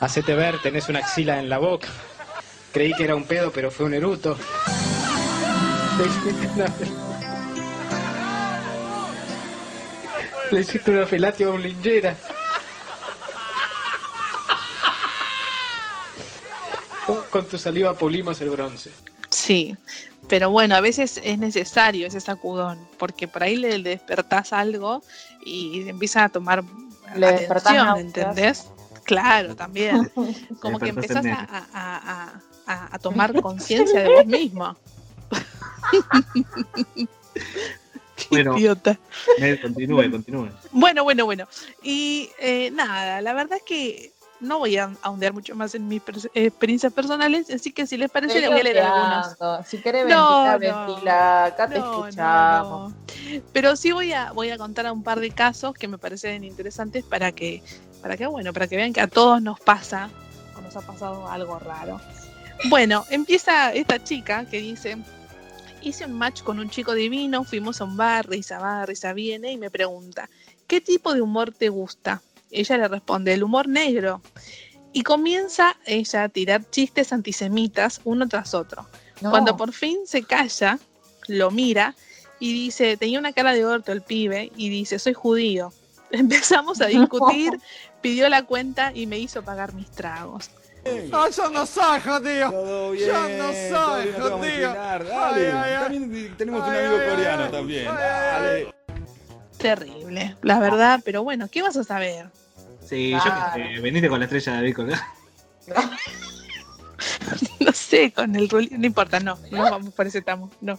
[0.00, 1.88] Hacete ver, tenés una axila en la boca.
[2.72, 4.36] Creí que era un pedo, pero fue un eruto.
[5.98, 6.66] Le hiciste una,
[10.50, 12.14] Le hiciste una felatio a un linchera.
[17.06, 18.90] Con- Con tu saliva pulimos el bronce.
[19.30, 19.76] Sí,
[20.28, 25.02] pero bueno, a veces es necesario ese sacudón, porque por ahí le, despertás algo
[25.44, 26.64] y empieza a tomar
[27.14, 27.96] Le atención.
[27.98, 28.66] ¿entendés?
[29.04, 30.10] Claro, también.
[30.60, 34.76] Como que empezás a, a- a- a- a tomar conciencia de vos mismo.
[38.30, 38.98] Bueno, Idiota.
[39.38, 40.48] eh, continúe, continúe.
[40.72, 41.46] Bueno, bueno, bueno.
[41.82, 46.02] Y eh, nada, la verdad es que no voy a ahondar mucho más en mis
[46.04, 49.36] pers- experiencias personales, así que si les parece, les voy a leer algunos.
[49.66, 50.86] Si querés No, ventilar, no.
[50.86, 51.44] ventila.
[51.46, 52.94] Acá te No, no, escuchamos.
[53.52, 56.44] Pero sí voy a, voy a contar a un par de casos que me parecen
[56.44, 57.62] interesantes para que,
[58.02, 60.10] para que, bueno, para que vean que a todos nos pasa
[60.56, 62.00] o nos ha pasado algo raro.
[62.68, 64.96] Bueno, empieza esta chica que dice,
[65.82, 69.52] hice un match con un chico divino, fuimos a un bar, risa va, risa viene,
[69.52, 70.28] y me pregunta,
[70.66, 72.22] ¿qué tipo de humor te gusta?
[72.50, 74.20] Ella le responde, el humor negro.
[74.92, 78.88] Y comienza ella a tirar chistes antisemitas uno tras otro.
[79.20, 79.30] No.
[79.30, 80.78] Cuando por fin se calla,
[81.28, 81.94] lo mira
[82.38, 85.72] y dice, tenía una cara de orto el pibe, y dice, soy judío.
[86.10, 87.58] Empezamos a discutir,
[88.00, 90.50] pidió la cuenta y me hizo pagar mis tragos.
[91.10, 92.50] Yo no soy judío.
[92.50, 94.68] Todo bien, yo no soy judío.
[94.70, 95.98] inclinar, Dale, Ay, ay, ay.
[95.98, 97.50] también tenemos un amigo ay, coreano ay.
[97.50, 97.88] también.
[97.88, 98.75] Ay, ay, Dale.
[99.58, 102.26] Terrible, la verdad, pero bueno, ¿qué vas a saber?
[102.84, 105.08] Sí, yo que sé, venite con la estrella de David colgada.
[107.60, 110.78] No sé, con el ruli- no importa, no, no nos vamos por ese tamo, no.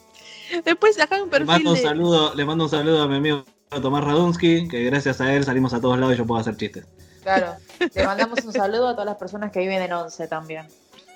[0.63, 1.81] Después acá hay un Le perfil mando un de...
[1.81, 5.73] saludo, le mando un saludo a mi amigo Tomás Radunsky, que gracias a él salimos
[5.73, 6.85] a todos lados y yo puedo hacer chistes.
[7.21, 7.57] Claro.
[7.93, 10.65] Le mandamos un saludo a todas las personas que viven en Once también.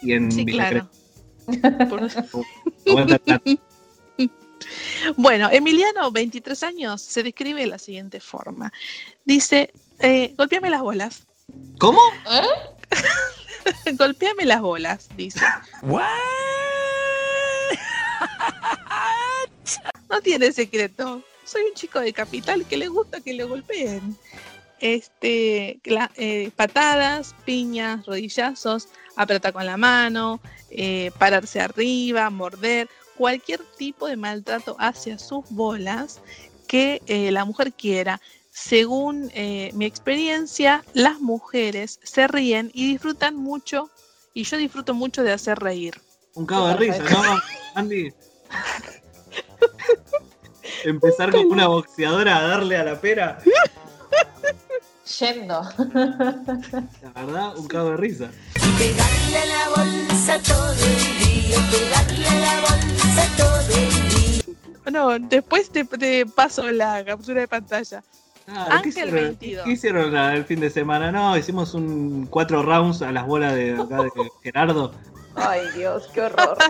[0.02, 0.90] Y en Sí, Villa claro.
[1.90, 2.10] Por-
[5.18, 8.72] Bueno, Emiliano, 23 años, se describe de la siguiente forma.
[9.26, 11.24] Dice, eh, golpeame las bolas.
[11.80, 12.00] ¿Cómo?
[13.98, 15.40] golpeame las bolas, dice.
[20.10, 21.24] No tiene secreto.
[21.46, 24.18] Soy un chico de capital que le gusta que le golpeen.
[24.80, 30.40] Este, eh, patadas, piñas, rodillazos, apretar con la mano,
[30.72, 32.90] eh, pararse arriba, morder,
[33.22, 36.22] cualquier tipo de maltrato hacia sus bolas
[36.68, 38.20] que eh, la mujer quiera.
[38.50, 43.92] Según eh, mi experiencia, las mujeres se ríen y disfrutan mucho,
[44.34, 46.02] y yo disfruto mucho de hacer reír.
[46.34, 47.38] Un cago de risa, ¿no?
[47.76, 48.12] Andy.
[50.84, 53.38] Empezar como una boxeadora a darle a la pera.
[55.20, 55.62] Yendo.
[55.94, 58.32] La verdad, un cago de risa.
[58.82, 64.56] Pegarle la bolsa todo el día, pegarle la bolsa todo el día.
[64.84, 68.04] Bueno, después te, te paso la captura de pantalla.
[68.48, 69.66] Ah, ¿qué Ángel hicieron, 22.
[69.66, 71.12] ¿Qué hicieron la- el fin de semana?
[71.12, 74.10] No, hicimos un cuatro rounds a las bolas de acá de
[74.44, 74.92] Gerardo.
[75.36, 76.58] Ay, Dios, qué horror.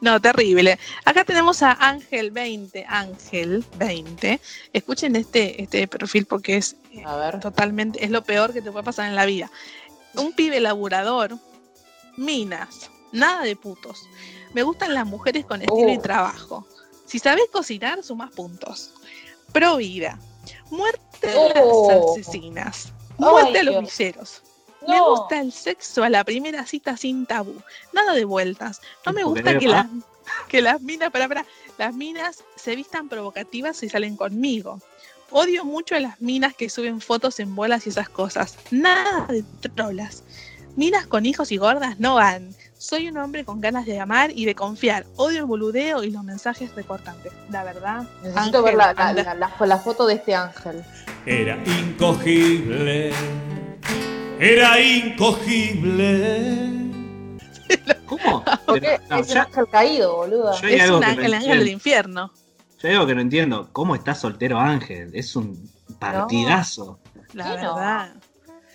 [0.00, 0.78] No, terrible.
[1.04, 4.38] Acá tenemos a Ángel 20, Ángel 20.
[4.72, 7.02] Escuchen este, este perfil porque es eh,
[7.40, 9.50] totalmente, es lo peor que te puede pasar en la vida.
[10.18, 11.38] Un pibe laburador,
[12.16, 14.02] minas, nada de putos.
[14.52, 16.02] Me gustan las mujeres con estilo y Oh.
[16.02, 16.66] trabajo.
[17.06, 18.94] Si sabes cocinar, sumas puntos.
[19.52, 20.18] Pro vida.
[20.70, 21.88] Muerte a Oh.
[22.14, 22.92] las asesinas.
[23.18, 24.42] Muerte Ay, a los villeros.
[24.86, 25.10] Me No.
[25.10, 27.54] gusta el sexo a la primera cita sin tabú.
[27.92, 28.80] Nada de vueltas.
[29.04, 29.86] No me gusta que las,
[30.48, 31.46] que las minas, para, para,
[31.78, 34.80] las minas se vistan provocativas y salen conmigo.
[35.30, 38.56] Odio mucho a las minas que suben fotos en bolas y esas cosas.
[38.70, 39.44] Nada de
[39.74, 40.24] trolas.
[40.74, 42.54] Minas con hijos y gordas no van.
[42.78, 45.04] Soy un hombre con ganas de amar y de confiar.
[45.16, 47.32] Odio el boludeo y los mensajes recortantes.
[47.50, 48.04] La verdad.
[48.22, 50.82] Necesito Ángel, ver la, la, foto de este ángel.
[51.26, 53.10] Era incogible.
[54.38, 56.08] Era incogible.
[58.06, 58.44] ¿Cómo?
[58.66, 60.54] Porque No, es un ángel caído, boluda.
[60.62, 62.32] Es un ángel, el ángel del infierno.
[62.80, 63.68] Yo algo que no entiendo.
[63.72, 65.10] ¿Cómo está soltero Ángel?
[65.14, 66.98] Es un partidazo.
[67.32, 67.74] La Sí, no.
[67.74, 68.12] verdad.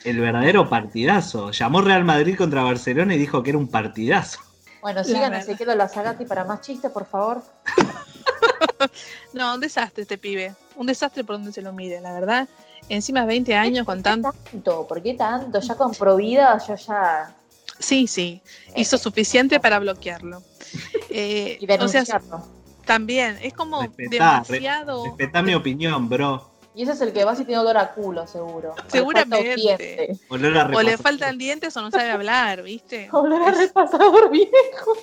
[0.04, 1.52] El verdadero partidazo.
[1.52, 4.40] Llamó Real Madrid contra Barcelona y dijo que era un partidazo.
[4.82, 5.34] Bueno, sigan.
[5.34, 7.42] Ezequiel Lazagati para más chistes, por favor.
[9.34, 10.54] No, un desastre este pibe.
[10.76, 12.48] Un desastre por donde se lo mire, la verdad.
[12.90, 14.34] Encima 20 años con tanto.
[14.52, 15.60] Tanto, ¿por qué tanto?
[15.60, 17.34] Ya con Provida, yo ya.
[17.80, 18.42] Sí, sí.
[18.76, 20.44] Hizo suficiente para bloquearlo.
[21.16, 22.48] Eh, Y o sea, denunciarlo.
[22.86, 25.06] También, es como Respetá, re- demasiado.
[25.06, 26.50] respetá mi opinión, bro.
[26.76, 28.72] Y ese es el que vas y tiene olor a culo, seguro.
[28.72, 29.56] O le Seguramente.
[29.56, 30.18] diente.
[30.30, 33.10] Olor a O le faltan dientes o no sabe hablar, ¿viste?
[33.14, 34.98] Olor a repasador viejo.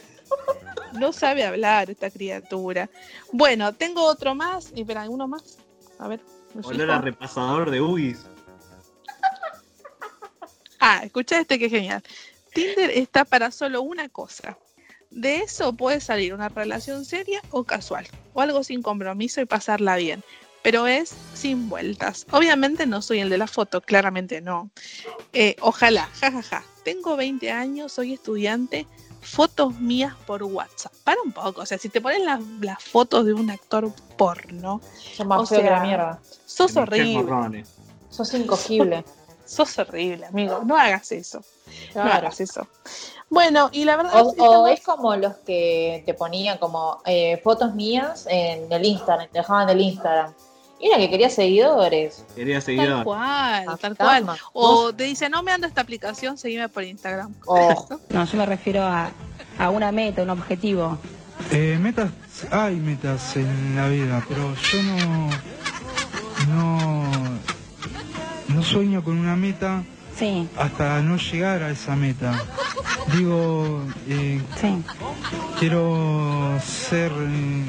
[0.94, 2.90] No sabe hablar esta criatura.
[3.32, 4.72] Bueno, tengo otro más.
[4.74, 5.58] Y espera, ¿uno más?
[6.00, 6.20] A ver.
[6.54, 8.26] ¿me Olor a repasador de UGIs.
[10.80, 12.02] Ah, escucha este que es genial.
[12.52, 14.56] Tinder está para solo una cosa.
[15.10, 19.96] De eso puede salir una relación seria o casual, o algo sin compromiso y pasarla
[19.96, 20.22] bien.
[20.62, 22.26] Pero es sin vueltas.
[22.30, 24.70] Obviamente no soy el de la foto, claramente no.
[25.32, 26.62] Eh, ojalá, jajaja.
[26.84, 28.86] Tengo 20 años, soy estudiante,
[29.20, 30.92] fotos mías por WhatsApp.
[31.02, 34.80] Para un poco, o sea, si te pones las, las fotos de un actor porno,
[35.26, 36.20] más o que sea, la mierda.
[36.46, 37.64] sos horrible.
[38.10, 39.04] Sos incogible.
[39.50, 40.62] Sos horrible, amigo.
[40.64, 41.42] No hagas eso.
[41.94, 42.68] No hagas eso.
[43.28, 46.58] Bueno, y la verdad O, es que o estamos- es como los que te ponían
[46.58, 50.32] como eh, fotos mías en el Instagram, te dejaban del Instagram.
[50.78, 52.24] Y era que quería seguidores.
[52.36, 53.04] Quería Tal seguidor.
[53.04, 54.26] cual, tal cual.
[54.52, 57.34] O te dice, no me anda esta aplicación, seguime por Instagram.
[57.46, 57.86] Oh.
[58.08, 59.10] No, yo me refiero a,
[59.58, 60.96] a una meta, un objetivo.
[61.50, 62.10] Eh, metas,
[62.52, 65.30] hay metas en la vida, pero yo no,
[66.48, 67.19] no,
[68.54, 69.82] no sueño con una meta
[70.58, 72.44] hasta no llegar a esa meta.
[73.16, 74.40] Digo, eh,
[75.58, 77.64] quiero ser eh,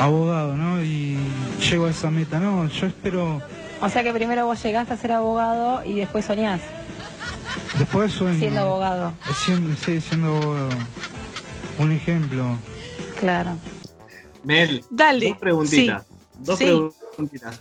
[0.00, 0.82] abogado, ¿no?
[0.82, 1.18] Y
[1.68, 3.42] llego a esa meta, no, yo espero,
[3.80, 6.60] O sea que primero vos llegaste a ser abogado y después soñás
[7.78, 8.38] después sueño.
[8.38, 9.12] siendo abogado.
[9.44, 10.68] Siendo, sí, siendo abogado.
[11.78, 12.56] Un ejemplo.
[13.20, 13.50] Claro.
[14.44, 15.28] Mel, Dale.
[15.28, 16.04] dos preguntitas.
[16.06, 16.14] Sí.
[16.38, 16.64] Dos Sí.
[16.64, 17.05] preguntitas.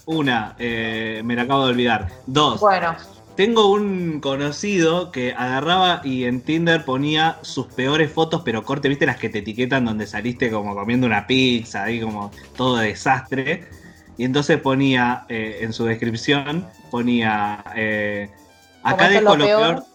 [0.06, 2.08] Una, eh, me la acabo de olvidar.
[2.28, 2.60] Dos.
[2.60, 2.96] Bueno,
[3.36, 9.06] Tengo un conocido que agarraba y en Tinder ponía sus peores fotos, pero corte, ¿viste
[9.06, 13.68] las que te etiquetan donde saliste como comiendo una pizza, ahí como todo desastre?
[14.18, 18.30] Y entonces ponía eh, en su descripción, ponía, eh,
[18.84, 19.76] acá dejo lo lo peor.
[19.76, 19.86] peor,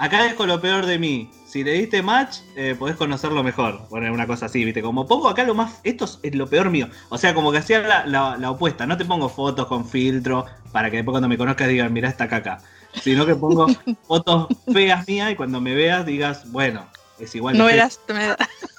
[0.00, 1.30] acá dejo lo peor de mí.
[1.46, 3.86] Si le diste match, eh, podés conocerlo mejor.
[3.88, 4.82] Poner una cosa así, ¿viste?
[4.82, 5.80] Como pongo acá lo más.
[5.84, 6.88] Esto es lo peor mío.
[7.08, 8.86] O sea, como que hacía la, la- la opuesta.
[8.86, 12.28] No te pongo fotos con filtro para que después cuando me conozcas digan, mirá esta
[12.28, 12.62] caca.
[13.02, 13.66] Sino que pongo
[14.06, 17.58] fotos feas mías y cuando me veas digas, bueno, es igual.
[17.58, 18.36] No eras, no era,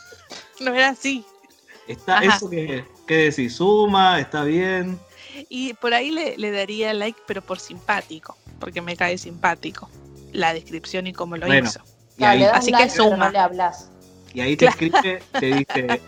[0.60, 1.24] no era así.
[1.88, 2.38] Está, Ajá.
[2.38, 4.98] eso que, que decís, suma, está bien.
[5.50, 9.90] Y por ahí le, le daría like, pero por simpático, porque me cae simpático
[10.34, 11.82] la descripción y cómo lo Bueno, hizo.
[12.18, 13.18] y ahí, Así like, que suma.
[13.26, 13.90] no le hablas.
[14.34, 16.02] y ahí te escribe, te dice,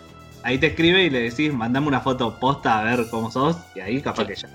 [0.44, 3.80] ahí te escribe y le decís, mandame una foto posta a ver cómo sos, y
[3.82, 4.48] ahí capaz que ya.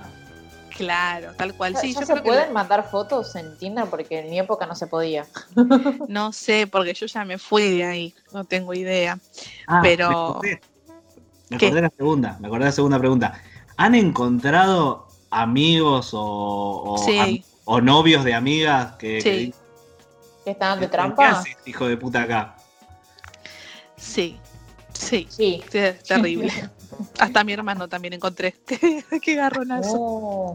[0.76, 1.74] Claro, tal cual.
[1.74, 3.86] ¿Ya, Sí, ya yo se creo que pueden mandar fotos en Tinder?
[3.86, 5.26] Porque en mi época no se podía.
[6.08, 9.18] no sé, porque yo ya me fui de ahí, no tengo idea.
[9.66, 10.60] Ah, me pero acordé.
[11.50, 13.42] Me acordé de la segunda, me acordé de la segunda pregunta.
[13.76, 16.20] ¿Han encontrado amigos o,
[16.94, 17.18] o, Sí.
[17.18, 19.54] am- o novios de amigas que, Sí.
[20.48, 21.28] Que ¿Que estaban de ¿Qué trampa?
[21.30, 22.56] haces, hijo de puta acá?
[23.96, 24.38] sí,
[24.92, 25.62] sí, Sí.
[25.72, 26.50] es terrible.
[27.18, 28.54] Hasta mi hermano también encontré.
[28.66, 29.96] Qué, qué garronazo.
[29.96, 30.54] No.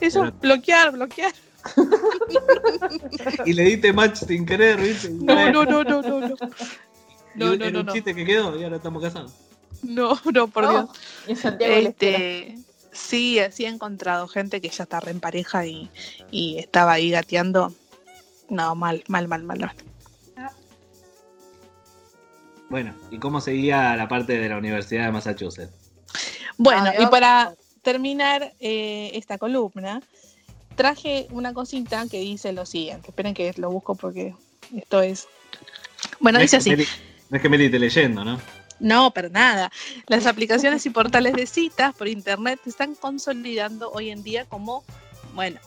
[0.00, 1.32] Eso, pero- bloquear, bloquear.
[3.46, 5.10] y le diste match sin querer, ¿viste?
[5.10, 6.34] No, no, no, no, no, no.
[7.34, 7.92] No, no, no, un no.
[7.92, 9.32] chiste que quedó y ahora estamos casados.
[9.82, 10.92] No, no, por No,
[11.26, 11.44] Dios.
[11.60, 12.58] Este,
[12.92, 15.90] sí, sí he encontrado gente que ya está re en pareja y,
[16.30, 17.74] y estaba ahí gateando.
[18.52, 19.58] No, mal, mal, mal, mal.
[19.60, 19.76] mal.
[22.68, 25.72] Bueno, ¿y cómo seguía la parte de la Universidad de Massachusetts?
[26.58, 30.02] Bueno, Ah, y para terminar eh, esta columna,
[30.76, 33.08] traje una cosita que dice lo siguiente.
[33.08, 34.34] Esperen que lo busco porque
[34.76, 35.28] esto es.
[36.20, 36.90] Bueno, no, es dice que así.
[37.30, 38.38] No es que Meli esté leyendo, ¿no?
[38.80, 39.72] No, para nada.
[40.08, 44.84] Las aplicaciones y portales de citas por internet se están consolidando hoy en día como,
[45.34, 45.58] bueno,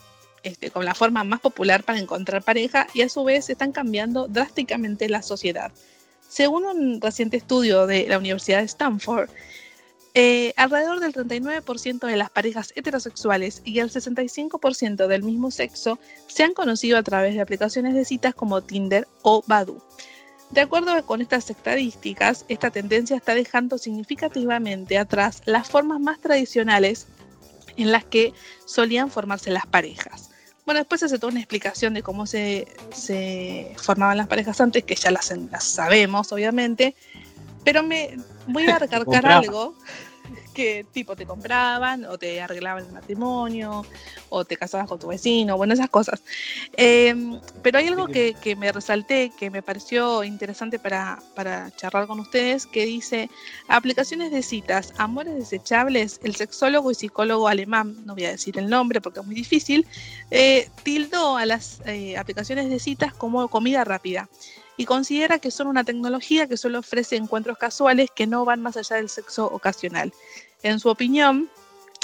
[0.46, 4.28] este, como la forma más popular para encontrar pareja y a su vez están cambiando
[4.28, 5.72] drásticamente la sociedad.
[6.30, 9.30] Según un reciente estudio de la Universidad de Stanford,
[10.14, 16.44] eh, alrededor del 39% de las parejas heterosexuales y el 65% del mismo sexo se
[16.44, 19.84] han conocido a través de aplicaciones de citas como Tinder o Badoo.
[20.52, 27.08] De acuerdo con estas estadísticas, esta tendencia está dejando significativamente atrás las formas más tradicionales
[27.78, 28.32] en las que
[28.66, 30.30] solían formarse las parejas.
[30.66, 34.84] Bueno, después se hace toda una explicación de cómo se, se formaban las parejas antes,
[34.84, 36.96] que ya las, las sabemos, obviamente,
[37.64, 38.18] pero me
[38.48, 39.76] voy a recargar algo
[40.56, 43.86] que tipo te compraban o te arreglaban el matrimonio
[44.30, 46.24] o te casabas con tu vecino, bueno, esas cosas.
[46.78, 47.14] Eh,
[47.62, 52.20] pero hay algo que, que me resalté, que me pareció interesante para, para charlar con
[52.20, 53.30] ustedes, que dice,
[53.68, 58.70] aplicaciones de citas, amores desechables, el sexólogo y psicólogo alemán, no voy a decir el
[58.70, 59.86] nombre porque es muy difícil,
[60.32, 64.30] eh, tildó a las eh, aplicaciones de citas como comida rápida
[64.78, 68.78] y considera que son una tecnología que solo ofrece encuentros casuales que no van más
[68.78, 70.14] allá del sexo ocasional.
[70.64, 71.50] En su opinión,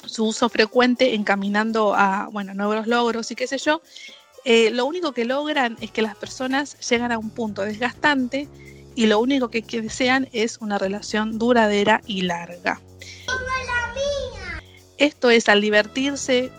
[0.05, 3.81] su uso frecuente encaminando a bueno, nuevos logros y qué sé yo,
[4.45, 8.47] eh, lo único que logran es que las personas llegan a un punto desgastante
[8.95, 12.81] y lo único que, que desean es una relación duradera y larga.
[14.97, 16.51] Esto es al divertirse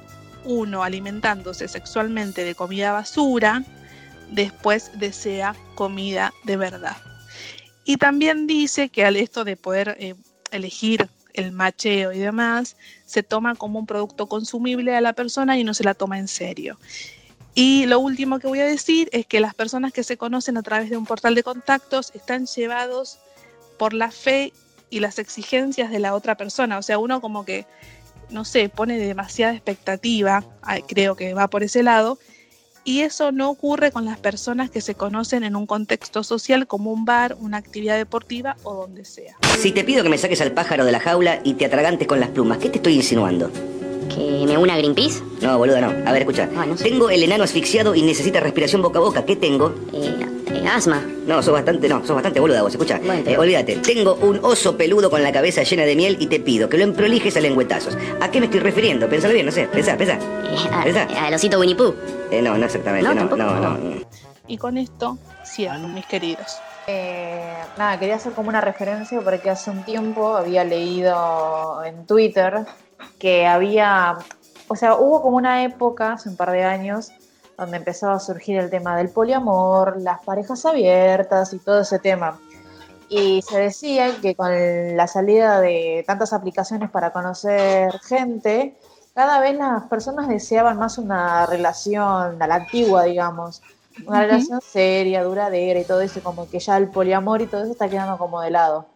[0.44, 3.64] uno alimentándose sexualmente de comida basura,
[4.32, 6.96] después desea comida de verdad.
[7.84, 10.14] Y también dice que al esto de poder eh,
[10.50, 12.76] elegir el macheo y demás,
[13.06, 16.28] se toma como un producto consumible a la persona y no se la toma en
[16.28, 16.78] serio.
[17.54, 20.62] Y lo último que voy a decir es que las personas que se conocen a
[20.62, 23.18] través de un portal de contactos están llevados
[23.78, 24.52] por la fe
[24.90, 26.78] y las exigencias de la otra persona.
[26.78, 27.66] O sea, uno como que,
[28.30, 30.44] no sé, pone demasiada expectativa,
[30.86, 32.18] creo que va por ese lado,
[32.84, 36.92] y eso no ocurre con las personas que se conocen en un contexto social como
[36.92, 39.36] un bar, una actividad deportiva o donde sea.
[39.58, 42.20] Si te pido que me saques al pájaro de la jaula y te atragantes con
[42.20, 43.50] las plumas, ¿qué te estoy insinuando?
[44.14, 45.22] ¿Que me una Greenpeace?
[45.40, 46.08] No, boluda, no.
[46.08, 46.48] A ver, escucha.
[46.82, 49.24] Tengo el enano asfixiado y necesita respiración boca a boca.
[49.24, 49.74] ¿Qué tengo?
[49.92, 51.02] Eh, eh, asma.
[51.26, 52.98] No, sos bastante, no, sos bastante boluda vos, escucha.
[53.02, 53.76] Eh, olvídate.
[53.76, 56.84] Tengo un oso peludo con la cabeza llena de miel y te pido que lo
[56.84, 57.96] emprolijes a lengüetazos.
[58.20, 59.08] ¿A qué me estoy refiriendo?
[59.08, 59.66] Pensalo bien, no sé.
[59.68, 60.18] Pensá, pensá.
[60.72, 61.06] a- Pensá.
[61.24, 61.94] al osito Winnie Pooh.
[62.30, 63.06] Eh, no, no exactamente.
[63.08, 63.42] No, No, tampoco.
[63.42, 63.94] no, no.
[64.48, 66.58] Y con esto cierro, mis queridos.
[66.88, 72.64] Eh, nada, quería hacer como una referencia porque hace un tiempo había leído en Twitter
[73.20, 74.16] que había,
[74.66, 77.12] o sea, hubo como una época, hace un par de años,
[77.56, 82.40] donde empezaba a surgir el tema del poliamor, las parejas abiertas y todo ese tema.
[83.08, 88.78] Y se decía que con la salida de tantas aplicaciones para conocer gente,
[89.14, 93.62] cada vez las personas deseaban más una relación a la antigua, digamos.
[94.06, 94.26] Una Ujú.
[94.26, 97.88] relación seria, duradera y todo eso, como que ya el poliamor y todo eso está
[97.88, 98.86] quedando como de lado.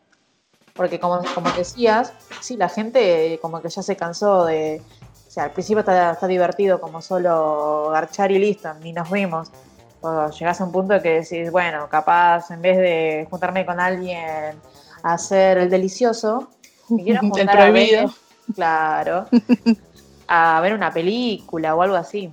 [0.74, 4.82] Porque como, como decías, sí, la gente como que ya se cansó de...
[5.36, 9.50] Sea, al principio está, está divertido como solo garchar y listo, ni nos vimos.
[10.00, 14.54] O llegás a un punto que decís, bueno, capaz en vez de juntarme con alguien
[15.02, 16.48] a hacer el delicioso,
[16.88, 18.14] me quiero El juntar a ver, prohibido.
[18.54, 19.26] claro,
[20.26, 22.30] a ver una película o algo así.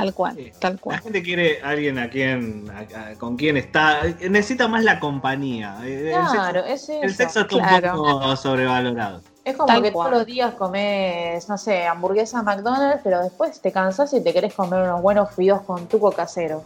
[0.00, 1.00] Tal cual, tal La cual.
[1.00, 4.02] gente quiere alguien a quien, a- a- con quien está.
[4.28, 5.76] Necesita más la compañía.
[5.84, 7.02] Eh, el Claro, sexo- es eso.
[7.02, 8.02] El sexo está claro.
[8.02, 9.20] un poco sobrevalorado.
[9.44, 10.08] Es como Tal que cual.
[10.10, 14.52] todos los días comes, no sé, hamburguesa McDonald's, pero después te cansas y te querés
[14.54, 16.62] comer unos buenos fideos con tuco casero.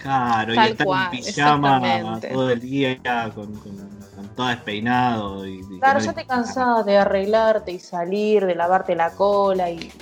[0.00, 2.98] Claro, Tal y estar cual, en pijama todo el día
[3.34, 5.46] con, con, todo despeinado.
[5.46, 9.92] Y, y Claro, ya te cansás de arreglarte y salir, de lavarte la cola y...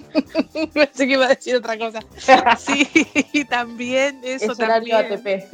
[0.72, 2.00] Pensé que iba a decir otra cosa.
[2.58, 4.96] Sí, también, eso Es también.
[5.12, 5.48] ATP.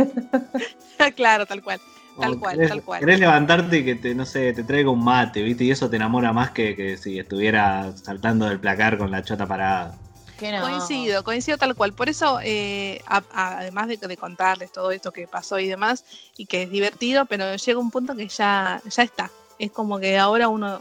[1.17, 1.81] claro, tal cual.
[2.21, 3.01] Tal o cual, querés, tal cual.
[3.01, 5.65] querés levantarte y que te, no sé, te traiga un mate, ¿viste?
[5.65, 9.47] Y eso te enamora más que, que si estuviera saltando del placar con la chota
[9.47, 9.95] parada.
[10.41, 10.61] No.
[10.63, 11.93] Coincido, coincido tal cual.
[11.93, 16.05] Por eso, eh, a- a- además de, de contarles todo esto que pasó y demás,
[16.37, 19.31] y que es divertido, pero llega un punto que ya, ya está.
[19.59, 20.81] Es como que ahora uno,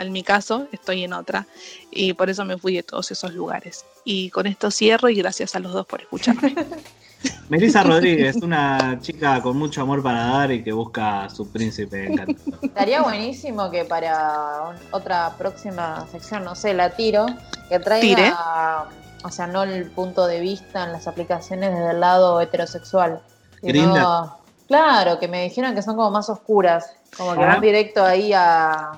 [0.00, 1.46] en mi caso, estoy en otra.
[1.90, 3.84] Y por eso me fui de todos esos lugares.
[4.04, 6.54] Y con esto cierro y gracias a los dos por escucharme.
[7.50, 12.06] Melissa Rodríguez, una chica con mucho amor para dar y que busca a su príncipe
[12.06, 12.58] encantador.
[12.62, 17.26] Estaría buenísimo que para un- otra próxima sección, no sé, la tiro,
[17.68, 18.32] que traiga, Tire.
[19.22, 23.20] o sea, no el punto de vista en las aplicaciones desde el lado heterosexual.
[23.60, 27.48] sino- claro, que me dijeron que son como más oscuras, como que Ah.
[27.48, 28.92] van directo ahí a...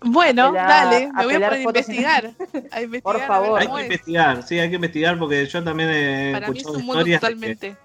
[0.00, 2.30] Bueno, Apelar- dale, me voy a poner a en- investigar.
[2.70, 3.60] A investigar Por favor.
[3.60, 3.82] Hay que es.
[3.84, 7.04] investigar, sí, hay que investigar porque yo también he Para mí es escuchado un mundo
[7.04, 7.76] que- totalmente.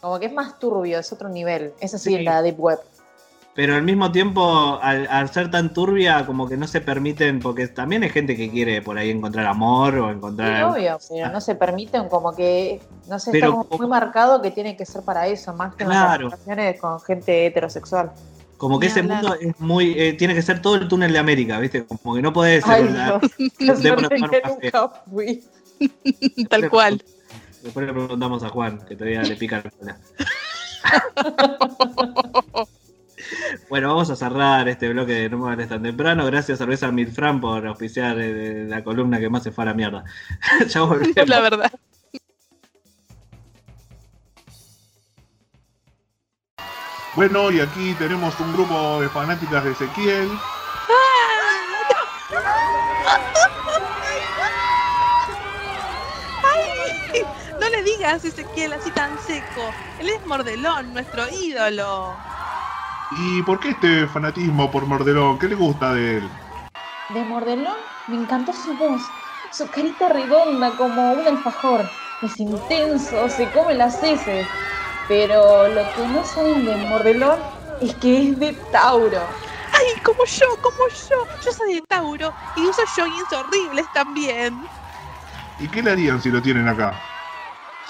[0.00, 1.72] Como que es más turbio, es otro nivel.
[1.80, 2.14] Esa sí, Sí.
[2.16, 2.78] es la Deep Web.
[3.54, 7.66] pero al mismo tiempo, al, al ser tan turbia, como que no se permiten, porque
[7.66, 10.62] también hay gente que quiere por ahí encontrar amor o Sí, encontrar.
[10.62, 14.76] obvio, pero no se permiten como que, no sé, Pero está muy marcado que tiene
[14.76, 16.24] que ser para eso, más que en las Claro.
[16.30, 18.12] relaciones con gente heterosexual.
[18.58, 19.22] Como que ese hablar.
[19.22, 19.98] mundo es muy.
[19.98, 21.86] eh, tiene que ser todo el túnel de América, ¿viste?
[21.86, 23.28] Como que no puede ser café.
[24.18, 25.42] nunca fui.
[26.50, 27.02] Tal cual.
[27.62, 29.98] Después le preguntamos a Juan, que todavía le pica la cola.
[33.68, 36.24] Bueno, vamos a cerrar este bloque de No me tan temprano.
[36.26, 39.74] Gracias a Cerveza Milfran por auspiciar eh, la columna que más se fue a la
[39.74, 40.04] mierda.
[40.68, 41.28] ya volvemos.
[41.28, 41.72] La verdad.
[47.18, 50.28] Bueno, y aquí tenemos un grupo de fanáticas de Ezequiel.
[56.44, 57.24] Ay,
[57.58, 59.74] no le digas Ezequiel así tan seco.
[59.98, 62.14] Él es Mordelón, nuestro ídolo.
[63.10, 65.40] ¿Y por qué este fanatismo por Mordelón?
[65.40, 66.30] ¿Qué le gusta de él?
[67.12, 69.02] De Mordelón me encantó su voz,
[69.50, 71.80] su carita redonda como un alfajor.
[72.22, 74.46] Es intenso, se come las heces.
[75.08, 77.38] Pero lo que no saben de Mordelón
[77.80, 79.20] es que es de Tauro.
[79.72, 81.26] Ay, como yo, como yo.
[81.42, 84.68] Yo soy de Tauro y uso joggings horribles también.
[85.58, 86.92] ¿Y qué le harían si lo tienen acá?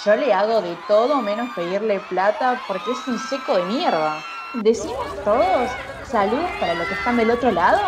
[0.05, 4.23] Yo le hago de todo menos pedirle plata porque es un seco de mierda.
[4.55, 5.70] ¿Decimos todos
[6.05, 7.81] saludos para los que están del otro lado?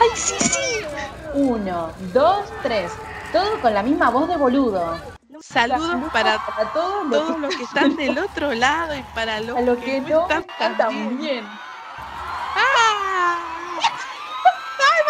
[0.00, 0.86] ¡Ay, sí, sí!
[1.34, 2.92] Uno, dos, tres.
[3.30, 5.17] Todo con la misma voz de boludo.
[5.40, 6.38] Saludos para,
[6.72, 9.78] todos los todos que- los que están del otro lado y para los A los
[9.78, 11.46] que, que no están están bien.
[12.56, 13.38] ¡Ah!
[14.78, 15.02] ¡Ay,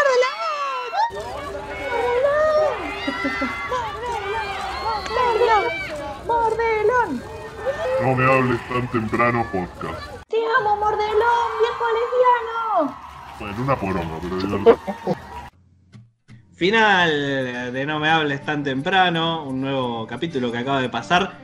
[6.26, 7.22] ¡Mordelón!
[8.02, 10.00] No me hables tan temprano, podcast.
[10.28, 12.96] ¡Te amo, Mordelón, viejo lesbiano!
[13.40, 14.78] Bueno, una poronga, pero.
[16.58, 21.34] Final de No me hables tan temprano, un nuevo capítulo que acaba de pasar.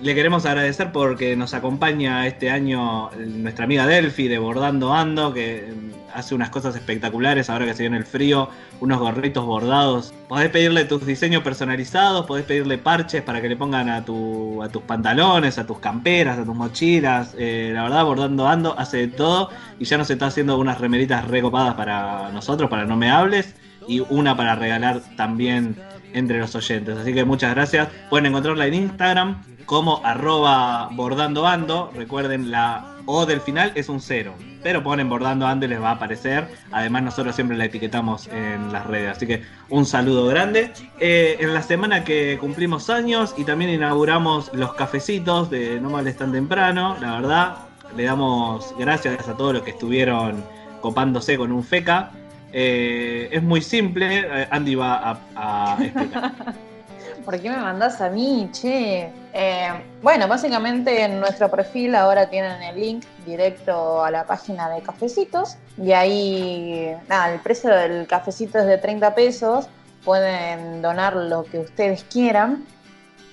[0.00, 5.70] Le queremos agradecer porque nos acompaña este año nuestra amiga Delphi de Bordando Ando, que
[5.70, 8.48] mm, hace unas cosas espectaculares ahora que se viene el frío,
[8.80, 10.14] unos gorritos bordados.
[10.28, 14.70] Podés pedirle tus diseños personalizados, podés pedirle parches para que le pongan a, tu, a
[14.70, 17.34] tus pantalones, a tus camperas, a tus mochilas.
[17.36, 21.28] Eh, la verdad, Bordando Ando hace de todo y ya nos está haciendo unas remeritas
[21.28, 23.56] recopadas para nosotros, para No Me Hables
[23.88, 25.76] y una para regalar también
[26.12, 26.96] entre los oyentes.
[26.96, 27.88] Así que muchas gracias.
[28.08, 31.90] Pueden encontrarla en Instagram como arroba bordando ando.
[31.94, 34.34] Recuerden, la O del final es un cero.
[34.62, 36.48] Pero ponen bordando ando y les va a aparecer.
[36.72, 39.16] Además, nosotros siempre la etiquetamos en las redes.
[39.16, 40.72] Así que un saludo grande.
[41.00, 46.16] Eh, en la semana que cumplimos años y también inauguramos los cafecitos de No Males
[46.16, 46.96] tan temprano.
[47.00, 47.56] La verdad,
[47.94, 50.42] le damos gracias a todos los que estuvieron
[50.80, 52.12] copándose con un feca.
[52.56, 56.32] Eh, es muy simple, eh, Andy va a, explicar.
[57.24, 59.10] ¿Por qué me mandás a mí, che?
[59.32, 59.68] Eh,
[60.00, 65.56] bueno, básicamente en nuestro perfil ahora tienen el link directo a la página de cafecitos
[65.76, 69.66] y ahí, nada, el precio del cafecito es de 30 pesos,
[70.04, 72.64] pueden donar lo que ustedes quieran,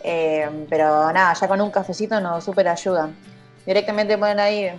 [0.01, 3.15] pero nada, ya con un cafecito nos super ayudan.
[3.67, 4.71] Directamente ponen ahí,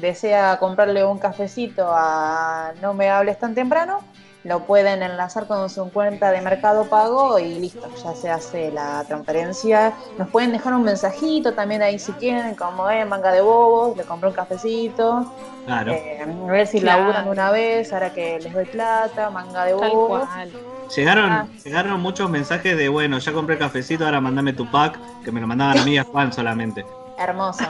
[0.00, 4.00] desea comprarle un cafecito a No me hables tan temprano,
[4.44, 9.04] lo pueden enlazar con su cuenta de Mercado Pago y listo, ya se hace la
[9.06, 9.92] transferencia.
[10.16, 14.04] Nos pueden dejar un mensajito también ahí si quieren, como eh, manga de bobos, le
[14.04, 15.32] compré un cafecito.
[15.66, 15.92] Claro.
[15.92, 17.00] Eh, a ver si Claro.
[17.00, 20.26] laburan una vez, ahora que les doy plata, manga de Tal bobos.
[20.26, 20.50] cual.
[20.96, 21.46] Llegaron, Ah.
[21.62, 25.46] llegaron muchos mensajes de, bueno, ya compré cafecito, ahora mandame tu pack, que me lo
[25.46, 26.86] mandaban a mí y a Juan solamente.
[27.18, 27.64] Hermoso.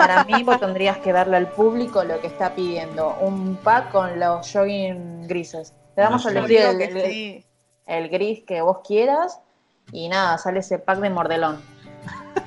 [0.00, 4.18] Para mí, vos tendrías que darle al público lo que está pidiendo: un pack con
[4.18, 5.74] los jogging grises.
[5.94, 6.56] Te damos a jogging.
[6.56, 7.46] elegir el, que sí.
[7.86, 9.40] el gris que vos quieras
[9.92, 11.60] y nada, sale ese pack de mordelón.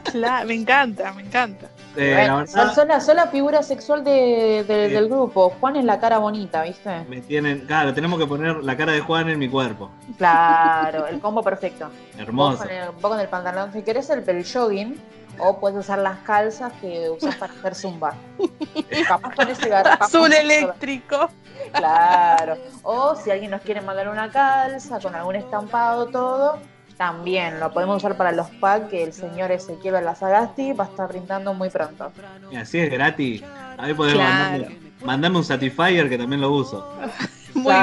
[0.05, 1.69] Claro, me encanta, me encanta.
[1.95, 5.53] Eh, la Bueno, verdad, sos la, figura sexual de- del grupo.
[5.59, 7.05] Juan es la cara bonita, ¿viste?
[7.07, 9.91] me tienen, claro, tenemos que poner la cara de Juan en mi cuerpo.
[10.17, 11.85] Claro, el combo perfecto.
[11.87, 12.57] Vos Hermoso.
[12.59, 14.99] con el, vos con el pantalón, si querés el, el jogging,
[15.39, 18.13] o puedes usar las calzas que usas para hacer zumba.
[19.07, 20.01] Capaz con ese garrafón.
[20.07, 21.29] Azul eléctrico.
[21.71, 22.57] Claro.
[22.83, 26.59] O si alguien nos quiere mandar una calza con algún estampado, todo,
[26.97, 31.07] también lo podemos usar para los packs que el señor Ezequiel Lazagasti va a estar
[31.07, 32.11] brindando muy pronto.
[32.51, 33.43] Y así es gratis.
[33.77, 34.29] Ahí podés Claro.
[34.33, 36.93] mandarme, mandarme un Satisfyer que también lo uso.
[37.55, 37.73] Muy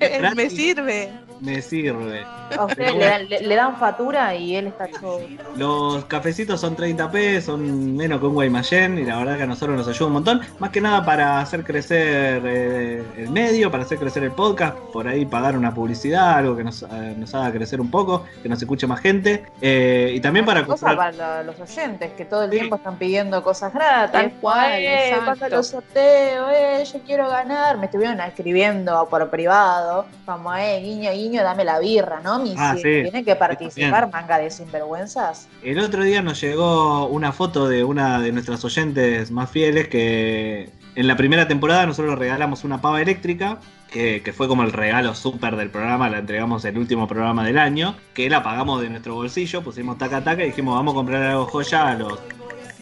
[0.00, 1.12] bien, me sirve.
[1.40, 2.24] Me sirve.
[2.58, 5.20] A ustedes le, dan- le- le dan factura y él está todo.
[5.56, 9.46] Los cafecitos son 30 pesos, son menos que un Guaymallén y la verdad que a
[9.46, 10.40] nosotros nos ayuda un montón.
[10.58, 15.08] Más que nada para hacer crecer eh, el medio, para hacer crecer el podcast, por
[15.08, 18.60] ahí pagar una publicidad, algo que nos, eh, nos haga crecer un poco, que nos
[18.60, 19.44] escuche más gente.
[19.60, 21.12] Eh, y también para Cosa comprar...
[21.14, 24.12] para lo- los oyentes que todo el tiempo están pidiendo cosas gratis.
[24.12, 27.78] Tal cual, eh, pasa los sorteos, eh, yo quiero ganar.
[27.78, 32.35] Me estuvieron escribiendo por privado, como, eh, guiño, guiño, dame la birra, ¿no?
[32.38, 33.02] Mi Ah, si sí.
[33.02, 35.48] tiene que participar, manga de sinvergüenzas.
[35.62, 40.70] El otro día nos llegó una foto de una de nuestras oyentes más fieles que
[40.94, 43.58] en la primera temporada nosotros regalamos una pava eléctrica,
[43.90, 47.58] que, que fue como el regalo súper del programa, la entregamos el último programa del
[47.58, 51.22] año, que la pagamos de nuestro bolsillo, pusimos taca taca y dijimos vamos a comprar
[51.22, 52.18] algo joya a los,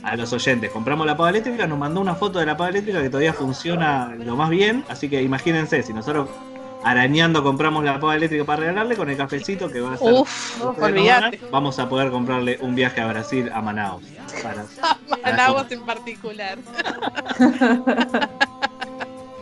[0.02, 0.70] a los oyentes.
[0.70, 4.14] Compramos la pava eléctrica, nos mandó una foto de la pava eléctrica que todavía funciona
[4.16, 6.28] lo más bien, así que imagínense, si nosotros
[6.84, 10.58] arañando compramos la pava eléctrica para regalarle con el cafecito que va a ser Uf,
[10.60, 14.02] donan, Vamos a poder comprarle un viaje a Brasil a Manaus.
[14.42, 14.66] Para-
[15.22, 16.58] Manaus en particular.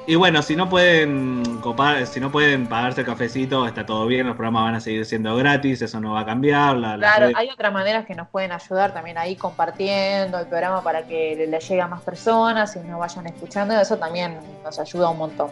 [0.04, 4.26] Y bueno, si no pueden copar, si no pueden pagarse el cafecito, está todo bien,
[4.26, 6.76] los programas van a seguir siendo gratis, eso no va a cambiar.
[6.76, 11.06] la- Claro, hay otras maneras que nos pueden ayudar también ahí compartiendo el programa para
[11.06, 13.80] que le, le llegue a más personas y nos vayan escuchando.
[13.80, 15.50] Eso también nos ayuda un montón.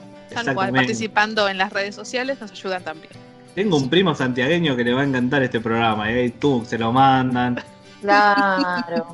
[0.54, 3.12] Cual, participando en las redes sociales nos ayudan también.
[3.54, 6.76] Tengo un primo santiagueño que le va a encantar este programa, y ahí tú se
[6.76, 7.60] lo mandan.
[8.00, 9.06] Claro.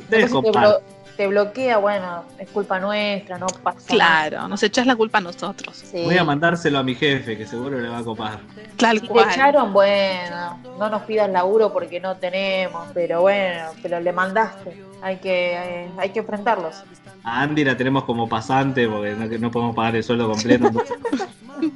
[0.00, 0.82] Ustedes comparten.
[1.20, 5.76] Te bloquea, bueno, es culpa nuestra, no pasa Claro, nos echás la culpa a nosotros.
[5.76, 6.02] Sí.
[6.02, 8.38] Voy a mandárselo a mi jefe, que seguro le va a copar.
[8.78, 9.28] Tal Si te cual.
[9.28, 14.82] echaron, bueno, no nos pidas laburo porque no tenemos, pero bueno, pero le mandaste.
[15.02, 16.84] Hay que, eh, hay que enfrentarlos.
[17.22, 20.68] A Andy la tenemos como pasante porque no, no podemos pagar el sueldo completo.
[20.68, 20.96] entonces,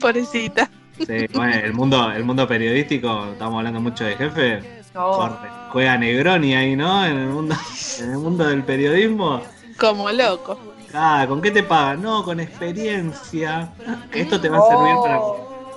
[0.01, 0.71] Pobrecita.
[1.07, 4.84] sí, bueno, el mundo, el mundo periodístico, estamos hablando mucho de jefe.
[4.95, 5.51] Corre.
[5.71, 7.05] Juega Negroni ahí, ¿no?
[7.05, 7.57] En el mundo,
[8.01, 9.43] en el mundo del periodismo.
[9.79, 10.59] Como loco.
[10.95, 12.03] Ah, ¿con qué te pagan?
[12.03, 13.73] No, con experiencia.
[14.13, 15.21] Esto te va a servir para.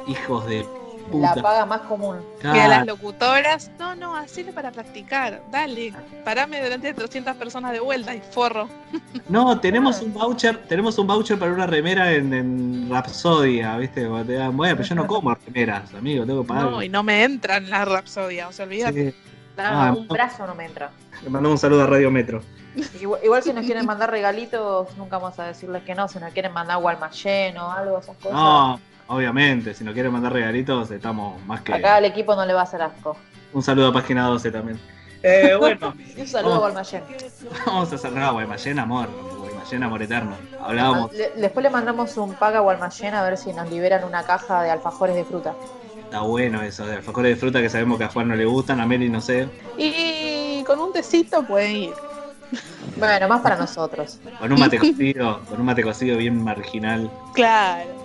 [0.07, 0.77] Hijos de
[1.14, 2.18] La paga más común.
[2.42, 5.42] Que a las locutoras, no, no, hacelo para practicar.
[5.52, 5.94] Dale,
[6.24, 8.68] parame delante de 300 personas de vuelta y forro.
[9.30, 14.08] No, tenemos un voucher, tenemos un voucher para una remera en, en Rapsodia, ¿viste?
[14.26, 16.72] Te dan, bueno, pero yo no como remeras, amigo, tengo que pagar.
[16.72, 19.12] No, y no me entra en la rapsodia, o sea, olvídate.
[19.12, 19.18] Sí.
[19.58, 20.92] No, Ah, un brazo no me entra.
[21.24, 22.42] Le mandamos un saludo a Radio Metro.
[23.02, 26.08] Igual, igual si nos quieren mandar regalitos, nunca vamos a decirles que no.
[26.08, 28.34] Si nos quieren mandar Walmart o algo, esas cosas.
[28.34, 31.74] No, obviamente, si nos quieren mandar regalitos, estamos más que.
[31.74, 33.18] Acá al equipo no le va a hacer asco.
[33.54, 34.80] Un saludo a Página 12 también.
[35.24, 36.92] Eh, bueno, Y un saludo a Vamos.
[36.94, 39.10] Walmart vamos a cerrar Guaymallén, amor.
[39.40, 40.36] Guaymallén, amor eterno.
[40.62, 41.14] Hablábamos.
[41.14, 44.62] Le- después le mandamos un paga a Walmart a ver si nos liberan una caja
[44.64, 45.54] de alfajores de fruta.
[46.04, 48.80] Está bueno eso, de alfajores de fruta que sabemos que a Juan no le gustan,
[48.80, 49.50] a Meli no sé.
[49.78, 51.94] Y con un tecito pueden ir.
[52.98, 54.20] Bueno, más para nosotros.
[54.40, 57.12] Con un mate cocido, con un mate cocido bien marginal.
[57.34, 57.97] Claro.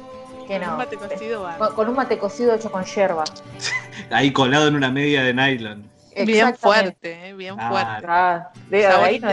[0.46, 0.76] Que Un no.
[0.76, 1.56] mate cocido va.
[1.58, 3.24] Con, con un mate cocido hecho con yerba.
[4.10, 5.90] Ahí colado en una media de nylon.
[6.26, 8.06] Bien fuerte, eh, bien Ah, fuerte.
[8.06, 9.30] Ah, de- ahí no,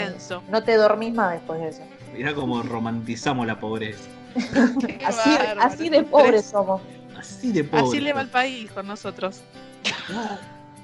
[0.49, 1.81] no te dormís más después de eso.
[2.15, 3.99] Mirá cómo romantizamos la pobreza.
[5.59, 6.81] Así, de pobres somos.
[7.17, 7.83] Así de pobre.
[7.87, 9.41] Así le va el país con nosotros.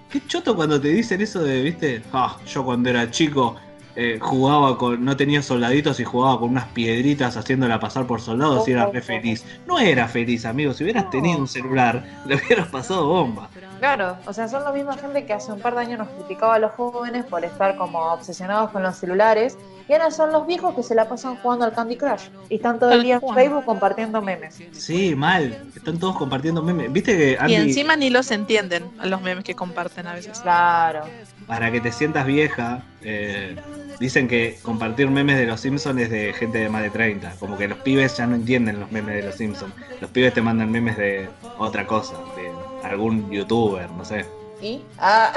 [0.10, 3.56] Qué choto cuando te dicen eso de, viste, ah, yo cuando era chico
[3.96, 8.68] eh, jugaba con, no tenía soldaditos y jugaba con unas piedritas haciéndola pasar por soldados
[8.68, 9.46] y era re feliz.
[9.66, 10.74] No era feliz, amigo.
[10.74, 13.50] Si hubieras tenido un celular, le hubieras pasado bomba.
[13.80, 16.56] Claro, o sea, son la misma gente que hace un par de años nos criticaba
[16.56, 19.58] a los jóvenes por estar como obsesionados con los celulares
[19.88, 22.80] y ahora son los viejos que se la pasan jugando al Candy Crush y están
[22.80, 23.36] todo el día en.
[23.36, 24.60] Facebook compartiendo memes.
[24.72, 25.66] Sí, mal.
[25.76, 26.92] Están todos compartiendo memes.
[26.92, 30.40] Viste que Y encima ni los entienden a los memes que comparten a veces.
[30.40, 31.02] Claro.
[31.48, 33.56] Para que te sientas vieja, eh,
[34.00, 37.32] dicen que compartir memes de los Simpsons es de gente de más de 30.
[37.40, 39.74] Como que los pibes ya no entienden los memes de los Simpsons.
[40.02, 42.52] Los pibes te mandan memes de otra cosa, de
[42.88, 44.26] algún youtuber, no sé.
[44.62, 44.82] ¿Y?
[44.98, 45.34] Ah,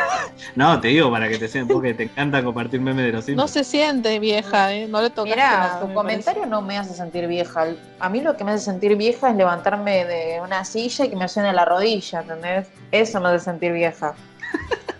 [0.56, 3.46] No, te digo para que te sientas, porque te encanta compartir memes de los No
[3.46, 3.50] Simpsons.
[3.52, 4.86] se siente vieja, ¿eh?
[4.88, 7.66] No le tocaste mira, tu me comentario no me hace sentir vieja.
[8.00, 11.16] A mí lo que me hace sentir vieja es levantarme de una silla y que
[11.16, 12.66] me suene la rodilla, ¿entendés?
[12.90, 14.14] Eso me hace sentir vieja.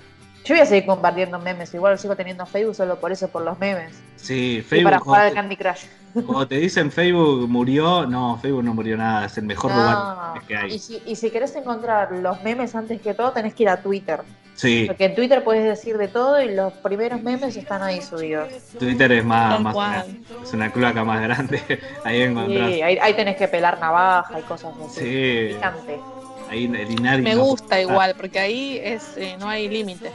[0.47, 3.59] Yo voy a seguir compartiendo memes, igual sigo teniendo Facebook solo por eso, por los
[3.59, 3.93] memes.
[4.15, 4.85] Sí, Y Facebook.
[4.85, 5.85] para jugar al Candy Crush.
[6.15, 9.77] cuando te dicen Facebook murió, no, Facebook no murió nada, es el mejor No.
[9.79, 10.79] lugar que Y hay.
[10.79, 14.21] si, y si querés encontrar los memes antes que todo, tenés que ir a Twitter.
[14.55, 18.49] Sí, Porque en Twitter puedes decir de todo y los primeros memes están ahí subidos.
[18.79, 21.61] Twitter es más, más grande, es una cloaca más grande.
[22.05, 22.67] Ahí Sí, encontrás.
[22.69, 25.01] ahí, ahí tenés que pelar navaja y cosas así.
[25.01, 26.01] Sí, Picante.
[26.49, 30.11] ahí el Inari Me no- gusta igual, porque ahí es eh, no hay límite.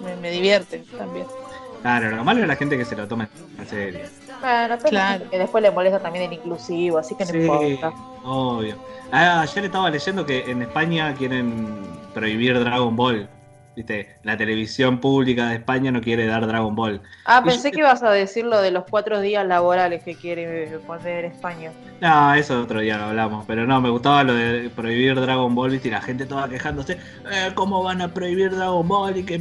[0.00, 1.26] Me, me divierte también.
[1.82, 3.28] Claro, lo malo es la gente que se lo toma
[3.58, 4.00] en serio.
[4.40, 5.30] Bueno, pero Claro.
[5.30, 7.92] que después le molesta también el inclusivo, así que no Sí, importa.
[8.24, 8.76] obvio.
[9.12, 11.78] Ah, ayer estaba leyendo que en España quieren
[12.12, 13.28] prohibir Dragon Ball.
[13.76, 17.02] Viste, la televisión pública de España no quiere dar Dragon Ball.
[17.26, 20.14] Ah, Y pensé yo- que ibas a decir lo de los cuatro días laborales que
[20.14, 21.70] quiere poner España.
[22.00, 25.72] No, eso otro día lo hablamos, pero no, me gustaba lo de prohibir Dragon Ball,
[25.72, 25.88] ¿viste?
[25.88, 26.94] y la gente toda quejándose,
[27.30, 29.18] eh, ¿cómo van a prohibir Dragon Ball?
[29.18, 29.38] Y, que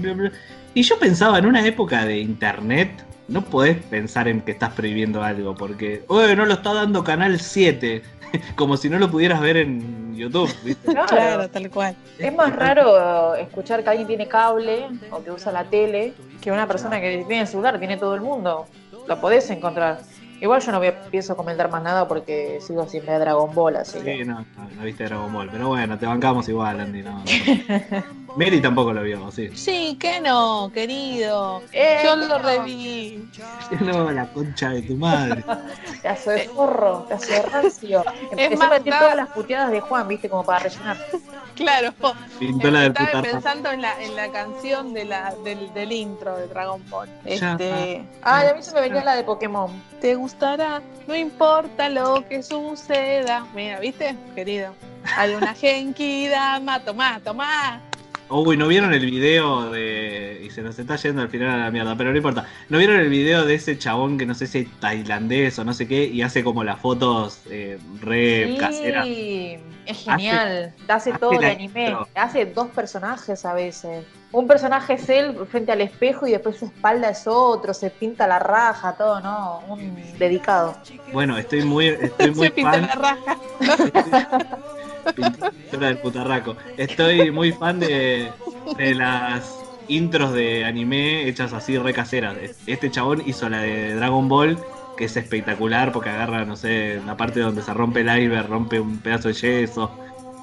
[0.74, 2.90] y yo pensaba, en una época de internet,
[3.28, 7.40] no podés pensar en que estás prohibiendo algo, porque, oye, no lo está dando Canal
[7.40, 8.02] 7,
[8.56, 10.92] como si no lo pudieras ver en YouTube, ¿viste?
[10.92, 11.08] Claro.
[11.08, 11.96] Claro, tal cual.
[12.18, 16.68] Es más raro escuchar que alguien tiene cable o que usa la tele que una
[16.68, 18.68] persona que tiene celular, tiene todo el mundo.
[19.08, 20.00] Lo podés encontrar.
[20.42, 23.78] Igual yo no voy a- pienso comentar más nada porque sigo sin ver Dragon Ball,
[23.78, 24.18] así que.
[24.18, 27.12] Sí, no, no, no viste Dragon Ball, pero bueno, te bancamos igual, Andy, no.
[27.20, 27.24] no.
[28.36, 29.50] Mary tampoco lo vio, sí.
[29.56, 31.62] Sí, que no, querido.
[31.72, 33.30] Eh, Yo que lo reví.
[33.82, 35.44] No, la concha de tu madre.
[36.02, 38.04] Pedazo de forro, pedazo de rancio.
[38.30, 40.98] Empezó más, a meter todas las puteadas de Juan, viste, como para rellenar.
[41.56, 41.94] Claro.
[42.40, 43.22] Del Estaba putarra.
[43.22, 47.10] pensando en la, en la canción de la, del, del intro de Dragon Ball.
[47.26, 49.72] Este, Ay, a mí se me venía la de Pokémon.
[50.02, 53.46] te gustará, no importa lo que suceda.
[53.56, 54.74] Mira, ¿viste, querido?
[55.18, 57.82] Hay una Genki Dama, tomá, tomá.
[58.30, 60.42] Uy, ¿no vieron el video de.
[60.44, 62.46] Y se nos está yendo al final a la mierda, pero no importa.
[62.70, 65.74] ¿No vieron el video de ese chabón que no sé si es tailandés o no
[65.74, 66.06] sé qué?
[66.06, 69.06] Y hace como las fotos eh, re caseras.
[69.06, 70.74] Sí, es genial.
[70.90, 71.86] Hace, hace todo el anime.
[71.86, 72.08] intro.
[72.16, 74.06] Hace dos personajes a veces.
[74.32, 77.74] Un personaje es él frente al espejo y después su espalda es otro.
[77.76, 79.60] Se pinta la raja, todo, ¿no?
[79.70, 80.76] Un dedicado.
[81.14, 82.82] Bueno, estoy muy, estoy muy Se pinta fan.
[82.82, 84.58] la raja.
[85.14, 86.56] Pintura del putarraco.
[86.78, 88.32] Estoy muy fan de,
[88.78, 92.36] de las intros de anime hechas así re caseras.
[92.66, 94.58] Este chabón hizo la de Dragon Ball,
[94.98, 98.80] que es espectacular porque agarra, no sé, la parte donde se rompe el iceberg, rompe
[98.80, 99.92] un pedazo de yeso.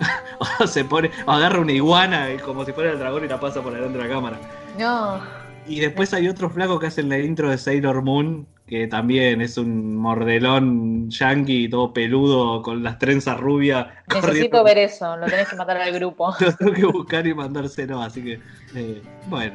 [0.60, 3.62] o se pone, o agarra una iguana como si fuera el dragón y la pasa
[3.62, 4.38] por delante de la cámara.
[4.78, 5.20] No.
[5.66, 9.58] Y después hay otro flaco que hace la intro de Sailor Moon, que también es
[9.58, 13.86] un mordelón yankee, todo peludo, con las trenzas rubias.
[14.08, 14.64] Necesito corriendo.
[14.64, 15.14] ver eso.
[15.18, 16.34] Lo tenés que mandar al grupo.
[16.40, 18.40] Lo tengo que buscar y mandárselo, así que,
[18.74, 19.52] eh, bueno,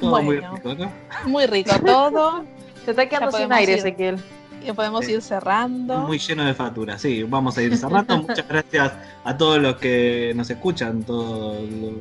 [0.00, 0.90] todo muy rico acá.
[1.26, 2.42] Muy rico todo.
[2.86, 3.78] Se está quedando sin aire, ir.
[3.80, 4.16] Ezequiel.
[4.66, 5.12] Y podemos Sí.
[5.12, 5.98] ir cerrando.
[5.98, 8.16] Muy lleno de factura, sí, vamos a ir cerrando.
[8.22, 8.92] Muchas gracias
[9.24, 11.56] a todos los que nos escuchan todo,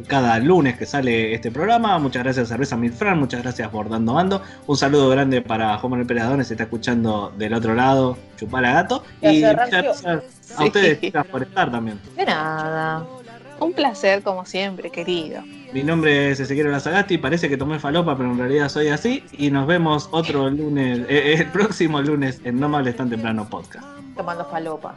[0.08, 1.98] cada lunes que sale este programa.
[2.00, 4.42] Muchas gracias a Cerveza Milfran, muchas gracias por dando mando.
[4.68, 9.04] Un saludo grande para Juan Manuel Peradón, se está escuchando del otro lado, Chupala Gato.
[9.22, 10.66] Y muchas gracias a Sí.
[10.68, 12.00] ustedes chicas, por estar también.
[12.16, 13.06] De nada.
[13.64, 15.42] Un placer, como siempre, querido.
[15.72, 19.24] Mi nombre es Ezequiel Lazagasti, parece que tomé falopa, pero en realidad soy así.
[19.32, 23.50] Y nos vemos otro lunes, eh, el próximo lunes en No Me Hables Tan Temprano
[23.50, 23.88] Podcast.
[24.18, 24.96] Tomando falopa.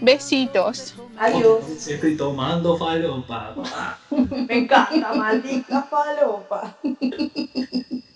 [0.00, 0.94] Besitos.
[1.18, 1.88] Adiós.
[1.88, 3.98] Estoy tomando falopa.
[4.10, 6.76] Me encanta, maldita falopa.